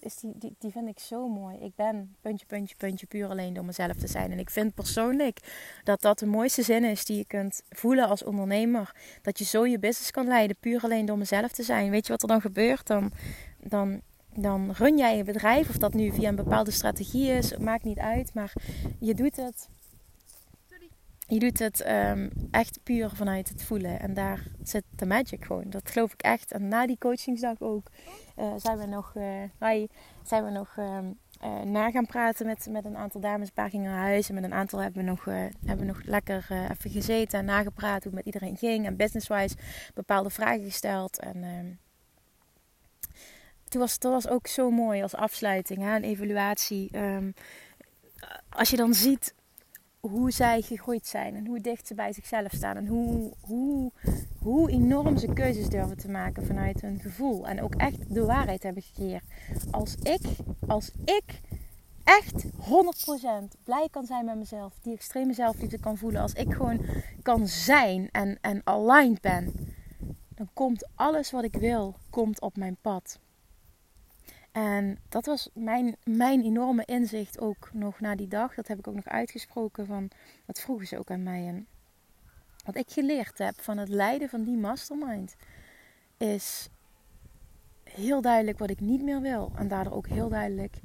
Die, 0.00 0.32
die, 0.38 0.54
die 0.58 0.70
vind 0.70 0.88
ik 0.88 0.98
zo 0.98 1.28
mooi. 1.28 1.56
Ik 1.56 1.74
ben 1.74 2.16
puntje, 2.20 2.46
puntje, 2.46 2.76
puntje 2.76 3.06
puur 3.06 3.28
alleen 3.28 3.52
door 3.52 3.64
mezelf 3.64 3.96
te 3.96 4.06
zijn. 4.06 4.32
En 4.32 4.38
ik 4.38 4.50
vind 4.50 4.74
persoonlijk 4.74 5.38
dat 5.84 6.00
dat 6.00 6.18
de 6.18 6.26
mooiste 6.26 6.62
zin 6.62 6.84
is 6.84 7.04
die 7.04 7.16
je 7.16 7.26
kunt 7.26 7.62
voelen 7.68 8.08
als 8.08 8.24
ondernemer. 8.24 8.94
Dat 9.22 9.38
je 9.38 9.44
zo 9.44 9.66
je 9.66 9.78
business 9.78 10.10
kan 10.10 10.26
leiden, 10.26 10.56
puur 10.60 10.82
alleen 10.82 11.06
door 11.06 11.18
mezelf 11.18 11.52
te 11.52 11.62
zijn. 11.62 11.90
Weet 11.90 12.06
je 12.06 12.12
wat 12.12 12.22
er 12.22 12.28
dan 12.28 12.40
gebeurt? 12.40 12.86
Dan, 12.86 13.12
dan 13.62 14.00
dan 14.34 14.70
run 14.72 14.98
jij 14.98 15.16
je 15.16 15.24
bedrijf, 15.24 15.68
of 15.68 15.76
dat 15.76 15.94
nu 15.94 16.12
via 16.12 16.28
een 16.28 16.34
bepaalde 16.34 16.70
strategie 16.70 17.30
is, 17.30 17.56
maakt 17.56 17.84
niet 17.84 17.98
uit, 17.98 18.34
maar 18.34 18.52
je 18.98 19.14
doet 19.14 19.36
het. 19.36 19.68
Je 21.30 21.38
doet 21.38 21.58
het 21.58 21.86
um, 21.88 22.30
echt 22.50 22.80
puur 22.82 23.10
vanuit 23.10 23.48
het 23.48 23.62
voelen. 23.62 24.00
En 24.00 24.14
daar 24.14 24.42
zit 24.62 24.84
de 24.90 25.06
magic 25.06 25.44
gewoon. 25.44 25.64
Dat 25.66 25.90
geloof 25.90 26.12
ik 26.12 26.22
echt. 26.22 26.52
En 26.52 26.68
na 26.68 26.86
die 26.86 26.98
coachingsdag 26.98 27.60
ook 27.60 27.86
uh, 28.38 28.52
zijn 28.56 28.78
we 28.78 28.86
nog, 28.86 29.14
uh, 29.16 29.84
zijn 30.22 30.44
we 30.44 30.50
nog 30.50 30.76
uh, 30.78 30.98
na 31.64 31.90
gaan 31.90 32.06
praten 32.06 32.46
met, 32.46 32.66
met 32.70 32.84
een 32.84 32.96
aantal 32.96 33.20
dames. 33.20 33.48
Een 33.48 33.54
paar 33.54 33.70
gingen 33.70 33.90
naar 33.90 34.00
huis. 34.00 34.28
En 34.28 34.34
met 34.34 34.44
een 34.44 34.54
aantal 34.54 34.78
hebben 34.78 35.04
we 35.04 35.10
nog, 35.10 35.24
hebben 35.24 35.86
we 35.86 35.92
nog 35.92 36.02
lekker 36.04 36.46
even 36.70 36.90
gezeten 36.90 37.38
en 37.38 37.44
nagepraat 37.44 38.04
hoe 38.04 38.14
het 38.14 38.24
met 38.24 38.34
iedereen 38.34 38.56
ging. 38.56 38.86
En 38.86 38.96
business-wise 38.96 39.56
bepaalde 39.94 40.30
vragen 40.30 40.64
gesteld. 40.64 41.18
En 41.18 41.44
ehm, 41.44 41.72
toen 43.68 43.80
was, 43.80 43.98
dat 43.98 44.12
was 44.12 44.28
ook 44.28 44.46
zo 44.46 44.70
mooi 44.70 45.02
als 45.02 45.14
afsluiting, 45.14 45.82
hè, 45.82 45.96
een 45.96 46.04
evaluatie. 46.04 46.88
Ehm, 46.90 47.30
als 48.48 48.70
je 48.70 48.76
dan 48.76 48.94
ziet 48.94 49.34
hoe 50.00 50.30
zij 50.30 50.62
gegroeid 50.62 51.06
zijn 51.06 51.34
en 51.34 51.46
hoe 51.46 51.60
dicht 51.60 51.86
ze 51.86 51.94
bij 51.94 52.12
zichzelf 52.12 52.52
staan 52.52 52.76
en 52.76 52.86
hoe, 52.86 53.32
hoe, 53.40 53.92
hoe 54.38 54.70
enorm 54.70 55.18
ze 55.18 55.32
keuzes 55.32 55.68
durven 55.68 55.98
te 55.98 56.08
maken 56.08 56.46
vanuit 56.46 56.80
hun 56.80 57.00
gevoel 57.00 57.48
en 57.48 57.62
ook 57.62 57.74
echt 57.74 58.14
de 58.14 58.24
waarheid 58.24 58.62
hebben 58.62 58.82
gecreëerd. 58.82 59.24
Als 59.70 59.94
ik, 59.94 60.20
als 60.66 60.90
ik 61.04 61.40
echt 62.04 62.44
100% 62.44 62.48
blij 63.64 63.88
kan 63.90 64.06
zijn 64.06 64.24
met 64.24 64.36
mezelf, 64.36 64.78
die 64.82 64.94
extreme 64.94 65.32
zelfliefde 65.32 65.78
kan 65.78 65.96
voelen, 65.96 66.22
als 66.22 66.32
ik 66.32 66.52
gewoon 66.52 66.86
kan 67.22 67.46
zijn 67.46 68.08
en, 68.10 68.38
en 68.40 68.60
aligned 68.64 69.20
ben, 69.20 69.52
dan 70.28 70.48
komt 70.52 70.88
alles 70.94 71.30
wat 71.30 71.44
ik 71.44 71.54
wil, 71.54 71.96
komt 72.10 72.40
op 72.40 72.56
mijn 72.56 72.76
pad. 72.80 73.18
En 74.52 74.98
dat 75.08 75.26
was 75.26 75.50
mijn, 75.54 75.96
mijn 76.04 76.42
enorme 76.42 76.84
inzicht 76.84 77.40
ook 77.40 77.70
nog 77.72 78.00
na 78.00 78.14
die 78.14 78.28
dag. 78.28 78.54
Dat 78.54 78.68
heb 78.68 78.78
ik 78.78 78.86
ook 78.86 78.94
nog 78.94 79.06
uitgesproken 79.06 79.86
van, 79.86 80.10
dat 80.46 80.60
vroegen 80.60 80.86
ze 80.86 80.98
ook 80.98 81.10
aan 81.10 81.22
mij. 81.22 81.46
En 81.46 81.66
wat 82.64 82.76
ik 82.76 82.90
geleerd 82.90 83.38
heb 83.38 83.60
van 83.60 83.78
het 83.78 83.88
leiden 83.88 84.28
van 84.28 84.42
die 84.42 84.56
mastermind 84.56 85.36
is 86.16 86.68
heel 87.84 88.20
duidelijk 88.20 88.58
wat 88.58 88.70
ik 88.70 88.80
niet 88.80 89.02
meer 89.02 89.20
wil. 89.20 89.52
En 89.56 89.68
daardoor 89.68 89.92
ook 89.92 90.08
heel 90.08 90.28
duidelijk 90.28 90.80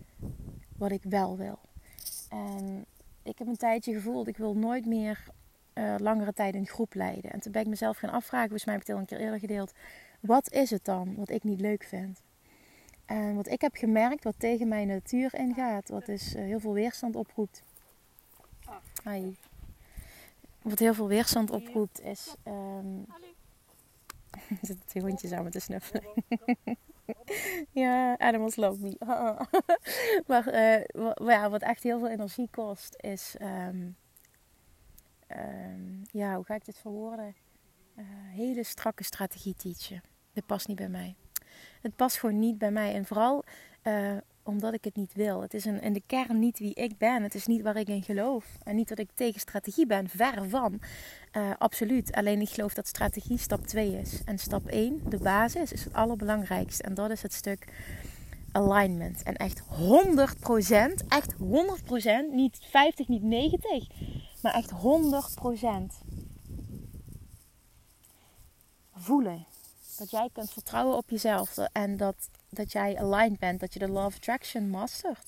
wat 0.78 0.92
ik 0.92 1.04
wel 1.04 1.38
wil. 1.38 1.60
En 2.30 2.86
ik 3.24 3.38
heb 3.38 3.48
een 3.48 3.58
tijdje 3.58 3.94
gevoeld, 3.94 4.28
ik 4.28 4.38
wil 4.38 4.56
nooit 4.56 4.86
meer 4.86 5.24
uh, 5.74 5.96
langere 5.98 6.34
tijd 6.34 6.56
een 6.56 6.68
groep 6.68 6.94
leiden. 6.94 7.32
En 7.32 7.40
toen 7.40 7.52
ben 7.52 7.62
ik 7.62 7.68
mezelf 7.68 7.98
gaan 7.98 8.10
afvragen, 8.10 8.50
volgens 8.50 8.66
mij 8.66 8.74
heb 8.74 8.84
ik 8.84 8.88
het 8.88 8.96
al 8.96 9.02
een 9.02 9.08
keer 9.08 9.20
eerder 9.20 9.40
gedeeld. 9.40 9.74
Wat 10.20 10.52
is 10.52 10.70
het 10.70 10.86
dan 10.86 11.16
wat 11.16 11.30
ik 11.30 11.44
niet 11.44 11.62
leuk 11.62 11.84
vind? 11.84 12.25
En 13.06 13.36
wat 13.36 13.48
ik 13.48 13.62
heb 13.62 13.76
gemerkt, 13.76 14.24
wat 14.24 14.36
tegen 14.40 14.68
mijn 14.68 14.88
natuur 14.88 15.34
ingaat, 15.34 15.90
wat 15.90 16.06
dus 16.06 16.36
uh, 16.36 16.42
heel 16.42 16.60
veel 16.60 16.74
weerstand 16.74 17.16
oproept. 17.16 17.64
Wat 20.62 20.80
heel 20.80 20.94
veel 20.94 21.08
weerstand 21.08 21.52
oproept 21.52 22.02
is. 22.02 22.36
Um, 22.48 23.06
er 24.32 24.58
zitten 24.62 24.86
twee 24.86 25.04
hondjes 25.04 25.32
aan 25.32 25.44
met 25.44 25.52
te 25.52 25.60
snuffelen. 25.60 26.04
ja, 27.84 28.18
animals 28.18 28.56
love 28.56 28.82
me. 28.82 28.98
maar 30.28 30.54
uh, 30.54 30.84
ja, 31.28 31.50
wat 31.50 31.62
echt 31.62 31.84
heel 31.84 32.00
veel 32.00 32.10
energie 32.10 32.48
kost, 32.52 32.96
is. 33.00 33.36
Um, 33.42 33.96
um, 35.28 36.02
ja, 36.12 36.36
hoe 36.36 36.46
ga 36.46 36.56
ik 36.56 36.66
dit 36.66 36.78
verwoorden? 36.78 37.36
Uh, 37.96 38.06
hele 38.10 38.64
strakke 38.64 39.04
strategie 39.04 39.56
teachen. 39.56 40.02
Dit 40.34 40.46
past 40.46 40.68
niet 40.68 40.78
bij 40.78 40.90
mij 40.90 41.16
het 41.86 41.96
past 41.96 42.20
gewoon 42.20 42.40
niet 42.40 42.58
bij 42.58 42.72
mij. 42.72 42.94
En 42.94 43.06
vooral 43.06 43.44
uh, 43.84 44.12
omdat 44.44 44.74
ik 44.74 44.84
het 44.84 44.96
niet 44.96 45.14
wil. 45.14 45.42
Het 45.42 45.54
is 45.54 45.66
een, 45.66 45.82
in 45.82 45.94
de 45.94 46.04
kern 46.06 46.40
niet 46.40 46.60
wie 46.60 46.74
ik 46.74 46.98
ben. 46.98 47.24
Het 47.24 47.36
is 47.36 47.46
niet 47.46 47.62
waar 47.62 47.76
ik 47.76 47.88
in 47.88 48.04
geloof. 48.04 48.46
En 48.64 48.76
niet 48.76 48.88
dat 48.88 49.00
ik 49.00 49.10
tegen 49.14 49.40
strategie 49.40 49.86
ben, 49.86 50.10
ver 50.10 50.50
van. 50.50 50.80
Uh, 51.38 51.50
absoluut. 51.58 52.12
Alleen 52.12 52.42
ik 52.42 52.50
geloof 52.50 52.74
dat 52.74 52.88
strategie 52.88 53.38
stap 53.38 53.68
2 53.68 54.00
is. 54.00 54.22
En 54.26 54.38
stap 54.38 54.68
1, 54.68 55.02
de 55.10 55.18
basis, 55.18 55.72
is 55.72 55.84
het 55.84 55.94
allerbelangrijkste. 55.94 56.84
En 56.84 56.94
dat 56.94 57.10
is 57.10 57.22
het 57.22 57.34
stuk 57.34 57.68
alignment. 58.52 59.24
En 59.24 59.36
echt 59.36 59.62
100%, 59.62 59.66
echt 61.08 61.34
100%, 61.34 61.38
niet 62.32 62.58
50, 62.62 63.08
niet 63.08 63.24
90, 63.24 63.88
maar 64.42 64.54
echt 64.54 64.72
100% 64.72 64.76
voelen 68.94 69.46
dat 69.98 70.10
jij 70.12 70.30
kunt 70.34 70.52
vertrouwen 70.52 70.98
op 70.98 71.10
jezelf 71.10 71.58
en 71.58 71.98
dat, 71.98 72.30
dat 72.50 72.72
jij 72.72 72.98
aligned 72.98 73.40
bent, 73.40 73.60
dat 73.60 73.74
je 73.74 73.80
de 73.80 73.90
Law 73.90 74.06
of 74.06 74.16
Attraction 74.16 74.70
mastert. 74.70 75.26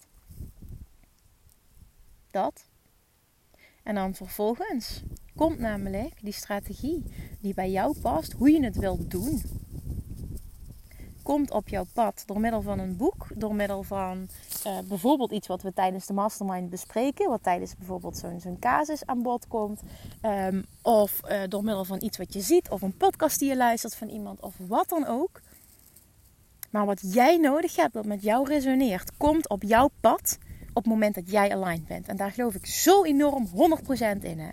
Dat. 2.32 2.66
En 3.84 3.96
dan 3.96 4.16
vervolgens 4.16 5.02
komt 5.36 5.60
namelijk 5.60 6.14
die 6.22 6.34
strategie 6.34 7.04
die 7.42 7.54
bij 7.54 7.72
jou 7.72 8.00
past, 8.00 8.32
hoe 8.32 8.52
je 8.52 8.64
het 8.64 8.76
wilt 8.76 9.12
doen. 9.12 9.42
Komt 11.28 11.52
op 11.52 11.70
jouw 11.70 11.86
pad 11.94 12.24
door 12.26 12.40
middel 12.40 12.62
van 12.62 12.80
een 12.80 12.98
boek, 12.98 13.28
door 13.36 13.56
middel 13.56 13.84
van 13.84 14.28
uh, 14.68 14.78
bijvoorbeeld 14.88 15.32
iets 15.32 15.48
wat 15.48 15.62
we 15.62 15.74
tijdens 15.74 16.06
de 16.06 16.14
mastermind 16.14 16.70
bespreken, 16.70 17.30
wat 17.30 17.44
tijdens 17.44 17.76
bijvoorbeeld 17.76 18.18
zo'n 18.18 18.60
casus 18.60 19.06
aan 19.06 19.22
bod 19.22 19.48
komt, 19.48 19.82
um, 20.22 20.66
of 20.82 21.22
uh, 21.30 21.42
door 21.48 21.64
middel 21.64 21.86
van 21.86 22.02
iets 22.02 22.18
wat 22.18 22.34
je 22.34 22.42
ziet, 22.42 22.70
of 22.70 22.82
een 22.82 22.98
podcast 22.98 23.40
die 23.40 23.50
je 23.50 23.56
luistert 23.56 23.96
van 23.96 24.08
iemand, 24.08 24.40
of 24.42 24.56
wat 24.68 24.90
dan 24.90 25.06
ook. 25.06 25.42
Maar 26.70 26.86
wat 26.86 27.14
jij 27.14 27.38
nodig 27.38 27.76
hebt, 27.76 27.94
dat 27.94 28.06
met 28.06 28.24
jou 28.24 28.48
resoneert, 28.48 29.18
komt 29.18 29.50
op 29.50 29.64
jouw 29.64 29.90
pad 30.00 30.38
op 30.70 30.84
het 30.84 30.94
moment 30.94 31.16
dat 31.16 31.30
jij 31.30 31.56
aligned 31.56 31.88
bent. 31.88 32.08
En 32.08 32.18
daar 32.18 32.32
geloof 32.32 32.56
ik 32.56 32.66
zo 32.66 33.04
enorm 33.04 33.48
100% 33.48 33.52
in. 34.22 34.40
Hè? 34.40 34.50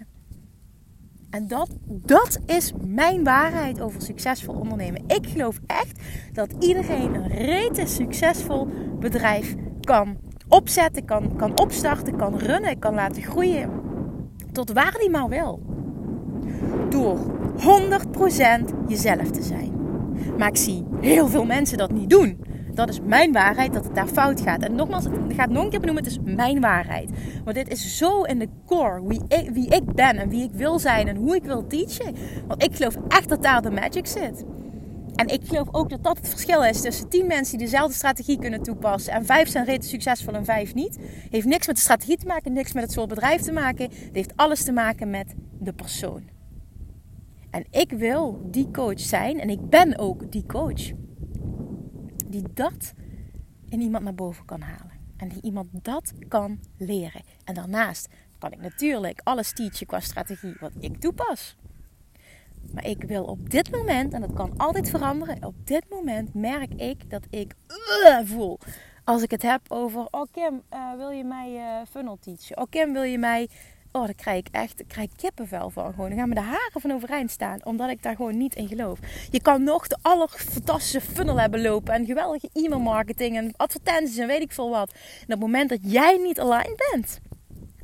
En 1.34 1.48
dat, 1.48 1.68
dat 1.86 2.38
is 2.46 2.72
mijn 2.86 3.24
waarheid 3.24 3.80
over 3.80 4.02
succesvol 4.02 4.54
ondernemen. 4.54 5.04
Ik 5.06 5.26
geloof 5.26 5.60
echt 5.66 6.00
dat 6.32 6.54
iedereen 6.58 7.14
een 7.14 7.28
rete 7.28 7.86
succesvol 7.86 8.68
bedrijf 8.98 9.54
kan 9.80 10.16
opzetten, 10.48 11.04
kan, 11.04 11.36
kan 11.36 11.58
opstarten, 11.58 12.16
kan 12.16 12.38
runnen, 12.38 12.78
kan 12.78 12.94
laten 12.94 13.22
groeien. 13.22 13.70
Tot 14.52 14.72
waar 14.72 14.96
die 14.98 15.10
maar 15.10 15.28
wil. 15.28 15.62
Door 16.88 17.18
100% 17.58 18.88
jezelf 18.88 19.30
te 19.30 19.42
zijn. 19.42 19.72
Maar 20.38 20.48
ik 20.48 20.56
zie 20.56 20.84
heel 21.00 21.28
veel 21.28 21.44
mensen 21.44 21.78
dat 21.78 21.92
niet 21.92 22.10
doen. 22.10 22.43
Dat 22.74 22.88
is 22.88 23.00
mijn 23.00 23.32
waarheid 23.32 23.72
dat 23.72 23.84
het 23.84 23.94
daar 23.94 24.06
fout 24.06 24.40
gaat. 24.40 24.62
En 24.62 24.74
nogmaals, 24.74 25.04
het 25.04 25.50
nog 25.50 25.64
een 25.64 25.70
keer 25.70 25.80
benoemen, 25.80 26.04
het 26.04 26.12
is 26.12 26.18
mijn 26.34 26.60
waarheid. 26.60 27.10
Want 27.44 27.56
dit 27.56 27.68
is 27.68 27.96
zo 27.96 28.22
in 28.22 28.38
de 28.38 28.48
core 28.66 29.06
wie 29.06 29.22
ik, 29.28 29.50
wie 29.50 29.68
ik 29.68 29.84
ben 29.94 30.16
en 30.16 30.28
wie 30.28 30.42
ik 30.42 30.52
wil 30.52 30.78
zijn 30.78 31.08
en 31.08 31.16
hoe 31.16 31.36
ik 31.36 31.44
wil 31.44 31.66
teachen. 31.66 32.14
Want 32.46 32.62
ik 32.62 32.76
geloof 32.76 32.96
echt 33.08 33.28
dat 33.28 33.42
daar 33.42 33.62
de 33.62 33.70
magic 33.70 34.06
zit. 34.06 34.44
En 35.14 35.28
ik 35.28 35.40
geloof 35.44 35.68
ook 35.70 35.90
dat 35.90 36.02
dat 36.02 36.16
het 36.16 36.28
verschil 36.28 36.64
is 36.64 36.80
tussen 36.80 37.08
10 37.08 37.26
mensen 37.26 37.58
die 37.58 37.66
dezelfde 37.66 37.94
strategie 37.94 38.38
kunnen 38.38 38.62
toepassen. 38.62 39.12
En 39.12 39.26
5 39.26 39.48
zijn 39.48 39.64
rete 39.64 39.86
succesvol 39.86 40.34
en 40.34 40.44
5 40.44 40.74
niet. 40.74 40.98
Heeft 41.30 41.46
niks 41.46 41.66
met 41.66 41.76
de 41.76 41.82
strategie 41.82 42.16
te 42.16 42.26
maken, 42.26 42.52
niks 42.52 42.72
met 42.72 42.82
het 42.82 42.92
soort 42.92 43.08
bedrijf 43.08 43.40
te 43.40 43.52
maken. 43.52 43.84
Het 43.84 44.10
heeft 44.12 44.32
alles 44.36 44.64
te 44.64 44.72
maken 44.72 45.10
met 45.10 45.34
de 45.58 45.72
persoon. 45.72 46.22
En 47.50 47.64
ik 47.70 47.90
wil 47.90 48.40
die 48.50 48.70
coach 48.70 49.00
zijn 49.00 49.40
en 49.40 49.50
ik 49.50 49.68
ben 49.68 49.98
ook 49.98 50.32
die 50.32 50.46
coach 50.46 50.92
die 52.34 52.52
dat 52.54 52.92
in 53.68 53.80
iemand 53.80 54.04
naar 54.04 54.14
boven 54.14 54.44
kan 54.44 54.60
halen. 54.60 54.92
En 55.16 55.28
die 55.28 55.42
iemand 55.42 55.68
dat 55.72 56.12
kan 56.28 56.60
leren. 56.78 57.22
En 57.44 57.54
daarnaast 57.54 58.08
kan 58.38 58.52
ik 58.52 58.60
natuurlijk 58.60 59.20
alles 59.24 59.52
teachen 59.52 59.86
qua 59.86 60.00
strategie 60.00 60.56
wat 60.60 60.72
ik 60.78 61.00
toepas. 61.00 61.56
Maar 62.72 62.86
ik 62.86 63.04
wil 63.04 63.24
op 63.24 63.50
dit 63.50 63.70
moment, 63.70 64.12
en 64.12 64.20
dat 64.20 64.32
kan 64.32 64.56
altijd 64.56 64.90
veranderen, 64.90 65.44
op 65.44 65.66
dit 65.66 65.84
moment 65.90 66.34
merk 66.34 66.74
ik 66.74 67.10
dat 67.10 67.26
ik 67.30 67.54
uh, 68.04 68.18
voel. 68.24 68.58
Als 69.04 69.22
ik 69.22 69.30
het 69.30 69.42
heb 69.42 69.60
over, 69.68 70.06
oh 70.10 70.26
Kim, 70.32 70.62
uh, 70.72 70.96
wil 70.96 71.10
je 71.10 71.24
mij 71.24 71.54
uh, 71.54 71.86
funnel 71.90 72.18
teachen? 72.20 72.58
Oh 72.58 72.64
Kim, 72.70 72.92
wil 72.92 73.02
je 73.02 73.18
mij 73.18 73.48
Oh, 73.96 74.04
daar 74.04 74.14
krijg 74.14 74.38
ik 74.38 74.48
echt 74.50 74.80
ik 74.80 74.88
krijg 74.88 75.08
kippenvel 75.16 75.70
van. 75.70 75.92
Gewoon. 75.92 76.08
Dan 76.08 76.18
gaan 76.18 76.28
me 76.28 76.34
de 76.34 76.40
haren 76.40 76.80
van 76.80 76.92
overeind 76.92 77.30
staan. 77.30 77.64
Omdat 77.64 77.90
ik 77.90 78.02
daar 78.02 78.16
gewoon 78.16 78.36
niet 78.36 78.54
in 78.54 78.68
geloof. 78.68 78.98
Je 79.30 79.42
kan 79.42 79.62
nog 79.62 79.86
de 79.86 79.96
allerfantastische 80.02 81.00
funnel 81.00 81.40
hebben 81.40 81.62
lopen. 81.62 81.94
En 81.94 82.06
geweldige 82.06 82.48
e-mail 82.52 82.80
marketing. 82.80 83.36
En 83.36 83.52
advertenties 83.56 84.16
en 84.16 84.26
weet 84.26 84.40
ik 84.40 84.52
veel 84.52 84.70
wat. 84.70 84.92
En 84.92 85.24
op 85.24 85.28
het 85.28 85.40
moment 85.40 85.68
dat 85.68 85.78
jij 85.82 86.16
niet 86.16 86.40
aligned 86.40 86.90
bent. 86.90 87.20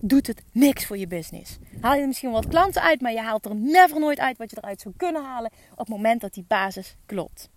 Doet 0.01 0.27
het 0.27 0.43
niks 0.53 0.87
voor 0.87 0.99
je 0.99 1.07
business. 1.07 1.59
Haal 1.81 1.95
je 1.95 2.07
misschien 2.07 2.31
wat 2.31 2.49
klanten 2.49 2.83
uit. 2.83 3.01
Maar 3.01 3.13
je 3.13 3.21
haalt 3.21 3.45
er 3.45 3.57
never 3.57 4.01
nooit 4.01 4.19
uit 4.19 4.39
wat 4.39 4.51
je 4.51 4.57
eruit 4.57 4.81
zou 4.81 4.95
kunnen 4.97 5.25
halen. 5.25 5.51
Op 5.71 5.79
het 5.79 5.89
moment 5.89 6.21
dat 6.21 6.35
die 6.35 6.45
basis 6.49 6.97
klopt. 7.07 7.49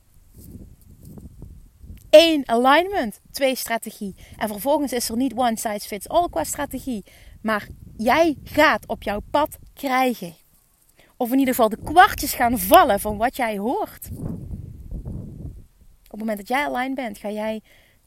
Eén 2.10 2.50
alignment, 2.50 3.20
twee 3.32 3.56
strategie. 3.56 4.16
En 4.38 4.48
vervolgens 4.48 4.94
is 4.94 5.10
er 5.10 5.18
niet 5.18 5.34
one 5.36 5.58
size 5.58 5.88
fits 5.88 6.10
all 6.10 6.30
qua 6.30 6.44
strategie. 6.44 7.04
Maar 7.44 7.68
jij 7.98 8.38
gaat 8.44 8.88
op 8.88 9.04
jouw 9.04 9.20
pad 9.32 9.58
krijgen. 9.74 10.34
Of 11.18 11.32
in 11.32 11.40
ieder 11.40 11.54
geval 11.54 11.70
de 11.70 11.84
kwartjes 11.84 12.34
gaan 12.34 12.60
vallen 12.60 13.00
van 13.00 13.18
wat 13.18 13.36
jij 13.36 13.58
hoort. 13.58 14.10
Op 16.04 16.20
het 16.20 16.20
moment 16.20 16.38
dat 16.38 16.48
jij 16.48 16.66
aligned 16.66 16.96
bent, 16.96 17.18
ga 17.18 17.30
jij 17.30 17.62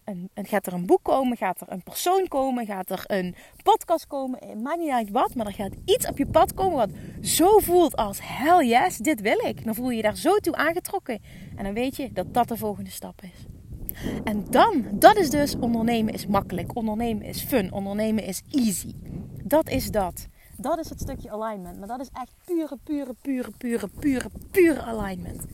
een, 0.05 0.31
gaat 0.35 0.67
er 0.67 0.73
een 0.73 0.87
boek 0.87 1.03
komen, 1.03 1.37
gaat 1.37 1.61
er 1.61 1.73
een 1.73 1.83
persoon 1.83 2.29
komen, 2.29 2.67
gaat 2.67 2.91
er 2.91 3.05
een 3.07 3.35
podcast 3.63 4.07
komen. 4.07 4.39
Het 4.49 4.63
maakt 4.63 4.79
niet 4.79 4.91
uit 4.91 5.11
wat, 5.11 5.35
maar 5.35 5.47
er 5.47 5.53
gaat 5.53 5.75
iets 5.85 6.09
op 6.09 6.19
je 6.19 6.27
pad 6.27 6.55
komen 6.55 6.77
wat 6.77 6.91
zo 7.23 7.59
voelt 7.59 7.97
als 7.97 8.19
hell 8.23 8.67
yes, 8.67 8.97
dit 8.97 9.21
wil 9.21 9.39
ik. 9.47 9.65
Dan 9.65 9.75
voel 9.75 9.91
je 9.91 9.97
je 9.97 10.03
daar 10.03 10.17
zo 10.17 10.37
toe 10.37 10.55
aangetrokken. 10.55 11.23
En 11.57 11.65
dan 11.65 11.75
weet 11.75 11.97
je 11.97 12.13
dat 12.13 12.35
dat 12.35 12.49
de 12.49 12.57
volgende 12.57 12.91
stap 12.91 13.23
is. 13.23 13.56
En 14.25 14.45
dan, 14.51 14.85
dat 14.93 15.17
is 15.17 15.31
dus 15.31 15.57
ondernemen 15.57 16.15
is 16.15 16.27
makkelijk. 16.27 16.77
Ondernemen 16.77 17.25
is 17.25 17.43
fun. 17.43 17.73
Ondernemen 17.73 18.25
is 18.25 18.43
easy. 18.51 18.93
Dat 19.45 19.69
is 19.69 19.91
dat. 19.91 20.29
Dat 20.57 20.79
is 20.79 20.89
het 20.89 21.01
stukje 21.01 21.31
alignment. 21.31 21.79
Maar 21.79 21.89
dat 21.89 22.01
is 22.01 22.11
echt 22.13 22.35
pure, 22.45 22.77
pure, 22.85 23.15
pure, 23.23 23.51
pure, 23.59 23.89
pure, 23.99 24.29
pure 24.51 24.83
alignment. 24.83 25.45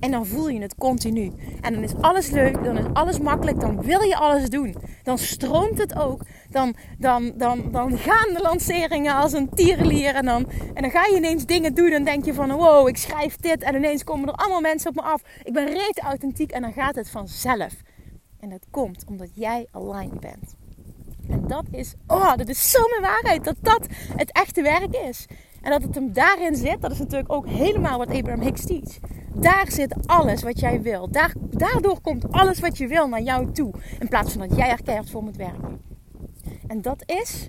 En 0.00 0.10
dan 0.10 0.26
voel 0.26 0.48
je 0.48 0.60
het 0.60 0.74
continu. 0.74 1.32
En 1.60 1.72
dan 1.74 1.82
is 1.82 1.94
alles 1.94 2.30
leuk, 2.30 2.64
dan 2.64 2.78
is 2.78 2.84
alles 2.92 3.18
makkelijk, 3.18 3.60
dan 3.60 3.82
wil 3.82 4.00
je 4.00 4.16
alles 4.16 4.50
doen. 4.50 4.74
Dan 5.02 5.18
stroomt 5.18 5.78
het 5.78 5.98
ook. 5.98 6.22
Dan, 6.50 6.74
dan, 6.98 7.32
dan, 7.36 7.70
dan 7.70 7.98
gaan 7.98 8.34
de 8.34 8.40
lanceringen 8.42 9.14
als 9.14 9.32
een 9.32 9.48
tierenlier. 9.54 10.14
En 10.14 10.24
dan, 10.24 10.50
en 10.74 10.82
dan 10.82 10.90
ga 10.90 11.06
je 11.06 11.16
ineens 11.16 11.46
dingen 11.46 11.74
doen. 11.74 11.90
En 11.90 12.04
denk 12.04 12.24
je 12.24 12.34
van 12.34 12.52
wow, 12.52 12.88
ik 12.88 12.96
schrijf 12.96 13.36
dit. 13.36 13.62
En 13.62 13.74
ineens 13.74 14.04
komen 14.04 14.28
er 14.28 14.34
allemaal 14.34 14.60
mensen 14.60 14.90
op 14.90 14.96
me 14.96 15.02
af. 15.02 15.22
Ik 15.44 15.52
ben 15.52 15.66
reet 15.66 16.00
authentiek. 16.02 16.50
En 16.50 16.62
dan 16.62 16.72
gaat 16.72 16.94
het 16.94 17.10
vanzelf. 17.10 17.74
En 18.40 18.48
dat 18.48 18.66
komt 18.70 19.04
omdat 19.08 19.28
jij 19.34 19.66
aligned 19.70 20.20
bent. 20.20 20.54
Dat 21.50 21.66
is, 21.70 21.94
oh, 22.06 22.36
dat 22.36 22.48
is 22.48 22.70
zo 22.70 22.78
mijn 22.88 23.12
waarheid. 23.12 23.44
Dat 23.44 23.56
dat 23.60 23.86
het 24.16 24.32
echte 24.32 24.62
werk 24.62 24.96
is. 24.96 25.26
En 25.62 25.70
dat 25.70 25.82
het 25.82 25.94
hem 25.94 26.12
daarin 26.12 26.56
zit, 26.56 26.82
dat 26.82 26.90
is 26.90 26.98
natuurlijk 26.98 27.32
ook 27.32 27.46
helemaal 27.46 27.98
wat 27.98 28.10
Abraham 28.10 28.40
Hicks 28.40 28.66
teach. 28.66 28.98
Daar 29.34 29.70
zit 29.70 30.06
alles 30.06 30.42
wat 30.42 30.60
jij 30.60 30.82
wil. 30.82 31.10
Daar, 31.10 31.34
daardoor 31.50 32.00
komt 32.00 32.32
alles 32.32 32.60
wat 32.60 32.78
je 32.78 32.86
wil 32.86 33.08
naar 33.08 33.22
jou 33.22 33.52
toe. 33.52 33.72
In 33.98 34.08
plaats 34.08 34.32
van 34.32 34.48
dat 34.48 34.56
jij 34.56 34.70
er 34.70 34.82
keihard 34.82 35.10
voor 35.10 35.22
moet 35.22 35.36
werken. 35.36 35.80
En 36.66 36.82
dat 36.82 37.02
is, 37.06 37.48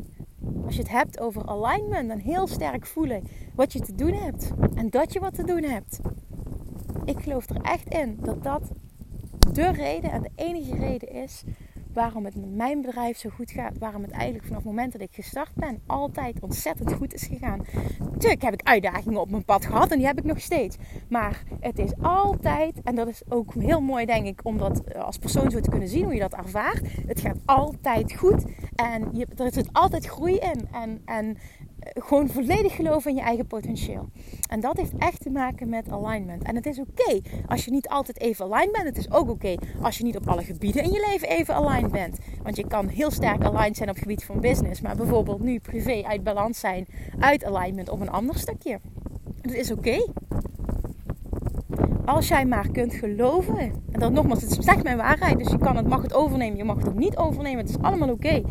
als 0.66 0.76
je 0.76 0.82
het 0.82 0.92
hebt 0.92 1.20
over 1.20 1.46
alignment, 1.46 2.08
dan 2.08 2.20
heel 2.20 2.48
sterk 2.48 2.86
voelen 2.86 3.24
wat 3.56 3.74
je 3.74 3.80
te 3.80 3.96
doen 3.96 4.14
hebt. 4.14 4.52
En 4.76 4.90
dat 4.90 5.14
je 5.14 5.20
wat 5.20 5.34
te 5.34 5.44
doen 5.44 5.64
hebt. 5.64 6.00
Ik 7.06 7.20
geloof 7.20 7.50
er 7.50 7.62
echt 7.62 7.94
in 7.94 8.18
dat 8.22 8.44
dat 8.44 8.62
de 9.52 9.72
reden 9.72 10.12
en 10.12 10.22
de 10.22 10.32
enige 10.36 10.76
reden 10.76 11.12
is 11.12 11.44
waarom 11.94 12.26
het 12.26 12.36
met 12.36 12.56
mijn 12.56 12.82
bedrijf 12.82 13.18
zo 13.18 13.30
goed 13.30 13.52
gaat. 13.52 13.78
Waarom 13.78 14.02
het 14.02 14.12
eigenlijk 14.12 14.44
vanaf 14.44 14.64
het 14.64 14.72
moment 14.72 14.92
dat 14.92 15.02
ik 15.02 15.14
gestart 15.14 15.56
ben 15.56 15.82
altijd 15.88 16.40
ontzettend 16.40 16.94
goed 16.94 17.14
is 17.14 17.24
gegaan. 17.24 17.66
Tuurlijk 18.18 18.42
heb 18.42 18.54
ik 18.54 18.68
uitdagingen 18.68 19.22
op 19.22 19.30
mijn 19.30 19.46
pad 19.46 19.66
gehad 19.66 19.92
en 19.92 19.98
die 19.98 20.08
heb 20.08 20.18
ik 20.18 20.24
nog 20.24 20.40
steeds. 20.40 20.78
Maar 21.10 21.44
het 21.60 21.80
is 21.80 21.92
altijd, 22.02 22.82
en 22.84 22.96
dat 22.96 23.08
is 23.08 23.22
ook 23.30 23.54
heel 23.54 23.82
mooi 23.82 24.06
denk 24.06 24.26
ik 24.26 24.40
om 24.44 24.58
dat 24.58 24.84
eh, 24.84 25.02
als 25.02 25.18
persoon 25.18 25.52
zo 25.52 25.60
te 25.60 25.70
kunnen 25.70 25.88
zien 25.88 26.04
hoe 26.04 26.14
je 26.14 26.20
dat 26.20 26.34
ervaart. 26.34 26.82
Het 27.08 27.20
gaat 27.20 27.38
altijd 27.46 28.14
goed 28.14 28.46
en 28.76 29.10
je, 29.12 29.28
er 29.36 29.54
zit 29.54 29.70
altijd 29.72 30.06
groei 30.06 30.36
in. 30.36 30.68
En, 30.72 31.02
en 31.06 31.38
gewoon 31.82 32.30
volledig 32.30 32.76
geloven 32.76 33.12
in 33.12 33.18
je 33.18 33.24
eigen 33.24 33.48
potentieel. 33.48 34.10
En 34.50 34.60
dat 34.60 34.78
heeft 34.78 34.98
echt 34.98 35.22
te 35.22 35.30
maken 35.30 35.70
met 35.70 35.90
alignment. 35.90 36.44
En 36.44 36.56
het 36.56 36.66
is 36.66 36.80
oké 36.80 37.22
als 37.48 37.66
je 37.66 37.72
niet 37.72 37.88
altijd 37.90 38.20
even 38.20 38.46
aligned 38.46 38.72
bent. 38.72 38.86
Het 38.86 38.98
is 38.98 39.12
ook 39.12 39.30
oké 39.30 39.56
als 39.82 39.98
je 39.98 40.04
niet 40.04 40.18
op 40.18 40.28
alle 40.28 40.44
gebieden 40.44 40.84
in 40.84 40.92
je 40.92 41.08
leven 41.12 41.30
even 41.30 41.56
aligned 41.56 41.92
bent. 41.92 42.18
Want 42.44 42.56
je 42.56 42.68
kan 42.68 42.88
heel 42.88 43.12
sterk 43.12 43.44
aligned 43.44 43.78
zijn 43.78 43.90
op 43.90 43.96
het 43.96 44.04
gebied 44.04 44.24
van 44.24 44.40
business. 44.40 44.82
Maar 44.82 44.96
bijvoorbeeld 44.96 45.42
nu 45.42 45.60
privé 45.60 46.04
uit 46.04 46.24
balans 46.24 46.60
zijn, 46.60 46.88
uit 47.20 47.46
alignment 47.46 47.90
op 47.90 48.02
een 48.02 48.10
ander 48.10 48.38
stukje. 48.38 48.80
Dat 49.42 49.54
is 49.54 49.72
oké. 49.72 50.06
Als 52.06 52.28
jij 52.28 52.46
maar 52.46 52.70
kunt 52.72 52.94
geloven. 52.94 53.60
En 53.92 54.00
dat 54.00 54.12
nogmaals, 54.12 54.42
het 54.42 54.52
is 54.52 54.66
echt 54.66 54.84
mijn 54.84 54.98
waarheid. 54.98 55.38
Dus 55.38 55.52
je 55.52 55.58
kan 55.58 55.76
het, 55.76 55.88
mag 55.88 56.02
het 56.02 56.14
overnemen, 56.14 56.58
je 56.58 56.64
mag 56.64 56.78
het 56.78 56.88
ook 56.88 56.98
niet 56.98 57.18
overnemen. 57.18 57.60
Het 57.60 57.70
is 57.70 57.82
allemaal 57.82 58.10
oké. 58.10 58.42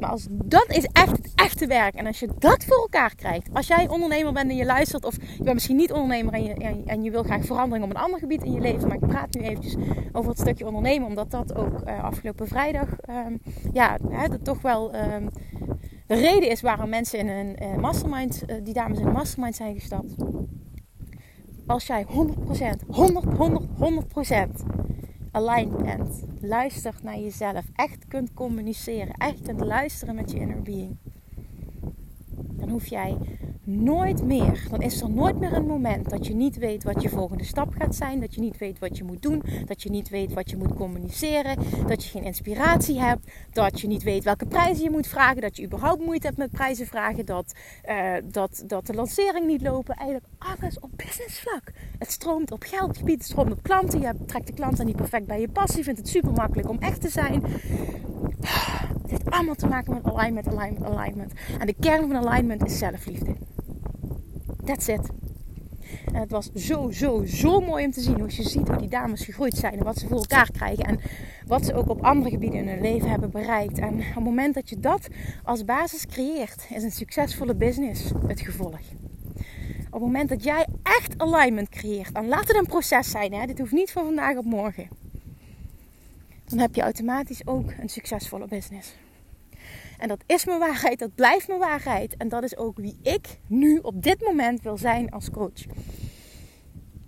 Maar 0.00 0.10
als 0.10 0.26
dat 0.30 0.66
is 0.68 0.88
echt 0.92 1.10
het 1.10 1.32
echte 1.34 1.66
werk. 1.66 1.94
En 1.94 2.06
als 2.06 2.20
je 2.20 2.28
dat 2.38 2.64
voor 2.64 2.76
elkaar 2.76 3.14
krijgt. 3.14 3.48
Als 3.52 3.66
jij 3.66 3.88
ondernemer 3.88 4.32
bent 4.32 4.50
en 4.50 4.56
je 4.56 4.64
luistert. 4.64 5.04
Of 5.04 5.16
je 5.36 5.42
bent 5.42 5.54
misschien 5.54 5.76
niet 5.76 5.92
ondernemer 5.92 6.32
en 6.32 6.44
je, 6.44 6.82
en 6.86 7.02
je 7.02 7.10
wil 7.10 7.22
graag 7.22 7.44
verandering 7.44 7.84
op 7.84 7.90
een 7.90 8.02
ander 8.02 8.18
gebied 8.18 8.42
in 8.42 8.52
je 8.52 8.60
leven. 8.60 8.88
Maar 8.88 8.96
ik 8.96 9.08
praat 9.08 9.34
nu 9.34 9.40
eventjes 9.40 9.76
over 10.12 10.30
het 10.30 10.40
stukje 10.40 10.66
ondernemen. 10.66 11.08
Omdat 11.08 11.30
dat 11.30 11.54
ook 11.54 11.82
uh, 11.86 12.04
afgelopen 12.04 12.48
vrijdag. 12.48 12.88
Um, 13.26 13.40
ja, 13.72 13.98
hè, 14.08 14.28
dat 14.28 14.44
toch 14.44 14.62
wel 14.62 14.94
um, 14.94 15.28
de 16.06 16.14
reden 16.14 16.50
is 16.50 16.60
waarom 16.60 16.88
mensen 16.88 17.18
in 17.18 17.28
een 17.28 17.56
uh, 17.62 17.76
mastermind. 17.76 18.42
Uh, 18.46 18.56
die 18.62 18.74
dames 18.74 18.98
in 18.98 19.06
een 19.06 19.12
mastermind 19.12 19.56
zijn 19.56 19.74
gestapt. 19.74 20.14
Als 21.68 21.86
jij 21.86 22.04
100%, 22.04 22.10
100, 22.86 23.24
100, 23.36 23.64
100% 23.64 24.64
aligned 25.30 25.76
bent. 25.82 26.24
Luistert 26.40 27.02
naar 27.02 27.18
jezelf. 27.18 27.64
Echt 27.74 28.06
kunt 28.06 28.34
communiceren. 28.34 29.12
Echt 29.12 29.42
kunt 29.42 29.60
luisteren 29.60 30.14
met 30.14 30.30
je 30.30 30.38
inner 30.38 30.62
being. 30.62 30.96
Dan 32.50 32.68
hoef 32.68 32.86
jij 32.86 33.16
nooit 33.68 34.22
meer, 34.22 34.66
dan 34.70 34.82
is 34.82 35.00
er 35.00 35.10
nooit 35.10 35.38
meer 35.38 35.52
een 35.52 35.66
moment 35.66 36.10
dat 36.10 36.26
je 36.26 36.34
niet 36.34 36.56
weet 36.56 36.84
wat 36.84 37.02
je 37.02 37.08
volgende 37.08 37.44
stap 37.44 37.72
gaat 37.78 37.94
zijn, 37.94 38.20
dat 38.20 38.34
je 38.34 38.40
niet 38.40 38.58
weet 38.58 38.78
wat 38.78 38.96
je 38.98 39.04
moet 39.04 39.22
doen, 39.22 39.42
dat 39.66 39.82
je 39.82 39.90
niet 39.90 40.08
weet 40.08 40.32
wat 40.32 40.50
je 40.50 40.56
moet 40.56 40.74
communiceren, 40.74 41.56
dat 41.86 42.04
je 42.04 42.10
geen 42.10 42.24
inspiratie 42.24 43.00
hebt, 43.00 43.30
dat 43.52 43.80
je 43.80 43.86
niet 43.86 44.02
weet 44.02 44.24
welke 44.24 44.46
prijzen 44.46 44.84
je 44.84 44.90
moet 44.90 45.06
vragen, 45.06 45.40
dat 45.40 45.56
je 45.56 45.64
überhaupt 45.64 46.04
moeite 46.04 46.26
hebt 46.26 46.38
met 46.38 46.50
prijzen 46.50 46.86
vragen, 46.86 47.26
dat, 47.26 47.54
uh, 47.88 48.12
dat, 48.24 48.62
dat 48.66 48.86
de 48.86 48.94
lancering 48.94 49.46
niet 49.46 49.62
lopen. 49.62 49.94
Eigenlijk 49.94 50.26
alles 50.38 50.80
op 50.80 50.90
businessvlak. 50.96 51.72
Het 51.98 52.10
stroomt 52.10 52.50
op 52.50 52.62
geldgebied, 52.62 53.18
het 53.18 53.26
stroomt 53.26 53.52
op 53.52 53.62
klanten. 53.62 54.00
Je 54.00 54.14
trekt 54.26 54.46
de 54.46 54.52
klanten 54.52 54.86
niet 54.86 54.96
perfect 54.96 55.26
bij 55.26 55.40
je 55.40 55.48
passie, 55.48 55.84
vindt 55.84 55.98
het 55.98 56.08
super 56.08 56.32
makkelijk 56.32 56.68
om 56.68 56.78
echt 56.78 57.00
te 57.00 57.08
zijn. 57.08 57.42
Heeft 59.28 59.40
allemaal 59.40 59.54
te 59.54 59.66
maken 59.66 59.94
met 59.94 60.14
alignment, 60.14 60.48
alignment, 60.48 60.84
alignment. 60.84 61.32
En 61.58 61.66
de 61.66 61.74
kern 61.80 62.08
van 62.08 62.28
alignment 62.28 62.66
is 62.66 62.78
zelfliefde. 62.78 63.36
That's 64.64 64.88
it. 64.88 65.10
En 66.12 66.20
het 66.20 66.30
was 66.30 66.52
zo, 66.52 66.90
zo, 66.90 67.24
zo 67.24 67.60
mooi 67.60 67.84
om 67.84 67.90
te 67.90 68.00
zien 68.00 68.20
hoe 68.20 68.30
je 68.30 68.42
ziet 68.42 68.68
hoe 68.68 68.76
die 68.76 68.88
dames 68.88 69.24
gegroeid 69.24 69.56
zijn 69.56 69.78
en 69.78 69.84
wat 69.84 69.98
ze 69.98 70.06
voor 70.06 70.16
elkaar 70.16 70.50
krijgen 70.50 70.84
en 70.84 71.00
wat 71.46 71.64
ze 71.64 71.74
ook 71.74 71.88
op 71.88 72.04
andere 72.04 72.30
gebieden 72.30 72.58
in 72.58 72.68
hun 72.68 72.80
leven 72.80 73.10
hebben 73.10 73.30
bereikt. 73.30 73.78
En 73.78 73.94
op 73.94 74.14
het 74.14 74.24
moment 74.24 74.54
dat 74.54 74.68
je 74.68 74.80
dat 74.80 75.08
als 75.44 75.64
basis 75.64 76.06
creëert, 76.06 76.66
is 76.74 76.82
een 76.82 76.90
succesvolle 76.90 77.54
business 77.54 78.10
het 78.26 78.40
gevolg. 78.40 78.80
Op 79.86 79.92
het 79.92 80.02
moment 80.02 80.28
dat 80.28 80.44
jij 80.44 80.66
echt 80.82 81.18
alignment 81.18 81.68
creëert, 81.68 82.12
en 82.12 82.28
laat 82.28 82.48
het 82.48 82.56
een 82.56 82.66
proces 82.66 83.10
zijn, 83.10 83.32
hè? 83.32 83.46
dit 83.46 83.58
hoeft 83.58 83.72
niet 83.72 83.90
van 83.90 84.04
vandaag 84.04 84.36
op 84.36 84.44
morgen, 84.44 84.88
dan 86.44 86.58
heb 86.58 86.74
je 86.74 86.82
automatisch 86.82 87.46
ook 87.46 87.72
een 87.80 87.88
succesvolle 87.88 88.46
business. 88.46 88.94
En 89.98 90.08
dat 90.08 90.22
is 90.26 90.44
mijn 90.44 90.58
waarheid, 90.58 90.98
dat 90.98 91.14
blijft 91.14 91.48
mijn 91.48 91.60
waarheid. 91.60 92.16
En 92.16 92.28
dat 92.28 92.42
is 92.42 92.56
ook 92.56 92.76
wie 92.76 92.98
ik 93.02 93.38
nu 93.46 93.78
op 93.78 94.02
dit 94.02 94.20
moment 94.20 94.62
wil 94.62 94.76
zijn 94.76 95.10
als 95.10 95.30
coach. 95.30 95.64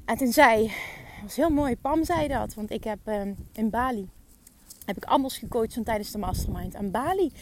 En 0.05 0.17
toen 0.17 0.33
zei, 0.33 0.63
dat 0.63 1.23
was 1.23 1.37
heel 1.37 1.51
mooi, 1.51 1.77
Pam 1.77 2.05
zei 2.05 2.29
dat. 2.29 2.55
Want 2.55 2.71
ik 2.71 2.85
heb 2.85 2.99
ehm, 3.05 3.35
in 3.53 3.71
Bali, 3.71 4.09
heb 4.85 4.97
ik 4.97 5.05
anders 5.05 5.39
gecoacht 5.39 5.75
dan 5.75 5.85
tijdens 5.85 6.11
de 6.11 6.19
mastermind. 6.19 6.75
En 6.75 6.91
Bali, 6.91 7.33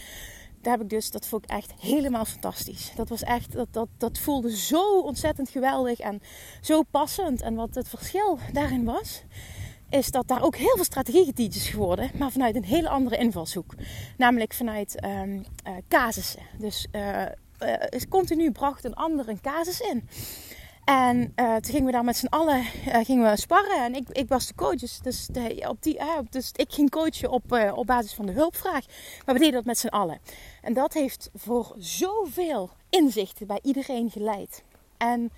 daar 0.61 0.73
heb 0.73 0.83
ik 0.83 0.89
dus, 0.89 1.11
dat 1.11 1.27
vond 1.27 1.45
ik 1.45 1.51
echt 1.51 1.73
helemaal 1.81 2.25
fantastisch. 2.25 2.93
Dat 2.97 3.09
was 3.09 3.23
echt, 3.23 3.53
dat, 3.53 3.69
dat, 3.71 3.89
dat 3.99 4.19
voelde 4.19 4.57
zo 4.57 5.01
ontzettend 5.01 5.49
geweldig 5.49 5.99
en 5.99 6.21
zo 6.61 6.83
passend. 6.83 7.43
En 7.43 7.55
wat 7.55 7.75
het 7.75 7.89
verschil 7.89 8.39
daarin 8.53 8.85
was, 8.85 9.23
is 9.91 10.11
dat 10.11 10.29
daar 10.29 10.43
ook 10.43 10.57
heel 10.57 10.75
veel 10.75 10.85
strategie 10.85 11.25
geteacht 11.25 11.55
is 11.55 11.69
geworden, 11.69 12.11
maar 12.15 12.31
vanuit 12.31 12.57
een 12.57 12.65
hele 12.65 12.89
andere 12.89 13.17
invalshoek. 13.17 13.75
Namelijk 14.17 14.55
vanuit 14.55 15.05
um, 15.05 15.35
uh, 15.35 15.73
casussen. 15.89 16.43
Dus 16.59 16.87
uh, 16.93 17.23
uh, 17.63 18.01
continu 18.09 18.53
bracht 18.53 18.85
een 18.85 18.95
ander 18.95 19.29
een 19.29 19.41
casus 19.41 19.81
in. 19.81 20.09
En 20.85 21.35
toen 21.35 21.73
gingen 21.73 21.85
we 21.85 21.93
daar 21.93 22.05
met 22.05 22.17
z'n 22.17 22.27
allen 22.27 22.65
gingen 23.05 23.31
we 23.31 23.37
sparren. 23.37 23.85
En 23.85 23.95
ik, 23.95 24.09
ik 24.09 24.29
was 24.29 24.47
de 24.47 24.55
coach. 24.55 24.75
Dus, 24.75 24.99
dus, 25.03 25.27
de, 25.27 25.67
op 25.69 25.83
die, 25.83 26.01
dus 26.31 26.53
ik 26.57 26.73
ging 26.73 26.91
coachen 26.91 27.31
op, 27.31 27.73
op 27.75 27.87
basis 27.87 28.15
van 28.15 28.27
de 28.27 28.33
hulpvraag. 28.33 28.85
Maar 29.25 29.35
we 29.35 29.41
deden 29.41 29.55
dat 29.55 29.65
met 29.65 29.79
z'n 29.79 29.87
allen. 29.87 30.19
En 30.63 30.73
dat 30.73 30.93
heeft 30.93 31.31
voor 31.35 31.75
zoveel 31.79 32.71
inzichten 32.91 33.47
bij 33.47 33.59
iedereen 33.63 34.11
geleid. 34.11 34.63
En 34.97 35.31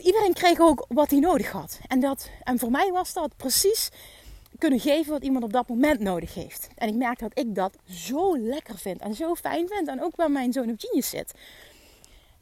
iedereen 0.00 0.32
kreeg 0.32 0.60
ook 0.60 0.84
wat 0.88 1.10
hij 1.10 1.18
nodig 1.18 1.50
had. 1.50 1.78
En, 1.86 2.00
dat, 2.00 2.30
en 2.42 2.58
voor 2.58 2.70
mij 2.70 2.90
was 2.92 3.12
dat 3.12 3.36
precies 3.36 3.88
kunnen 4.58 4.80
geven 4.80 5.12
wat 5.12 5.22
iemand 5.22 5.44
op 5.44 5.52
dat 5.52 5.68
moment 5.68 6.00
nodig 6.00 6.34
heeft. 6.34 6.68
En 6.74 6.88
ik 6.88 6.94
merk 6.94 7.18
dat 7.18 7.38
ik 7.38 7.54
dat 7.54 7.76
zo 7.84 8.38
lekker 8.38 8.78
vind 8.78 9.00
en 9.00 9.14
zo 9.14 9.34
fijn 9.34 9.68
vind. 9.68 9.88
En 9.88 10.02
ook 10.02 10.16
waar 10.16 10.30
mijn 10.30 10.52
zoon 10.52 10.70
op 10.70 10.76
genius 10.78 11.08
zit. 11.08 11.34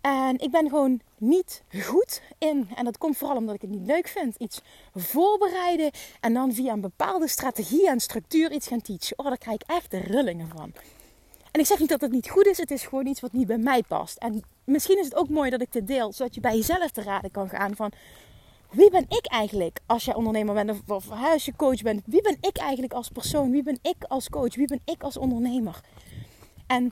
En 0.01 0.39
ik 0.39 0.51
ben 0.51 0.69
gewoon 0.69 1.01
niet 1.19 1.63
goed 1.83 2.23
in, 2.39 2.69
en 2.75 2.85
dat 2.85 2.99
komt 2.99 3.17
vooral 3.17 3.37
omdat 3.37 3.55
ik 3.55 3.61
het 3.61 3.71
niet 3.71 3.87
leuk 3.87 4.09
vind, 4.09 4.37
iets 4.37 4.61
voorbereiden 4.95 5.91
en 6.21 6.35
dan 6.35 6.53
via 6.53 6.73
een 6.73 6.81
bepaalde 6.81 7.29
strategie 7.29 7.89
en 7.89 8.01
structuur 8.01 8.53
iets 8.53 8.67
gaan 8.67 8.81
teachen. 8.81 9.19
Oh, 9.19 9.27
daar 9.27 9.39
krijg 9.39 9.61
ik 9.61 9.69
echt 9.69 9.91
de 9.91 9.99
rillingen 9.99 10.49
van. 10.57 10.73
En 11.51 11.61
ik 11.61 11.67
zeg 11.67 11.79
niet 11.79 11.89
dat 11.89 12.01
het 12.01 12.13
niet 12.13 12.31
goed 12.31 12.47
is, 12.47 12.59
het 12.59 12.71
is 12.71 12.87
gewoon 12.87 13.07
iets 13.07 13.21
wat 13.21 13.33
niet 13.33 13.47
bij 13.47 13.59
mij 13.59 13.83
past. 13.83 14.17
En 14.17 14.43
misschien 14.65 14.99
is 14.99 15.05
het 15.05 15.15
ook 15.15 15.29
mooi 15.29 15.51
dat 15.51 15.61
ik 15.61 15.73
dit 15.73 15.87
deel, 15.87 16.12
zodat 16.12 16.35
je 16.35 16.41
bij 16.41 16.57
jezelf 16.57 16.91
te 16.91 17.03
raden 17.03 17.31
kan 17.31 17.49
gaan 17.49 17.77
van 17.77 17.93
wie 18.71 18.91
ben 18.91 19.05
ik 19.09 19.27
eigenlijk 19.27 19.81
als 19.87 20.05
jij 20.05 20.15
ondernemer 20.15 20.55
bent 20.55 20.83
of, 20.87 21.11
als 21.11 21.45
je 21.45 21.57
coach 21.57 21.83
bent? 21.83 22.03
Wie 22.07 22.23
ben 22.23 22.37
ik 22.41 22.57
eigenlijk 22.57 22.93
als 22.93 23.09
persoon? 23.09 23.51
Wie 23.51 23.62
ben 23.62 23.79
ik 23.83 24.05
als 24.09 24.29
coach? 24.29 24.55
Wie 24.55 24.67
ben 24.67 24.81
ik 24.85 25.03
als 25.03 25.17
ondernemer? 25.17 25.81
En 26.67 26.91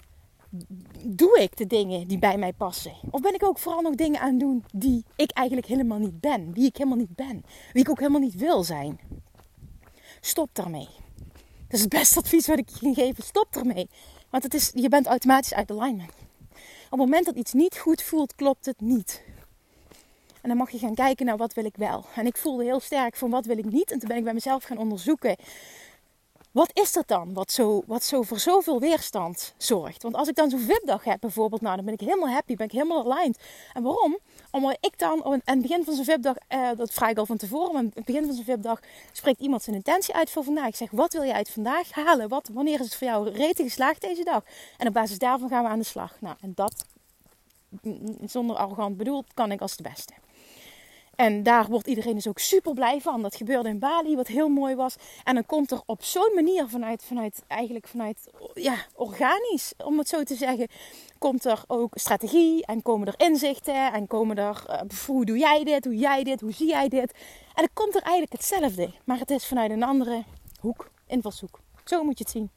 doe 1.05 1.39
ik 1.41 1.57
de 1.57 1.67
dingen 1.67 2.09
die 2.09 2.19
bij 2.19 2.39
mij 2.39 2.53
passen? 2.53 2.93
Of 3.11 3.21
ben 3.21 3.35
ik 3.35 3.45
ook 3.45 3.59
vooral 3.59 3.81
nog 3.81 3.95
dingen 3.95 4.21
aan 4.21 4.31
het 4.31 4.41
doen 4.41 4.65
die 4.73 5.05
ik 5.17 5.31
eigenlijk 5.31 5.67
helemaal 5.67 5.99
niet 5.99 6.21
ben? 6.21 6.53
Wie 6.53 6.67
ik 6.67 6.77
helemaal 6.77 6.99
niet 6.99 7.15
ben? 7.15 7.45
Wie 7.73 7.83
ik 7.83 7.91
ook 7.91 7.99
helemaal 7.99 8.21
niet 8.21 8.35
wil 8.35 8.65
zijn? 8.65 9.01
Stop 10.21 10.49
daarmee. 10.53 10.89
Dat 11.69 11.81
is 11.81 11.81
het 11.81 11.89
beste 11.89 12.19
advies 12.19 12.47
wat 12.47 12.59
ik 12.59 12.69
je 12.69 12.79
kan 12.81 12.95
geven. 12.95 13.25
Stop 13.25 13.57
ermee. 13.57 13.89
Want 14.31 14.43
het 14.43 14.55
is, 14.55 14.71
je 14.75 14.89
bent 14.89 15.07
automatisch 15.07 15.55
uit 15.55 15.71
alignment. 15.71 16.13
Op 16.93 16.99
het 16.99 17.09
moment 17.09 17.27
dat 17.27 17.37
iets 17.37 17.53
niet 17.53 17.79
goed 17.79 18.03
voelt, 18.03 18.35
klopt 18.35 18.67
het 18.67 18.81
niet. 18.81 19.23
En 20.41 20.49
dan 20.49 20.57
mag 20.57 20.71
je 20.71 20.79
gaan 20.79 20.95
kijken 20.95 21.27
naar 21.27 21.37
wat 21.37 21.55
wil 21.55 21.65
ik 21.65 21.77
wel. 21.77 22.05
En 22.15 22.27
ik 22.27 22.37
voelde 22.37 22.65
heel 22.65 22.81
sterk 22.81 23.17
van 23.17 23.31
wat 23.31 23.47
wil 23.47 23.59
ik 23.59 23.65
niet. 23.65 23.91
En 23.91 23.99
toen 23.99 24.09
ben 24.09 24.17
ik 24.17 24.25
bij 24.25 24.33
mezelf 24.33 24.65
gaan 24.65 24.79
onderzoeken. 24.79 25.37
Wat 26.53 26.71
is 26.73 26.93
dat 26.93 27.09
dan 27.09 27.33
wat 27.33 27.53
zo, 27.53 27.83
wat 27.87 28.05
zo 28.05 28.23
voor 28.23 28.39
zoveel 28.39 28.81
weerstand 28.81 29.55
zorgt? 29.57 30.03
Want 30.03 30.15
als 30.15 30.29
ik 30.29 30.35
dan 30.35 30.51
zo'n 30.51 30.61
VIP-dag 30.61 31.05
heb 31.05 31.21
bijvoorbeeld, 31.21 31.61
nou, 31.61 31.77
dan 31.77 31.85
ben 31.85 31.95
ik 31.95 32.01
helemaal 32.01 32.29
happy, 32.29 32.57
ben 32.57 32.67
ik 32.67 32.73
helemaal 32.73 33.13
aligned. 33.13 33.39
En 33.73 33.83
waarom? 33.83 34.19
Omdat 34.51 34.77
ik 34.81 34.99
dan 34.99 35.25
aan 35.25 35.41
het 35.45 35.63
begin 35.63 35.85
van 35.85 35.95
zo'n 35.95 36.05
VIP-dag, 36.05 36.37
eh, 36.49 36.71
dat 36.77 36.93
vraag 36.93 37.11
ik 37.11 37.19
al 37.19 37.27
van 37.27 37.37
tevoren, 37.37 37.73
maar 37.73 37.83
aan 37.83 37.91
het 37.95 38.05
begin 38.05 38.25
van 38.25 38.35
zo'n 38.35 38.45
VIP-dag 38.45 38.81
spreekt 39.13 39.41
iemand 39.41 39.63
zijn 39.63 39.77
intentie 39.77 40.15
uit 40.15 40.31
voor 40.31 40.45
vandaag. 40.45 40.67
Ik 40.67 40.75
zeg, 40.77 40.91
wat 40.91 41.13
wil 41.13 41.23
je 41.23 41.35
uit 41.35 41.51
vandaag 41.51 41.91
halen? 41.91 42.29
Wat, 42.29 42.51
wanneer 42.53 42.81
is 42.81 42.85
het 42.85 42.95
voor 42.95 43.07
jou 43.07 43.31
rete 43.31 43.63
geslaagd 43.63 44.01
deze 44.01 44.25
dag? 44.25 44.45
En 44.79 44.87
op 44.87 44.93
basis 44.93 45.19
daarvan 45.19 45.49
gaan 45.49 45.63
we 45.63 45.69
aan 45.69 45.79
de 45.79 45.85
slag. 45.85 46.17
Nou, 46.21 46.37
en 46.41 46.53
dat, 46.55 46.85
zonder 48.27 48.57
arrogant 48.57 48.97
bedoeld, 48.97 49.27
kan 49.35 49.53
ik 49.53 49.61
als 49.61 49.77
de 49.77 49.83
beste. 49.83 50.13
En 51.17 51.43
daar 51.43 51.67
wordt 51.67 51.87
iedereen 51.87 52.15
dus 52.15 52.29
ook 52.29 52.39
super 52.39 52.75
blij 52.75 53.01
van. 53.01 53.23
Dat 53.23 53.37
gebeurde 53.37 53.69
in 53.69 53.79
Bali, 53.79 54.17
wat 54.17 54.27
heel 54.27 54.49
mooi 54.49 54.75
was. 54.75 54.97
En 55.25 55.35
dan 55.35 55.47
komt 55.47 55.71
er 55.71 55.81
op 55.87 56.03
zo'n 56.05 56.33
manier 56.35 56.69
vanuit, 56.69 57.05
vanuit, 57.05 57.43
eigenlijk 57.49 57.87
vanuit, 57.89 58.31
ja, 58.55 58.75
organisch, 58.95 59.73
om 59.85 59.99
het 59.99 60.09
zo 60.09 60.23
te 60.23 60.35
zeggen, 60.35 60.69
komt 61.19 61.45
er 61.45 61.63
ook 61.67 61.93
strategie 61.95 62.67
en 62.67 62.83
komen 62.83 63.07
er 63.07 63.15
inzichten 63.17 63.93
en 63.93 64.07
komen 64.07 64.37
er, 64.37 64.65
uh, 64.69 64.81
hoe 65.07 65.25
doe 65.25 65.39
jij 65.39 65.65
dit, 65.65 65.85
hoe 65.85 65.97
jij 65.97 66.25
dit, 66.25 66.41
hoe 66.41 66.53
zie 66.53 66.69
jij 66.69 66.89
dit. 66.89 67.13
En 67.55 67.63
dan 67.63 67.69
komt 67.73 67.95
er 67.95 68.03
eigenlijk 68.03 68.33
hetzelfde, 68.33 68.91
maar 69.05 69.19
het 69.19 69.31
is 69.31 69.47
vanuit 69.47 69.71
een 69.71 69.83
andere 69.83 70.25
hoek, 70.61 70.91
invalshoek. 71.07 71.61
Zo 71.85 72.05
moet 72.05 72.19
je 72.19 72.25
het 72.25 72.33
zien. 72.33 72.51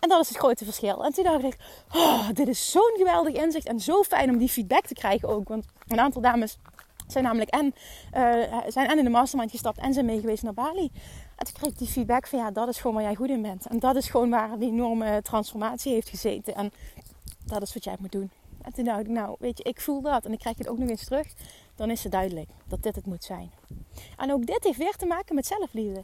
En 0.00 0.08
dat 0.08 0.20
is 0.20 0.28
het 0.28 0.36
grote 0.36 0.64
verschil. 0.64 1.04
En 1.04 1.12
toen 1.12 1.24
dacht 1.24 1.44
ik, 1.44 1.56
oh, 1.94 2.28
dit 2.32 2.48
is 2.48 2.70
zo'n 2.70 2.94
geweldig 2.96 3.34
inzicht 3.34 3.66
en 3.66 3.80
zo 3.80 4.02
fijn 4.02 4.30
om 4.30 4.38
die 4.38 4.48
feedback 4.48 4.86
te 4.86 4.94
krijgen 4.94 5.28
ook. 5.28 5.48
Want 5.48 5.66
een 5.86 6.00
aantal 6.00 6.22
dames 6.22 6.58
zijn 7.12 7.24
namelijk 7.24 7.50
en, 7.50 7.74
uh, 8.16 8.56
zijn 8.68 8.88
en 8.88 8.98
in 8.98 9.04
de 9.04 9.10
mastermind 9.10 9.50
gestapt 9.50 9.78
en 9.78 9.92
zijn 9.92 10.06
meegeweest 10.06 10.42
naar 10.42 10.54
Bali. 10.54 10.90
En 11.36 11.46
toen 11.46 11.54
kreeg 11.54 11.70
ik 11.70 11.78
die 11.78 11.88
feedback 11.88 12.26
van 12.26 12.38
ja, 12.38 12.50
dat 12.50 12.68
is 12.68 12.78
gewoon 12.78 12.96
waar 12.96 13.04
jij 13.04 13.14
goed 13.14 13.28
in 13.28 13.42
bent. 13.42 13.66
En 13.66 13.78
dat 13.78 13.96
is 13.96 14.10
gewoon 14.10 14.30
waar 14.30 14.58
die 14.58 14.70
enorme 14.70 15.22
transformatie 15.22 15.92
heeft 15.92 16.08
gezeten. 16.08 16.54
En 16.54 16.72
dat 17.44 17.62
is 17.62 17.74
wat 17.74 17.84
jij 17.84 17.96
moet 17.98 18.12
doen. 18.12 18.30
En 18.62 18.72
toen 18.72 18.84
dacht 18.84 19.00
ik, 19.00 19.08
nou 19.08 19.36
weet 19.38 19.58
je, 19.58 19.64
ik 19.64 19.80
voel 19.80 20.02
dat. 20.02 20.24
En 20.24 20.32
ik 20.32 20.38
krijg 20.38 20.58
het 20.58 20.68
ook 20.68 20.78
nog 20.78 20.88
eens 20.88 21.04
terug. 21.04 21.26
Dan 21.74 21.90
is 21.90 22.02
het 22.02 22.12
duidelijk 22.12 22.48
dat 22.66 22.82
dit 22.82 22.96
het 22.96 23.06
moet 23.06 23.24
zijn. 23.24 23.50
En 24.16 24.32
ook 24.32 24.46
dit 24.46 24.64
heeft 24.64 24.78
weer 24.78 24.96
te 24.96 25.06
maken 25.06 25.34
met 25.34 25.46
zelfliefde. 25.46 26.02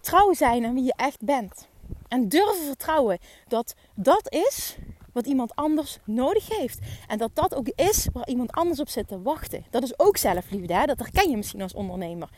Trouw 0.00 0.32
zijn 0.32 0.64
aan 0.64 0.74
wie 0.74 0.84
je 0.84 0.94
echt 0.96 1.20
bent. 1.20 1.68
En 2.08 2.28
durven 2.28 2.66
vertrouwen 2.66 3.18
dat 3.48 3.74
dat 3.94 4.32
is 4.32 4.76
wat 5.12 5.26
iemand 5.26 5.54
anders 5.54 5.98
nodig 6.04 6.58
heeft. 6.58 6.78
En 7.06 7.18
dat 7.18 7.30
dat 7.34 7.54
ook 7.54 7.68
is 7.68 8.08
waar 8.12 8.28
iemand 8.28 8.52
anders 8.52 8.80
op 8.80 8.88
zit 8.88 9.08
te 9.08 9.22
wachten. 9.22 9.64
Dat 9.70 9.82
is 9.82 9.98
ook 9.98 10.16
zelfliefde. 10.16 10.74
Hè? 10.74 10.84
Dat 10.84 10.98
herken 10.98 11.30
je 11.30 11.36
misschien 11.36 11.62
als 11.62 11.74
ondernemer. 11.74 12.28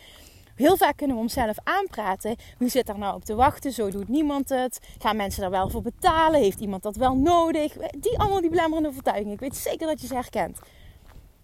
Heel 0.54 0.76
vaak 0.76 0.96
kunnen 0.96 1.16
we 1.16 1.22
onszelf 1.22 1.56
aanpraten. 1.62 2.36
Wie 2.58 2.68
zit 2.68 2.86
daar 2.86 2.98
nou 2.98 3.14
op 3.14 3.24
te 3.24 3.34
wachten? 3.34 3.72
Zo 3.72 3.90
doet 3.90 4.08
niemand 4.08 4.48
het. 4.48 4.80
Gaan 4.98 5.16
mensen 5.16 5.40
daar 5.40 5.50
wel 5.50 5.68
voor 5.68 5.82
betalen? 5.82 6.40
Heeft 6.40 6.60
iemand 6.60 6.82
dat 6.82 6.96
wel 6.96 7.16
nodig? 7.16 7.72
Die 7.98 8.18
allemaal 8.18 8.40
die 8.40 8.50
belemmerende 8.50 8.88
overtuigingen. 8.88 9.32
Ik 9.32 9.40
weet 9.40 9.56
zeker 9.56 9.86
dat 9.86 10.00
je 10.00 10.06
ze 10.06 10.14
herkent. 10.14 10.58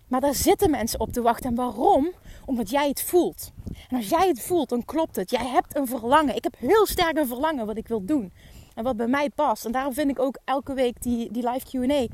Maar 0.09 0.21
daar 0.21 0.35
zitten 0.35 0.71
mensen 0.71 1.01
op 1.01 1.13
te 1.13 1.23
wachten. 1.23 1.51
En 1.51 1.57
waarom? 1.57 2.11
Omdat 2.45 2.71
jij 2.71 2.89
het 2.89 3.03
voelt. 3.03 3.53
En 3.89 3.97
als 3.97 4.09
jij 4.09 4.29
het 4.29 4.41
voelt, 4.41 4.69
dan 4.69 4.85
klopt 4.85 5.17
het. 5.17 5.31
Jij 5.31 5.47
hebt 5.47 5.77
een 5.77 5.87
verlangen. 5.87 6.37
Ik 6.37 6.45
heb 6.45 6.55
heel 6.59 6.87
sterk 6.87 7.19
een 7.19 7.27
verlangen 7.27 7.67
wat 7.67 7.77
ik 7.77 7.89
wil 7.89 8.05
doen. 8.05 8.33
En 8.75 8.85
wat 8.85 8.97
bij 8.97 9.07
mij 9.07 9.31
past. 9.31 9.65
En 9.65 9.73
daarom 9.73 9.93
vind 9.93 10.11
ik 10.11 10.19
ook 10.19 10.39
elke 10.45 10.75
week 10.75 11.03
die, 11.03 11.33
die 11.33 11.49
live 11.51 11.67
QA 11.71 12.07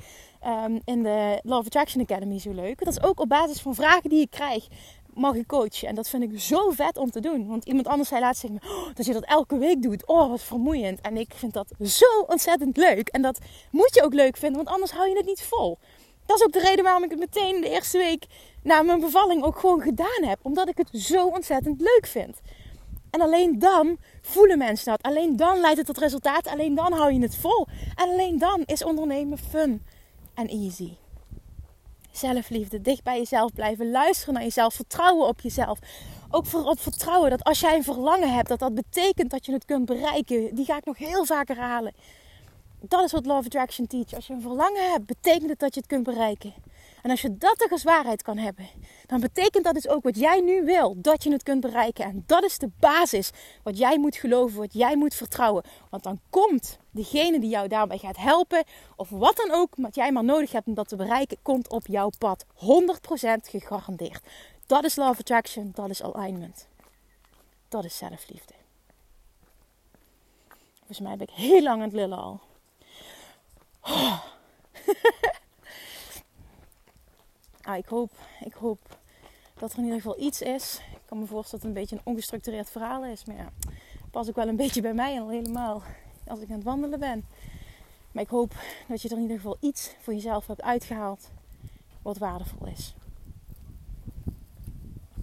um, 0.65 0.81
in 0.85 1.03
de 1.03 1.41
Love 1.43 1.67
Attraction 1.67 2.03
Academy 2.03 2.39
zo 2.39 2.53
leuk. 2.53 2.85
Dat 2.85 2.97
is 2.97 3.03
ook 3.03 3.21
op 3.21 3.29
basis 3.29 3.61
van 3.61 3.75
vragen 3.75 4.11
die 4.11 4.21
ik 4.21 4.31
krijg 4.31 4.69
mag 5.17 5.35
ik 5.35 5.47
coachen. 5.47 5.89
En 5.89 5.95
dat 5.95 6.09
vind 6.09 6.23
ik 6.23 6.41
zo 6.41 6.71
vet 6.71 6.97
om 6.97 7.11
te 7.11 7.21
doen. 7.21 7.47
Want 7.47 7.65
iemand 7.65 7.87
anders 7.87 8.09
zei 8.09 8.21
laatst 8.21 8.49
me, 8.49 8.59
oh, 8.65 8.95
dat 8.95 9.07
je 9.07 9.13
dat 9.13 9.25
elke 9.25 9.59
week 9.59 9.83
doet. 9.83 10.07
Oh, 10.07 10.29
wat 10.29 10.43
vermoeiend. 10.43 11.01
En 11.01 11.17
ik 11.17 11.33
vind 11.35 11.53
dat 11.53 11.69
zo 11.83 12.21
ontzettend 12.27 12.77
leuk. 12.77 13.09
En 13.09 13.23
dat 13.23 13.39
moet 13.71 13.95
je 13.95 14.03
ook 14.03 14.15
leuk 14.15 14.37
vinden, 14.37 14.57
want 14.57 14.75
anders 14.75 14.93
hou 14.93 15.09
je 15.09 15.17
het 15.17 15.27
niet 15.27 15.43
vol. 15.43 15.79
Dat 16.27 16.39
is 16.39 16.45
ook 16.45 16.53
de 16.53 16.61
reden 16.61 16.85
waarom 16.85 17.05
ik 17.05 17.11
het 17.11 17.19
meteen 17.19 17.61
de 17.61 17.69
eerste 17.69 17.99
week 17.99 18.27
na 18.63 18.83
mijn 18.83 19.01
bevalling 19.01 19.43
ook 19.43 19.59
gewoon 19.59 19.81
gedaan 19.81 20.23
heb. 20.23 20.39
Omdat 20.43 20.69
ik 20.69 20.79
het 20.79 20.89
zo 20.93 21.27
ontzettend 21.27 21.81
leuk 21.81 22.07
vind. 22.07 22.41
En 23.17 23.23
alleen 23.23 23.59
dan 23.59 23.97
voelen 24.23 24.59
mensen 24.59 24.87
dat. 24.87 25.03
Alleen 25.03 25.37
dan 25.37 25.61
leidt 25.61 25.77
het 25.77 25.87
tot 25.87 25.99
resultaat. 25.99 26.47
Alleen 26.47 26.75
dan 26.75 26.93
hou 26.93 27.13
je 27.13 27.21
het 27.21 27.37
vol. 27.37 27.67
En 27.95 28.09
alleen 28.09 28.39
dan 28.39 28.63
is 28.65 28.85
ondernemen 28.85 29.39
fun 29.39 29.83
en 30.35 30.49
easy. 30.49 30.93
Zelfliefde, 32.11 32.81
dicht 32.81 33.03
bij 33.03 33.19
jezelf 33.19 33.53
blijven, 33.53 33.91
luisteren 33.91 34.35
naar 34.35 34.43
jezelf, 34.43 34.75
vertrouwen 34.75 35.29
op 35.29 35.41
jezelf. 35.41 35.79
Ook 36.31 36.47
voor 36.47 36.65
op 36.65 36.81
vertrouwen 36.81 37.31
dat 37.31 37.45
als 37.45 37.61
jij 37.61 37.77
een 37.77 37.85
verlangen 37.85 38.35
hebt, 38.35 38.49
dat 38.49 38.59
dat 38.59 38.75
betekent 38.75 39.31
dat 39.31 39.47
je 39.47 39.53
het 39.53 39.65
kunt 39.65 39.85
bereiken. 39.85 40.55
Die 40.55 40.65
ga 40.65 40.77
ik 40.77 40.85
nog 40.85 40.99
heel 40.99 41.25
vaak 41.25 41.49
herhalen. 41.49 41.93
Dat 42.81 43.05
is 43.05 43.13
wat 43.13 43.27
of 43.27 43.45
Attraction 43.45 43.87
teach. 43.87 44.15
Als 44.15 44.27
je 44.27 44.33
een 44.33 44.41
verlangen 44.41 44.91
hebt, 44.91 45.07
betekent 45.07 45.51
het 45.51 45.59
dat 45.59 45.75
je 45.75 45.81
het 45.81 45.89
kunt 45.89 46.05
bereiken. 46.05 46.55
En 47.07 47.13
als 47.13 47.21
je 47.21 47.37
dat 47.37 47.59
toch 47.59 47.71
als 47.71 47.83
waarheid 47.83 48.23
kan 48.23 48.39
hebben, 48.39 48.69
dan 49.07 49.21
betekent 49.21 49.65
dat 49.65 49.75
dus 49.75 49.89
ook 49.89 50.03
wat 50.03 50.17
jij 50.17 50.41
nu 50.41 50.65
wil, 50.65 50.95
dat 51.01 51.23
je 51.23 51.33
het 51.33 51.43
kunt 51.43 51.61
bereiken. 51.61 52.05
En 52.05 52.25
dat 52.27 52.45
is 52.45 52.59
de 52.59 52.71
basis 52.81 53.31
wat 53.63 53.79
jij 53.79 53.99
moet 53.99 54.17
geloven, 54.17 54.59
wat 54.59 54.73
jij 54.73 54.97
moet 54.97 55.15
vertrouwen. 55.15 55.65
Want 55.91 56.03
dan 56.03 56.21
komt 56.31 56.79
degene 56.91 57.41
die 57.41 57.49
jou 57.49 57.69
daarbij 57.69 57.99
gaat 57.99 58.17
helpen, 58.17 58.65
of 58.97 59.09
wat 59.09 59.37
dan 59.37 59.51
ook, 59.51 59.73
wat 59.77 59.95
jij 59.95 60.13
maar 60.13 60.25
nodig 60.25 60.53
hebt 60.53 60.67
om 60.67 60.75
dat 60.75 60.89
te 60.89 60.97
bereiken, 60.97 61.37
komt 61.43 61.69
op 61.69 61.87
jouw 61.87 62.11
pad. 62.19 62.45
100% 62.45 62.49
gegarandeerd. 63.49 64.21
Dat 64.67 64.85
is 64.85 64.97
Love 64.97 65.21
Attraction, 65.21 65.71
dat 65.75 65.91
is 65.91 66.03
alignment. 66.03 66.69
Dat 67.69 67.85
is 67.85 67.97
zelfliefde. 67.97 68.55
Volgens 70.77 71.01
mij 71.01 71.17
ben 71.17 71.27
ik 71.29 71.35
heel 71.35 71.63
lang 71.63 71.77
aan 71.77 71.89
het 71.89 71.93
lullen 71.93 72.19
al. 72.19 72.41
Oh. 73.81 74.23
ah, 77.67 77.77
ik, 77.77 77.87
hoop, 77.87 78.11
ik 78.45 78.53
hoop 78.53 78.99
dat 79.59 79.73
er 79.73 79.79
in 79.79 79.85
ieder 79.85 80.01
geval 80.01 80.21
iets 80.21 80.43
is. 80.43 80.81
Ik 80.93 80.99
kan 81.05 81.19
me 81.19 81.27
voorstellen 81.27 81.51
dat 81.51 81.61
het 81.61 81.65
een 81.65 81.83
beetje 81.83 81.97
een 81.97 82.13
ongestructureerd 82.13 82.71
verhaal 82.71 83.05
is. 83.05 83.25
Maar 83.25 83.37
ja, 83.37 83.53
pas 84.11 84.29
ook 84.29 84.35
wel 84.35 84.49
een 84.49 84.57
beetje 84.67 84.81
bij 84.81 84.95
mij 84.95 85.21
al 85.21 85.29
helemaal 85.29 85.83
als 86.27 86.41
ik 86.41 86.49
aan 86.49 86.55
het 86.55 86.65
wandelen 86.65 86.99
ben. 86.99 87.25
Maar 88.13 88.23
ik 88.23 88.29
hoop 88.29 88.55
dat 88.89 89.03
je 89.03 89.09
er 89.09 89.17
in 89.17 89.23
ieder 89.23 89.37
geval 89.37 89.57
iets 89.61 89.95
voor 90.01 90.15
jezelf 90.15 90.47
hebt 90.47 90.63
uitgehaald 90.63 91.31
wat 92.03 92.19
waardevol 92.19 92.67
is. 92.67 92.95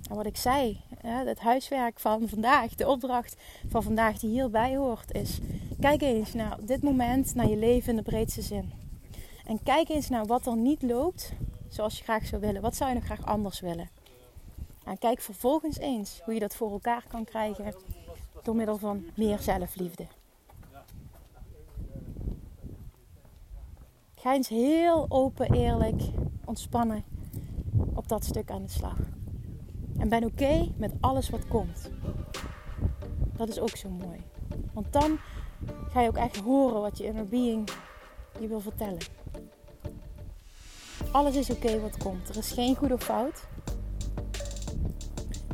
En 0.09 0.15
wat 0.15 0.25
ik 0.25 0.37
zei, 0.37 0.81
het 1.01 1.39
huiswerk 1.39 1.99
van 1.99 2.29
vandaag, 2.29 2.75
de 2.75 2.87
opdracht 2.87 3.35
van 3.67 3.83
vandaag 3.83 4.19
die 4.19 4.29
hierbij 4.29 4.75
hoort, 4.75 5.11
is: 5.11 5.39
kijk 5.79 6.01
eens 6.01 6.33
naar 6.33 6.57
dit 6.61 6.83
moment, 6.83 7.35
naar 7.35 7.49
je 7.49 7.57
leven 7.57 7.89
in 7.89 7.95
de 7.95 8.01
breedste 8.01 8.41
zin. 8.41 8.71
En 9.45 9.63
kijk 9.63 9.89
eens 9.89 10.09
naar 10.09 10.25
wat 10.25 10.45
er 10.45 10.55
niet 10.55 10.81
loopt 10.81 11.33
zoals 11.73 11.97
je 11.97 12.03
graag 12.03 12.25
zou 12.25 12.41
willen. 12.41 12.61
Wat 12.61 12.75
zou 12.75 12.89
je 12.89 12.95
nog 12.95 13.05
graag 13.05 13.25
anders 13.25 13.59
willen? 13.59 13.89
En 14.85 14.97
kijk 14.97 15.21
vervolgens 15.21 15.77
eens 15.77 16.21
hoe 16.25 16.33
je 16.33 16.39
dat 16.39 16.55
voor 16.55 16.71
elkaar 16.71 17.05
kan 17.07 17.23
krijgen 17.23 17.75
door 18.43 18.55
middel 18.55 18.77
van 18.77 19.05
meer 19.15 19.39
zelfliefde. 19.39 20.07
Ga 24.15 24.33
eens 24.33 24.47
heel 24.47 25.05
open, 25.09 25.53
eerlijk, 25.53 26.01
ontspannen 26.45 27.03
op 27.93 28.07
dat 28.07 28.25
stuk 28.25 28.51
aan 28.51 28.61
de 28.61 28.69
slag. 28.69 28.97
En 29.97 30.09
ben 30.09 30.23
oké 30.23 30.71
met 30.77 30.93
alles 30.99 31.29
wat 31.29 31.47
komt. 31.47 31.91
Dat 33.35 33.49
is 33.49 33.59
ook 33.59 33.77
zo 33.77 33.89
mooi. 33.89 34.21
Want 34.73 34.93
dan 34.93 35.19
ga 35.89 36.01
je 36.01 36.07
ook 36.07 36.17
echt 36.17 36.37
horen 36.37 36.81
wat 36.81 36.97
je 36.97 37.05
inner 37.05 37.27
being 37.27 37.69
je 38.39 38.47
wil 38.47 38.59
vertellen. 38.59 39.22
Alles 41.11 41.35
is 41.35 41.49
oké 41.49 41.79
wat 41.79 41.97
komt. 41.97 42.29
Er 42.29 42.37
is 42.37 42.51
geen 42.51 42.75
goed 42.75 42.91
of 42.91 43.03
fout. 43.03 43.43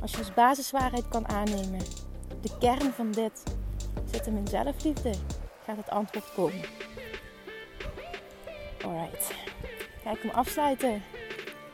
Als 0.01 0.11
je 0.11 0.17
als 0.17 0.33
basiswaarheid 0.33 1.07
kan 1.07 1.27
aannemen, 1.27 1.79
de 2.41 2.49
kern 2.59 2.93
van 2.93 3.11
dit 3.11 3.43
zit 4.11 4.25
hem 4.25 4.37
in 4.37 4.47
zelfliefde, 4.47 5.13
gaat 5.65 5.77
het 5.77 5.89
antwoord 5.89 6.33
komen. 6.33 6.65
Alright. 8.85 9.31
Ga 10.03 10.11
ik 10.11 10.21
hem 10.21 10.31
afsluiten. 10.31 11.03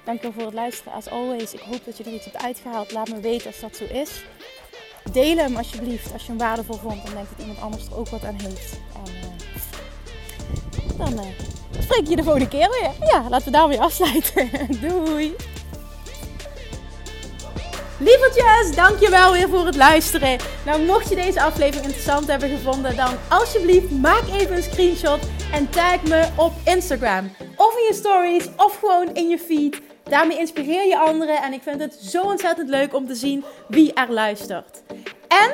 Dank 0.03 0.21
je 0.21 0.31
voor 0.31 0.45
het 0.45 0.53
luisteren. 0.53 0.93
As 0.93 1.09
always, 1.09 1.53
ik 1.53 1.59
hoop 1.59 1.85
dat 1.85 1.97
je 1.97 2.03
er 2.03 2.13
iets 2.13 2.25
hebt 2.25 2.43
uitgehaald. 2.43 2.91
Laat 2.91 3.09
me 3.09 3.19
weten 3.19 3.47
als 3.47 3.59
dat 3.59 3.75
zo 3.75 3.83
is. 3.83 4.23
Deel 5.11 5.37
hem 5.37 5.55
alsjeblieft 5.55 6.13
als 6.13 6.21
je 6.21 6.27
hem 6.27 6.37
waardevol 6.37 6.75
vond. 6.75 7.05
Dan 7.05 7.13
denk 7.13 7.29
dat 7.29 7.39
iemand 7.39 7.61
anders 7.61 7.85
er 7.85 7.97
ook 7.97 8.09
wat 8.09 8.23
aan 8.23 8.39
heeft. 8.39 8.79
En 9.05 9.13
uh, 9.13 10.97
dan 10.97 11.13
uh, 11.13 11.54
spreek 11.85 12.07
je 12.07 12.15
de 12.15 12.23
volgende 12.23 12.47
keer 12.47 12.69
weer. 12.69 13.09
Ja, 13.09 13.29
laten 13.29 13.45
we 13.45 13.51
daar 13.51 13.67
weer 13.67 13.79
afsluiten. 13.79 14.49
Doei! 14.81 15.35
Lievertjes, 17.99 18.75
dankjewel 18.75 19.31
weer 19.31 19.49
voor 19.49 19.65
het 19.65 19.75
luisteren. 19.75 20.37
Nou, 20.65 20.81
mocht 20.81 21.09
je 21.09 21.15
deze 21.15 21.41
aflevering 21.41 21.85
interessant 21.85 22.27
hebben 22.27 22.49
gevonden, 22.49 22.95
dan 22.95 23.13
alsjeblieft 23.29 23.91
maak 23.91 24.23
even 24.39 24.55
een 24.55 24.63
screenshot 24.63 25.19
en 25.51 25.69
tag 25.69 26.03
me 26.03 26.27
op 26.35 26.53
Instagram. 26.65 27.31
Of 27.55 27.77
in 27.77 27.83
je 27.87 27.93
stories, 27.93 28.49
of 28.57 28.79
gewoon 28.79 29.13
in 29.13 29.29
je 29.29 29.39
feed. 29.39 29.81
Daarmee 30.03 30.37
inspireer 30.37 30.87
je 30.87 30.99
anderen 30.99 31.41
en 31.41 31.53
ik 31.53 31.61
vind 31.63 31.81
het 31.81 31.93
zo 31.93 32.21
ontzettend 32.21 32.69
leuk 32.69 32.93
om 32.93 33.07
te 33.07 33.15
zien 33.15 33.43
wie 33.67 33.93
er 33.93 34.11
luistert. 34.11 34.81
En 35.27 35.53